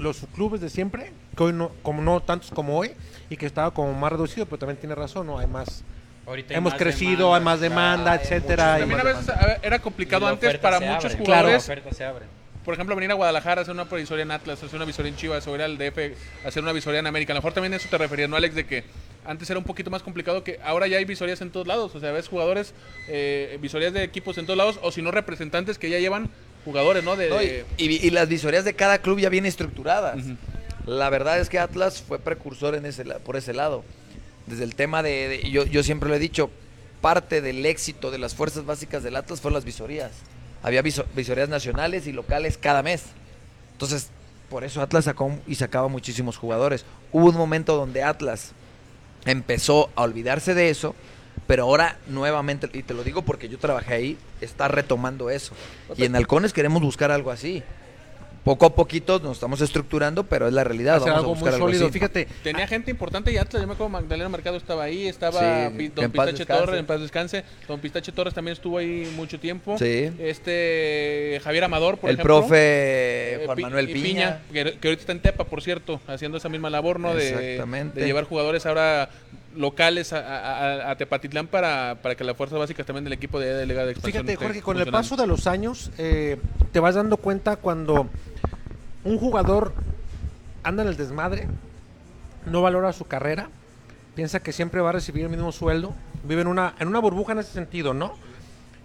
[0.00, 2.92] los clubes de siempre, que hoy no, como no tantos como hoy,
[3.28, 5.38] y que estaba como más reducido, pero también tiene razón, ¿no?
[5.38, 5.82] Hay más.
[6.30, 8.74] Ahorita Hemos crecido, hay más demanda, hay etcétera.
[8.74, 11.18] muchos y- También a veces era complicado antes para muchos abre.
[11.24, 11.52] jugadores.
[11.68, 12.24] La oferta se abre.
[12.64, 15.16] Por ejemplo, venir a Guadalajara a hacer una visoría en Atlas, hacer una visoría en
[15.16, 16.14] Chivas, o ir al DF,
[16.46, 17.32] hacer una visoría en América.
[17.32, 18.54] A lo mejor también eso te refería, ¿no, Alex?
[18.54, 18.84] De que
[19.24, 21.92] antes era un poquito más complicado que ahora ya hay visorías en todos lados.
[21.96, 22.74] O sea, ves jugadores,
[23.08, 26.28] eh, visorías de equipos en todos lados, o si no, representantes que ya llevan
[26.64, 27.16] jugadores, ¿no?
[27.16, 30.18] De, No, y, y- y las visorías de cada club ya vienen estructuradas.
[30.86, 33.82] La verdad es que Atlas fue precursor en ese, la- por ese lado.
[34.50, 36.50] Desde el tema de, de- yo, yo siempre lo he dicho,
[37.00, 40.10] parte del éxito de las fuerzas básicas del Atlas fueron las visorías.
[40.62, 43.04] Había viso- visorías nacionales y locales cada mes.
[43.72, 44.08] Entonces,
[44.50, 46.84] por eso Atlas sacó y sacaba muchísimos jugadores.
[47.12, 48.52] Hubo un momento donde Atlas
[49.24, 50.94] empezó a olvidarse de eso,
[51.46, 55.52] pero ahora nuevamente, y te lo digo porque yo trabajé ahí, está retomando eso.
[55.96, 57.62] Y en Halcones queremos buscar algo así.
[58.44, 60.96] Poco a poquito nos estamos estructurando, pero es la realidad.
[60.96, 61.84] hacer Vamos a algo muy buscar algo sólido.
[61.86, 61.92] así.
[61.92, 65.88] Fíjate, Tenía gente importante y Atlas, yo me acuerdo Magdalena Mercado estaba ahí, estaba Sí,
[65.88, 66.46] Don Pistache.
[66.46, 67.44] Torres, en paz descanse.
[67.68, 69.76] Don Pistache Torres también estuvo ahí mucho tiempo.
[69.78, 70.10] Sí.
[70.18, 72.40] Este Javier Amador, por el ejemplo.
[72.40, 74.40] profe Eh, Juan Manuel y Piña.
[74.52, 77.14] que, que ahorita está en Tepa, por cierto, haciendo esa misma labor, ¿no?
[77.14, 77.60] De
[77.94, 79.10] llevar jugadores ahora
[79.56, 80.50] locales a, a-
[80.86, 83.84] a- a Tepatitlán para, para que las fuerzas básicas también del equipo de, de Liga
[83.84, 86.38] de Expansión Fíjate, Jorge, con el paso de los años, eh,
[86.72, 88.08] te vas dando cuenta cuando
[89.04, 89.72] un jugador
[90.62, 91.48] anda en el desmadre,
[92.46, 93.48] no valora su carrera,
[94.14, 95.94] piensa que siempre va a recibir el mismo sueldo,
[96.24, 98.14] vive en una, en una burbuja en ese sentido, ¿no?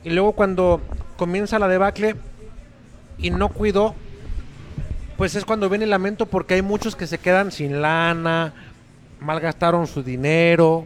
[0.03, 0.81] Y luego cuando
[1.17, 2.15] comienza la debacle
[3.17, 3.93] y no cuidó,
[5.17, 8.53] pues es cuando viene el lamento porque hay muchos que se quedan sin lana,
[9.25, 10.85] malgastaron su dinero,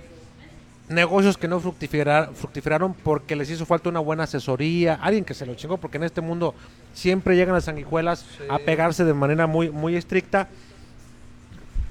[0.87, 5.45] negocios que no fructificar- fructificaron porque les hizo falta una buena asesoría, alguien que se
[5.45, 6.55] lo chingó, porque en este mundo
[6.93, 10.47] siempre llegan las sanguijuelas a pegarse de manera muy, muy estricta.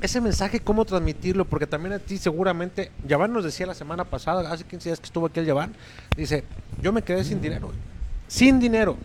[0.00, 1.44] Ese mensaje, ¿cómo transmitirlo?
[1.44, 5.06] Porque también a ti seguramente, Yaván nos decía la semana pasada, hace 15 días que
[5.06, 5.74] estuvo aquí el Yaván,
[6.16, 6.44] dice,
[6.80, 7.72] yo me quedé sin dinero,
[8.26, 8.96] sin dinero.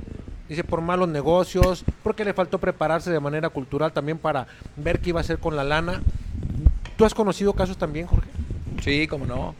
[0.48, 4.45] Dice, por malos negocios, porque le faltó prepararse de manera cultural también para
[4.76, 6.03] ver qué iba a hacer con la lana.
[7.04, 8.30] ¿Tú has conocido casos también, Jorge?
[8.82, 9.54] Sí, cómo no.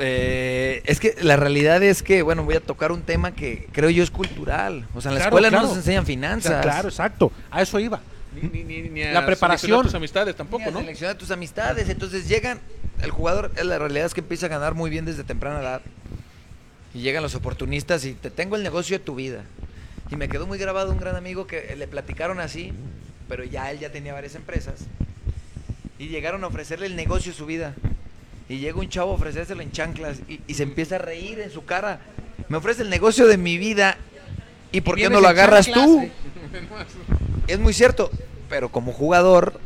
[0.00, 3.88] Eh, es que la realidad es que, bueno, voy a tocar un tema que creo
[3.88, 4.88] yo es cultural.
[4.96, 5.62] O sea, en la Claro, escuela claro.
[5.62, 6.50] no nos enseñan O finanzas.
[6.54, 7.30] sea, claro, exacto.
[7.52, 8.00] A eso iba.
[8.34, 9.84] Ni, ni- ni- ni a La preparación.
[9.84, 10.80] tus amistades Ni tampoco, a ¿no?
[10.80, 11.88] seleccionar tus amistades.
[11.88, 12.58] Entonces llegan,
[13.00, 15.82] el jugador, la realidad es que empieza a ganar muy bien desde temprana edad.
[16.94, 19.44] Y llegan los oportunistas y te tengo el negocio de tu vida.
[20.10, 22.72] Y me quedó muy grabado un gran amigo que le platicaron así,
[23.28, 24.80] pero ya él ya tenía varias empresas.
[26.00, 27.74] Y llegaron a ofrecerle el negocio de su vida.
[28.48, 31.50] Y llega un chavo a ofrecérselo en chanclas y, y se empieza a reír en
[31.52, 32.00] su cara.
[32.48, 33.96] Me ofrece el negocio de mi vida.
[34.72, 36.00] ¿Y por qué no lo agarras chanclas, tú?
[36.00, 36.10] eh.
[37.46, 38.10] Es muy cierto,
[38.48, 39.60] pero como jugador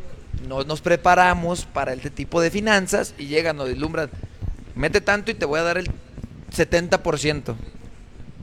[0.48, 4.10] no nos preparamos para este tipo de finanzas y llegan, nos deslumbran,
[4.74, 5.88] mete tanto y te voy a dar el
[6.54, 7.54] 70%.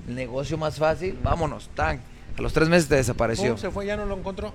[0.07, 2.01] El negocio más fácil, vámonos, tan.
[2.38, 3.49] A los tres meses te desapareció.
[3.49, 3.85] ¿Cómo se fue?
[3.85, 4.53] ¿Ya no lo encontró?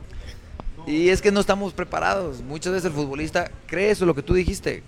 [0.86, 2.42] Y es que no estamos preparados.
[2.42, 4.82] Muchas veces el futbolista cree eso, lo que tú dijiste.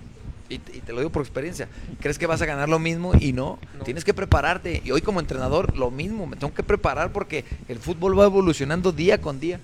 [0.49, 1.69] Y, te- y te lo digo por experiencia.
[2.01, 3.59] Crees que vas a ganar lo mismo y no.
[3.77, 3.85] No.
[3.85, 4.81] Tienes que prepararte.
[4.85, 6.27] Y hoy como entrenador, lo mismo.
[6.27, 9.61] Me tengo que preparar porque el fútbol va evolucionando día con día.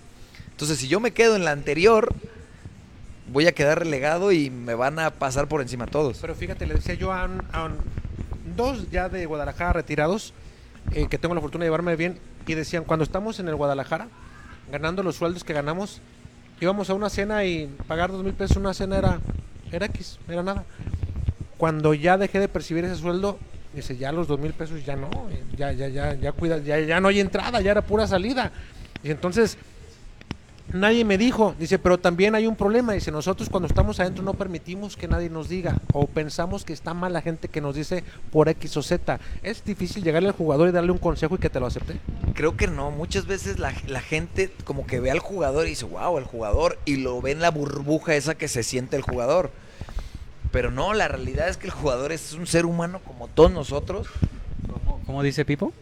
[0.50, 2.12] Entonces, si yo me quedo en la anterior,
[3.32, 6.18] voy a quedar relegado y me van a pasar por encima todos.
[6.20, 7.70] Pero fíjate, le decía yo a, a
[8.56, 10.32] dos ya de Guadalajara retirados,
[10.92, 14.08] eh, que tengo la fortuna de llevarme bien, y decían, cuando estamos en el Guadalajara,
[14.70, 16.00] ganando los sueldos que ganamos,
[16.60, 19.20] íbamos a una cena y pagar dos mil pesos una cena era,
[19.72, 20.64] era X, era nada.
[21.56, 23.38] Cuando ya dejé de percibir ese sueldo,
[23.74, 25.10] dice, ya los dos mil pesos ya no,
[25.56, 28.52] ya, ya, ya, ya cuida, ya, ya no hay entrada, ya era pura salida.
[29.02, 29.58] Y entonces,
[30.74, 34.34] nadie me dijo, dice, pero también hay un problema, dice, nosotros cuando estamos adentro no
[34.34, 38.04] permitimos que nadie nos diga o pensamos que está mal la gente que nos dice
[38.30, 39.20] por X o Z.
[39.42, 41.98] Es difícil llegarle al jugador y darle un consejo y que te lo acepte.
[42.34, 42.90] Creo que no.
[42.90, 46.78] Muchas veces la, la gente como que ve al jugador y dice, wow, el jugador,
[46.84, 49.50] y lo ve en la burbuja esa que se siente el jugador.
[50.50, 54.08] Pero no, la realidad es que el jugador es un ser humano como todos nosotros.
[54.66, 55.72] ¿Cómo, cómo dice Pipo?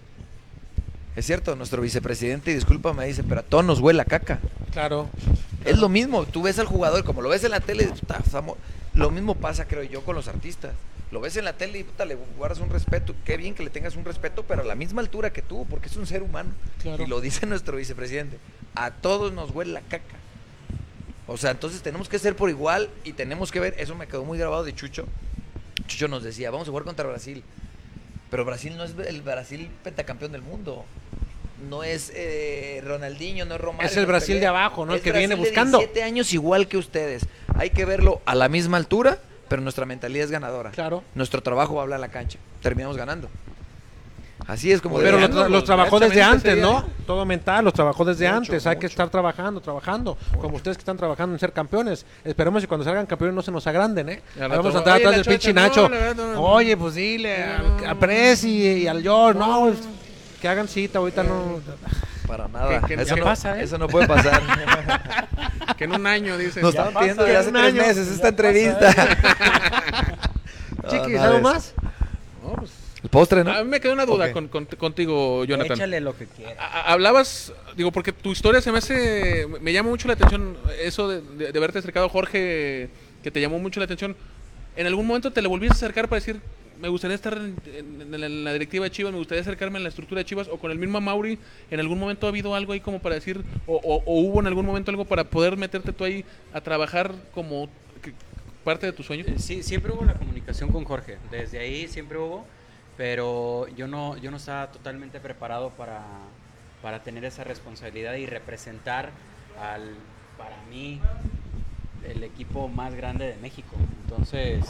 [1.14, 4.38] Es cierto, nuestro vicepresidente, y disculpa, me dice, pero a todos nos huele a caca.
[4.72, 5.08] Claro.
[5.64, 8.56] Es lo mismo, tú ves al jugador, como lo ves en la tele, puta, estamos-
[8.94, 10.72] lo mismo pasa, creo yo, con los artistas.
[11.10, 13.14] Lo ves en la tele y puta, le guardas un respeto.
[13.26, 15.88] Qué bien que le tengas un respeto, pero a la misma altura que tú, porque
[15.88, 16.50] es un ser humano.
[16.80, 17.02] Claro.
[17.02, 18.38] Y lo dice nuestro vicepresidente.
[18.74, 20.16] A todos nos huele la caca.
[21.26, 24.24] O sea, entonces tenemos que ser por igual y tenemos que ver, eso me quedó
[24.24, 25.06] muy grabado de Chucho.
[25.86, 27.44] Chucho nos decía, vamos a jugar contra Brasil.
[28.32, 30.86] Pero Brasil no es el Brasil pentacampeón del mundo.
[31.68, 33.86] No es eh, Ronaldinho, no es Romario.
[33.86, 34.92] Es el no Brasil de abajo, ¿no?
[34.92, 35.78] El Es que viene Brasil de buscando.
[35.78, 37.26] 17 años igual que ustedes.
[37.54, 39.18] Hay que verlo a la misma altura,
[39.48, 40.70] pero nuestra mentalidad es ganadora.
[40.70, 41.04] Claro.
[41.14, 42.38] Nuestro trabajo va a hablar a la cancha.
[42.62, 43.28] Terminamos ganando.
[44.46, 46.84] Así es como Pero los, tra- los trabajó desde antes, ¿no?
[47.06, 48.66] Todo mental, los trabajó desde Mucho, antes.
[48.66, 50.18] Hay que estar trabajando, trabajando.
[50.40, 52.04] Como ustedes que están trabajando en ser campeones.
[52.24, 54.22] Esperemos que cuando salgan campeones no se nos agranden, ¿eh?
[54.38, 55.82] Vamos a entrar "Oye, atrás del pinche Nacho.
[55.88, 56.40] la verdad, no, no".
[56.42, 58.48] Oye, pues dile al- a Presi
[58.82, 59.78] y al George, no, pues,
[60.40, 61.60] que hagan cita, ahorita no.
[62.26, 62.80] Para nada.
[62.80, 63.64] Que- que eso, no, pasa, ¿eh?
[63.64, 64.40] eso no puede pasar.
[65.76, 66.60] Que en un año, dice.
[66.60, 67.82] Nos pasa, pidiendo ya ya hace un tres año.
[67.82, 68.94] meses esta Ya entrevista.
[70.82, 71.74] No, Chiquis, ¿algo más?
[72.42, 72.70] No, pues,
[73.02, 73.50] El postre, ¿no?
[73.50, 75.72] A mí me quedó una duda con- con- contigo, Jonathan.
[75.76, 76.52] Échale lo que quiera.
[76.62, 80.56] A- a- Hablabas, digo, porque tu historia se me hace, me llama mucho la atención
[80.80, 82.88] eso de, de, de haberte acercado a Jorge,
[83.22, 84.14] que te llamó mucho la atención.
[84.76, 86.40] ¿En algún momento te le volviste a acercar para decir,
[86.80, 89.78] me gustaría estar en, en- en la, en la directiva de Chivas, me gustaría acercarme
[89.78, 91.38] en la estructura de Chivas, o con el mismo Mauri,
[91.72, 94.46] en algún momento ha habido algo ahí como para decir, o, o- o hubo en
[94.46, 97.68] algún momento algo para poder meterte tú ahí a trabajar como
[98.00, 98.12] que-
[98.64, 99.24] parte de tu sueño?
[99.26, 101.18] Eh, Sí, siempre hubo la comunicación con Jorge.
[101.32, 102.46] Desde ahí siempre hubo,
[103.02, 106.04] pero yo no, yo no estaba totalmente preparado para,
[106.82, 109.10] para tener esa responsabilidad y representar
[109.60, 109.96] al,
[110.38, 111.00] para mí,
[112.08, 113.74] el equipo más grande de México.
[114.04, 114.64] Entonces,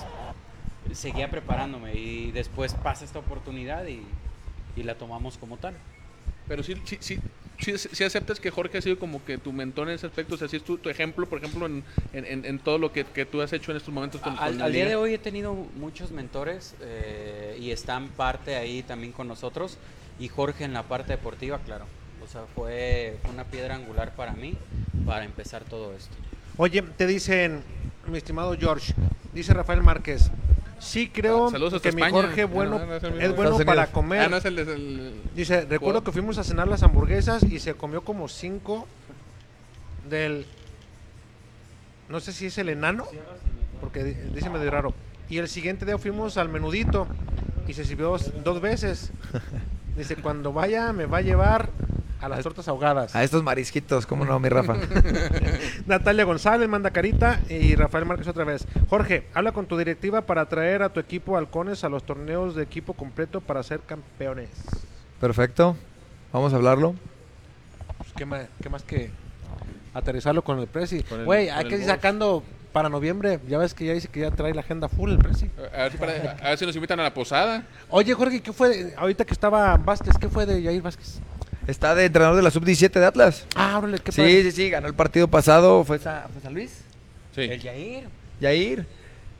[0.92, 4.02] seguía preparándome y después pasa esta oportunidad y,
[4.76, 5.74] y la tomamos como tal.
[6.48, 7.18] Pero sí, sí, sí,
[7.62, 10.38] sí, sí aceptas que Jorge ha sido como que tu mentor en ese aspecto, o
[10.38, 13.04] sea, sí es tu, tu ejemplo, por ejemplo, en, en- en- en todo lo que,
[13.04, 14.20] que tú has hecho en estos momentos.
[14.20, 18.56] con- Al, con al día de hoy he tenido muchos mentores eh, y están parte
[18.56, 19.78] ahí también con nosotros
[20.18, 21.86] y Jorge en la parte deportiva, claro.
[22.22, 24.54] O sea, fue una piedra angular para mí
[25.06, 26.14] para empezar todo esto.
[26.56, 27.62] Oye, te dicen,
[28.08, 28.94] mi estimado George,
[29.32, 30.30] dice Rafael Márquez.
[30.78, 32.02] Sí creo hasta que mi.
[32.10, 33.88] Jorge Ah, bueno, no, no es bueno Estados para Unidos.
[33.90, 34.20] comer.
[34.22, 37.60] Ah, no es el, es el- Dice, recuerdo que fuimos a cenar las hamburguesas y
[37.60, 38.88] se comió como cinco
[40.10, 40.44] del...
[42.08, 43.06] No sé si es el enano,
[43.80, 44.92] porque di- dice medio raro.
[45.28, 47.06] Y el siguiente día fuimos al menudito
[47.68, 49.12] y se sirvió dos, dos veces.
[49.96, 51.68] Dice, cuando vaya me va a llevar
[52.22, 53.14] A las tortas ahogadas.
[53.16, 54.76] A estos marisquitos, ¿cómo no, mi Rafa?
[55.86, 58.64] Natalia González manda carita y Rafael Márquez otra vez.
[58.88, 62.62] Jorge, habla con tu directiva para traer a tu equipo halcones a los torneos de
[62.62, 64.48] equipo completo para ser campeones.
[65.20, 65.76] Perfecto.
[66.32, 66.94] Vamos a hablarlo.
[67.98, 69.10] Pues, ¿qué, más, ¿Qué más que
[69.92, 71.04] aterrizarlo con el Prezi?
[71.24, 72.42] Güey, hay que ir sacando
[72.72, 73.40] para noviembre.
[73.48, 75.50] Ya ves que ya dice que ya trae la agenda full el Prezi.
[75.74, 77.64] A ver, si para- a ver si nos invitan a la posada.
[77.90, 78.68] Oye, Jorge, ¿qué fue?
[78.68, 81.20] de- ahorita que estaba Vázquez, ¿qué fue de Yair Vázquez?
[81.66, 83.46] Está de entrenador de la sub-17 de Atlas.
[83.54, 84.42] Ah, órale, qué Sí, padre.
[84.44, 85.84] sí, sí, ganó el partido pasado.
[85.84, 86.80] ¿Fue, Sa- fue San Luis?
[87.34, 87.42] Sí.
[87.42, 88.04] El Yair.
[88.40, 88.86] Yair.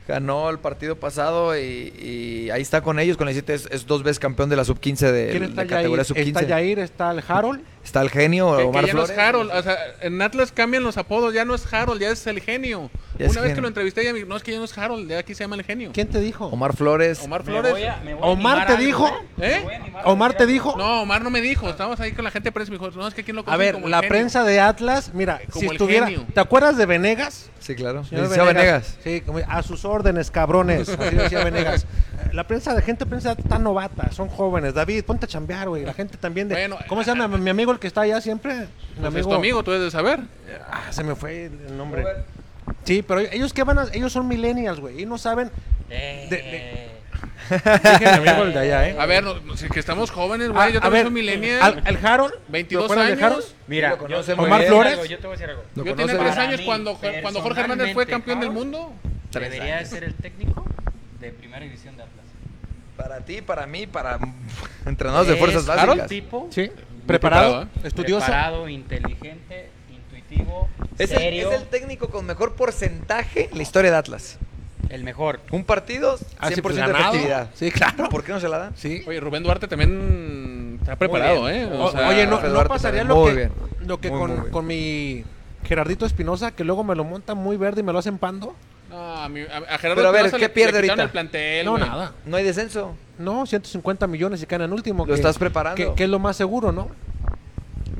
[0.08, 3.16] Ganó el partido pasado y, y ahí está con ellos.
[3.16, 6.26] Con el 17 es, es dos veces campeón de la sub-15 de, categoría sub-15.
[6.26, 7.60] Está Yair, está el Harold.
[7.84, 10.96] Está el genio, Que, que Omar no es Harold, o sea, en Atlas cambian los
[10.96, 12.90] apodos, ya no es Harold, ya es el genio.
[13.18, 13.54] Una vez genio.
[13.54, 15.34] que lo entrevisté, ya me dijo, no es que ya no es Harold, ya aquí
[15.34, 15.90] se llama el genio.
[15.92, 16.46] ¿Quién te dijo?
[16.46, 17.22] Omar Flores.
[17.22, 17.72] Omar Me Flores.
[17.72, 19.06] voy a- me voy a Omar te algo, dijo.
[19.08, 19.12] ¿eh?
[19.38, 19.56] ¿Eh?
[19.58, 20.74] Me voy a animar a Omar te dijo.
[20.76, 23.06] No, Omar no me dijo, estábamos ahí con la gente de prensa, me dijo, no,
[23.08, 24.08] es que aquí lo A ver, como la genio.
[24.08, 26.06] prensa de Atlas, mira, Como si el estuviera.
[26.06, 26.26] genio.
[26.32, 27.50] ¿Te acuerdas de Venegas?
[27.60, 28.04] Sí, claro.
[28.04, 28.96] Señor Licenciado Venegas.
[29.04, 30.88] Sí, como, a sus órdenes, cabrones.
[30.88, 31.86] Así decía Venegas.
[32.32, 34.74] La prensa de gente prensa tan novata, son jóvenes.
[34.74, 35.84] David, ponte a chambear, güey.
[35.84, 36.54] La gente también de.
[36.54, 38.54] Bueno, ¿Cómo se llama mi amigo el que está allá siempre?
[38.96, 40.20] Mi Pues es tu amigo, tú debes de saber.
[40.70, 42.04] Ah, se me fue el nombre.
[42.84, 45.50] Sí, pero ellos qué van a, ellos son millennials, güey, y no saben.
[45.90, 46.92] Eh, De- de-
[48.00, 48.96] mi amigo el de allá, ¿eh?
[48.98, 51.22] A ver, no, no, si que estamos jóvenes, Ah, güey, yo a también ver, soy
[51.22, 51.60] millennial.
[51.62, 53.42] al, al Harold, 22 ¿te acuerdas de Harold?
[53.42, 53.54] años.
[53.66, 54.22] Mira, yo bien.
[54.60, 54.92] decir Flores.
[54.92, 55.62] algo, Yo te voy a decir algo.
[55.74, 58.92] Yo tenía tres años mí, cuando, cuando Jorge Hernández fue campeón del Harold, mundo.
[59.30, 59.88] Tres Debería años.
[59.88, 60.64] ser el técnico
[61.20, 62.24] de primera división de Atlas.
[62.96, 64.18] Para ti, para mí, para
[64.86, 66.08] entrenadores de fuerzas básicas.
[66.08, 66.70] tipo Sí,
[67.06, 68.24] preparado, preparado, estudioso.
[68.26, 69.70] preparado, inteligente,
[70.98, 74.38] Es el, es el técnico con mejor porcentaje en la historia de Atlas.
[74.88, 75.40] el mejor.
[75.50, 77.48] Un partido, 100% Ah, sí, pues, de efectividad.
[77.54, 78.08] Sí, claro.
[78.10, 78.72] ¿Por qué no se la dan?
[78.76, 79.02] Sí.
[79.06, 81.48] Oye, Rubén Duarte también está preparado.
[81.48, 81.64] ¿eh?
[81.66, 83.48] O- O sea, Oye, no, no pasaría lo que,
[83.86, 85.24] lo que Muy, con, muy con mi
[85.64, 88.54] Gerardito Espinosa, que luego me lo monta muy verde y me lo hacen pando.
[88.90, 91.02] No, a, mi- a- a Gerardo Pero a ver, Espinosa ¿qué le- pierde le ahorita?
[91.04, 92.12] el plantel, No, nada.
[92.26, 92.94] No hay descenso.
[93.18, 95.06] No, 150 millones y caen en último.
[95.06, 95.76] Lo que- estás preparando.
[95.76, 96.88] Que, que es lo más seguro, ¿no?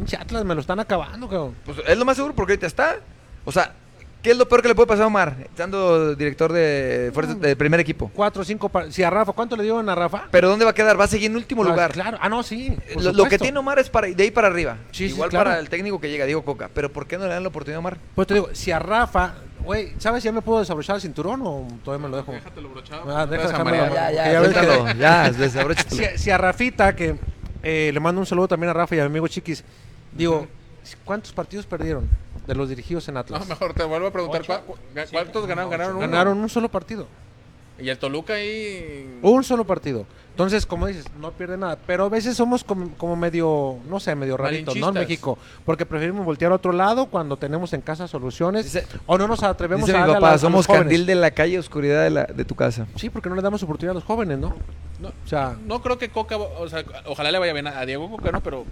[0.02, 1.54] Pinche Atlas, me lo están acabando, cabrón.
[1.64, 2.96] Pues es lo más seguro porque ahorita está.
[3.44, 3.72] O sea,
[4.20, 5.36] ¿qué es lo peor que le puede pasar a Omar?
[5.44, 8.10] Estando director de fuerzas de primer equipo.
[8.12, 8.68] Cuatro cinco.
[8.90, 10.24] Si a Rafa, ¿cuánto le dieron a Rafa?
[10.32, 10.98] Pero ¿dónde va a quedar?
[10.98, 11.92] Va a seguir en último Ah, lugar.
[11.92, 12.18] Claro.
[12.20, 12.76] Ah, no, sí.
[12.98, 14.76] Lo, lo que tiene Omar es para de ahí para arriba.
[14.90, 15.50] Sí, sí, Igual claro.
[15.50, 16.68] para el técnico que llega, Diego Coca.
[16.74, 17.98] Pero ¿por qué no le dan la oportunidad a Omar?
[18.16, 19.34] Pues te digo, si a Rafa,
[19.64, 22.32] güey, ¿sabes si ya me puedo desabrochar el cinturón o todavía me lo dejo?
[22.32, 23.04] Déjatelo brochado.
[23.08, 23.94] Ah, amarillo.
[23.94, 26.02] Ya, ya, ya, desabróchatelo.
[26.12, 27.16] Si, si a Rafita, que
[27.64, 29.62] eh, le mando un saludo también a Rafa y a mi amigo Chiquis,
[30.16, 30.46] digo,
[31.04, 32.08] ¿cuántos partidos perdieron
[32.46, 33.40] de los dirigidos en Atlas?
[33.40, 34.52] No, mejor te vuelvo a preguntar, Ocho.
[34.52, 34.76] ¿cuá- cu-
[35.12, 35.70] ¿cuántos ganaron?
[35.70, 36.00] Ganaron uno.
[36.06, 37.06] Ganaron un solo partido.
[37.78, 39.18] Y el Toluca ahí...
[39.22, 40.06] Un solo partido.
[40.30, 41.76] Entonces, como dices, no pierde nada.
[41.86, 44.88] Pero a veces somos como, como medio, no sé, medio raritos, ¿no?
[44.88, 44.94] En.
[44.94, 45.36] México.
[45.64, 48.64] Porque preferimos voltear a otro lado cuando tenemos en casa soluciones.
[48.64, 50.66] Dice- o no nos atrevemos Dice a mi darle a papá, la- a los somos
[50.66, 52.86] candil de la calle, oscuridad de, la, de tu casa.
[52.96, 54.54] Sí, porque no le damos oportunidad a los jóvenes, ¿no?
[55.02, 57.84] No, O sea, no creo que Coca, o sea, ojalá le vaya bien a, a
[57.86, 58.40] Diego Coca, ¿no?
[58.42, 58.64] Pero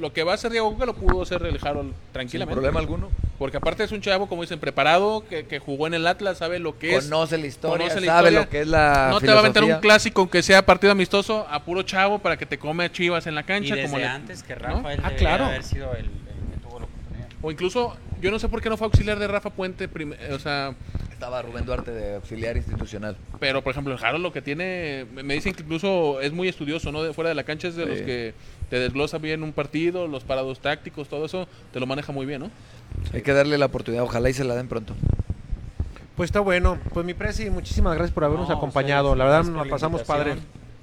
[0.00, 2.54] lo que va a hacer Diego Coca lo pudo hacer el Harold Sin tranquilamente.
[2.54, 3.10] problema alguno.
[3.38, 6.58] Porque aparte es un chavo, como dicen, preparado, que, que jugó en el Atlas, sabe
[6.58, 7.04] lo que es.
[7.04, 8.40] Conoce la historia, conoce la sabe historia.
[8.40, 11.46] lo que es la No te va a aventar un clásico aunque sea partido amistoso
[11.48, 13.74] a puro chavo para que te come a Chivas en la Y cancha.
[13.76, 14.60] desde como le- antes que ¿no?
[14.62, 15.44] Rafael Ah, debería claro.
[15.44, 16.10] haber sido el, el
[16.52, 17.28] que tuvo la oportunidad.
[17.40, 19.88] O incluso, yo no sé por qué no fue auxiliar de Rafa Puente,
[20.32, 20.74] o sea,
[21.18, 23.16] Estaba Rubén Duarte de auxiliar institucional.
[23.40, 26.92] pero por ejemplo el Harold lo que tiene, me dicen que incluso es muy estudioso,
[26.92, 27.02] ¿no?
[27.02, 27.88] De fuera de la cancha es de Sí.
[27.90, 28.34] los que
[28.70, 32.42] te desglosa bien un partido, los parados tácticos, todo eso, te lo maneja muy bien,
[32.42, 32.50] ¿no?
[33.12, 34.94] Hay que darle la oportunidad, ojalá y se la den pronto.
[36.14, 36.78] pues está bueno.
[36.94, 39.16] Pues mi Presi, muchísimas gracias por habernos No, acompañado.
[39.16, 40.36] La verdad nos la pasamos padre.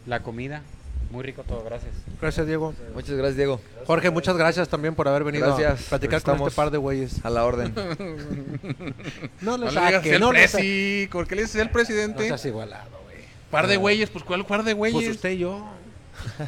[0.05, 0.63] La comida,
[1.11, 1.93] muy rico todo, gracias.
[2.21, 2.73] Gracias, Diego.
[2.93, 3.61] Muchas gracias, Diego.
[3.85, 5.85] Jorge, muchas gracias también por haber venido Gracias.
[5.87, 7.23] a platicar con este par de güeyes.
[7.23, 7.73] A la orden.
[9.41, 10.63] No No le le digas saque, no le saque.
[10.63, 12.27] presi, ¿por qué le dices el No presidente?
[12.27, 13.17] seas igualado, güey.
[13.51, 15.11] par de güeyes, pues ¿cuál par de Pues güeyes?
[15.15, 15.65] usted y yo.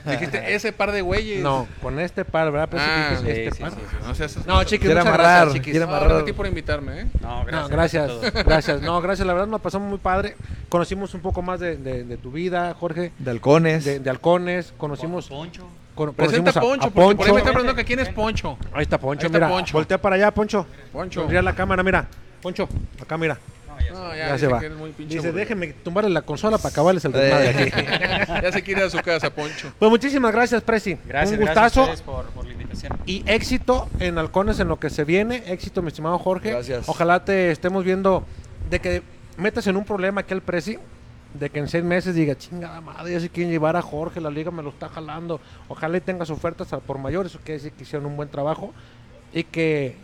[0.05, 1.41] Dijiste ese par de güeyes.
[1.41, 2.69] No, con este par, ¿verdad?
[2.69, 2.85] Presi?
[2.87, 3.71] Ah, sí, este sí, par.
[3.71, 3.95] sí, sí.
[4.05, 5.75] No seas No, chiquis, muchas amarrar, gracias, chiquis.
[5.79, 6.03] No, amarrar.
[6.09, 7.07] gracias a ti por invitarme, ¿eh?
[7.21, 7.61] No, gracias.
[7.61, 8.33] No, gracias, a todos.
[8.45, 8.81] gracias.
[8.81, 10.35] No, gracias, la verdad nos pasamos muy padre.
[10.69, 13.85] Conocimos un poco más de, de- de tu vida, Jorge, De halcones.
[13.85, 15.67] de, de halcones, conocimos, Poncho.
[15.95, 17.37] con- Presenta a- Poncho, a, porque por ahí me Poncho.
[17.37, 18.57] está preguntando que quién es Poncho.
[18.73, 19.73] Ahí está Poncho, Ahí está mira, Poncho.
[19.77, 20.65] voltea para allá, Poncho.
[20.91, 21.21] Poncho.
[21.21, 22.07] Sonríe a la cámara, mira.
[22.41, 22.67] Poncho,
[23.01, 23.37] acá mira.
[23.91, 24.61] No, ya se dice va.
[24.97, 28.31] Dice, déjenme tumbarle la consola para acabarles el desmadre aquí.
[28.43, 29.71] ya se quiere ir a su casa, Poncho.
[29.79, 30.97] Pues muchísimas gracias, Presi.
[31.05, 32.97] Gracias, Un gracias a gustazo por, por la invitación.
[33.05, 35.43] y éxito en Halcones en lo que se viene.
[35.47, 36.51] Éxito, mi estimado Jorge.
[36.51, 36.87] Gracias.
[36.89, 38.23] Ojalá te estemos viendo
[38.69, 39.03] de que
[39.37, 40.77] metas en un problema aquí al Presi
[41.33, 44.29] de que en seis meses diga, chingada madre, ya se quieren llevar a Jorge, la
[44.31, 45.39] liga me lo está jalando.
[45.67, 48.73] Ojalá y tengas ofertas al por mayor, eso quiere decir que hicieron un buen trabajo
[49.33, 49.95] y que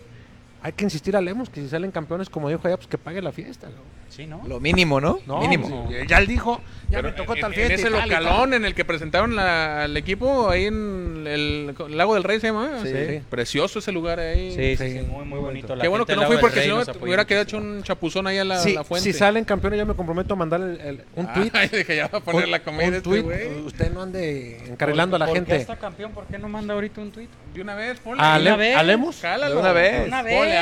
[0.64, 3.22] hay que insistir a Lemos que si salen campeones, como dijo allá, pues que pague
[3.22, 3.68] la fiesta.
[4.09, 4.41] Sí, ¿no?
[4.47, 5.19] Lo mínimo, ¿no?
[5.25, 5.85] No, mínimo.
[5.88, 7.73] pues, ya él dijo, ya Pero me tocó en, tal en fiesta.
[7.73, 8.23] y ese tal y tal.
[8.23, 12.47] localón en el que presentaron la- al equipo ahí en el, Lago del Rey se
[12.47, 12.69] llama.
[12.84, 12.89] Sí.
[12.89, 13.21] Sí.
[13.30, 14.51] Precioso ese lugar ahí.
[14.51, 14.99] Sí, sí, Sí.
[14.99, 15.75] sí, muy, muy bonito.
[15.75, 18.38] La Qué bueno que no fui porque si no hubiera quedado hecho un chapuzón ahí
[18.38, 19.11] a la, Sí, la fuente.
[19.11, 21.49] si salen campeones, yo me comprometo a mandar el, el- un tweet.
[21.53, 23.23] Ay, dije, ya va a poner un- la comida un este tweet.
[23.65, 25.55] Usted no ande encarrilando a la ¿Por qué gente.
[25.55, 26.11] está campeón?
[26.11, 27.27] ¿Por qué no manda ahorita un tweet?
[27.55, 28.21] De una vez, ponle.
[28.23, 28.75] ¿A, ¿De una Le- vez?
[28.77, 29.17] a Lemos?
[29.19, 29.55] Cálalo.
[29.55, 30.07] De una vez.
[30.07, 30.61] Una Ponle,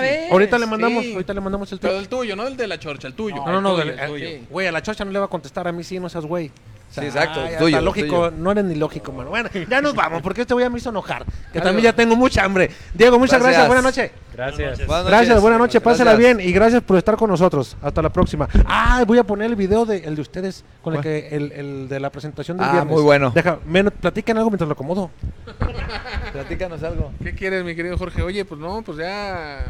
[0.00, 0.30] vez.
[0.32, 1.12] Ahorita le mandamos, sí.
[1.12, 2.02] ahorita le mandamos el Pero tweet.
[2.02, 3.36] el tuyo, no el de la chorcha, el tuyo.
[3.36, 4.46] No, no, no, el del- tuyo, el tuyo.
[4.50, 6.50] güey, a la chocha no le va a contestar a mí sí, no seas güey.
[6.88, 8.30] O sea, Sí, exacto, ay, el hasta tuyo, lógico, tuyo.
[8.30, 9.28] no eres ni lógico, mano.
[9.30, 11.24] Bueno, ya nos vamos, porque este güey me hizo enojar.
[11.24, 11.64] Que Adiós.
[11.64, 12.70] también ya tengo mucha hambre.
[12.94, 13.66] Diego, muchas gracias, Gracias.
[13.66, 14.10] buenas noches.
[14.32, 14.86] Gracias.
[14.86, 17.76] Buenas Gracias, buenas noches, pásela bien y gracias por estar con nosotros.
[17.82, 18.48] Hasta la próxima.
[18.66, 21.88] Ah, voy a poner el video de el de ustedes con el que el, el
[21.88, 22.92] de la presentación del Ah, viernes.
[22.94, 23.32] muy bueno.
[23.34, 25.10] Deja, men- platiquen algo mientras lo acomodo.
[26.32, 27.12] Platícanos algo.
[27.22, 28.22] ¿Qué quieres, mi querido Jorge?
[28.22, 29.64] Oye, pues no, pues ya.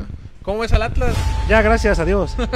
[0.46, 1.12] ¿Cómo ves al Atlas?
[1.48, 2.36] Ya, gracias, adiós.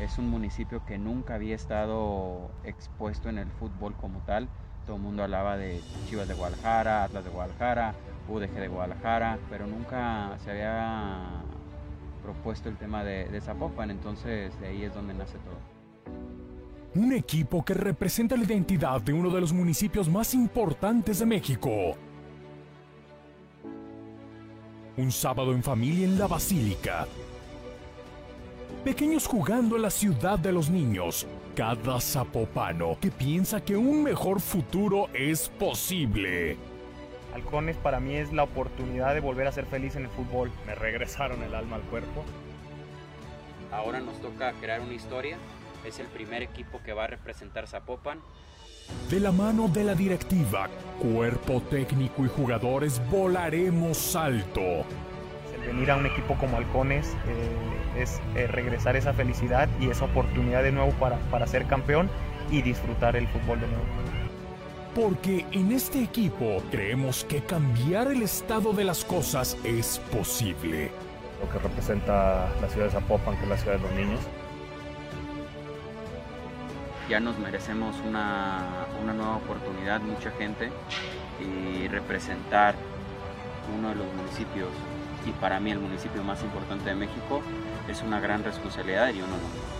[0.00, 4.48] Es un municipio que nunca había estado expuesto en el fútbol como tal.
[4.86, 7.94] Todo el mundo hablaba de Chivas de Guadalajara, Atlas de Guadalajara,
[8.26, 11.42] UDG de Guadalajara, pero nunca se había
[12.22, 15.77] propuesto el tema de, de Zapopan, entonces de ahí es donde nace todo.
[16.98, 21.96] Un equipo que representa la identidad de uno de los municipios más importantes de México.
[24.96, 27.06] Un sábado en familia en la Basílica.
[28.82, 31.24] Pequeños jugando en la ciudad de los niños.
[31.54, 36.56] Cada zapopano que piensa que un mejor futuro es posible.
[37.32, 40.50] Halcones para mí es la oportunidad de volver a ser feliz en el fútbol.
[40.66, 42.24] Me regresaron el alma al cuerpo.
[43.70, 45.38] Ahora nos toca crear una historia.
[45.88, 48.20] Es el primer equipo que va a representar Zapopan.
[49.08, 50.68] De la mano de la directiva,
[51.00, 54.60] cuerpo técnico y jugadores volaremos alto.
[54.60, 60.04] El venir a un equipo como Halcones eh, es eh, regresar esa felicidad y esa
[60.04, 62.10] oportunidad de nuevo para, para ser campeón
[62.50, 63.84] y disfrutar el fútbol de nuevo.
[64.94, 70.90] Porque en este equipo creemos que cambiar el estado de las cosas es posible.
[71.40, 74.20] Lo que representa la ciudad de Zapopan, que es la ciudad de los niños.
[77.08, 80.70] Ya nos merecemos una, una nueva oportunidad, mucha gente,
[81.40, 82.74] y representar
[83.76, 84.68] uno de los municipios,
[85.26, 87.42] y para mí el municipio más importante de México,
[87.88, 89.78] es una gran responsabilidad y un honor.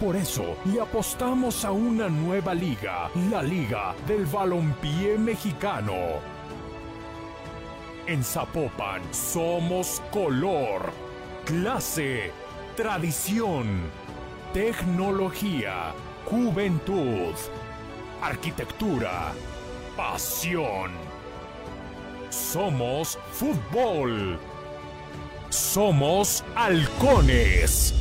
[0.00, 5.94] Por eso le apostamos a una nueva liga, la Liga del Balompié Mexicano.
[8.06, 10.92] En Zapopan somos color,
[11.44, 12.30] clase,
[12.76, 13.80] tradición,
[14.52, 15.92] tecnología,
[16.30, 17.34] juventud,
[18.20, 19.32] arquitectura,
[19.96, 20.92] pasión.
[22.30, 24.38] Somos fútbol.
[25.48, 27.94] Somos halcones.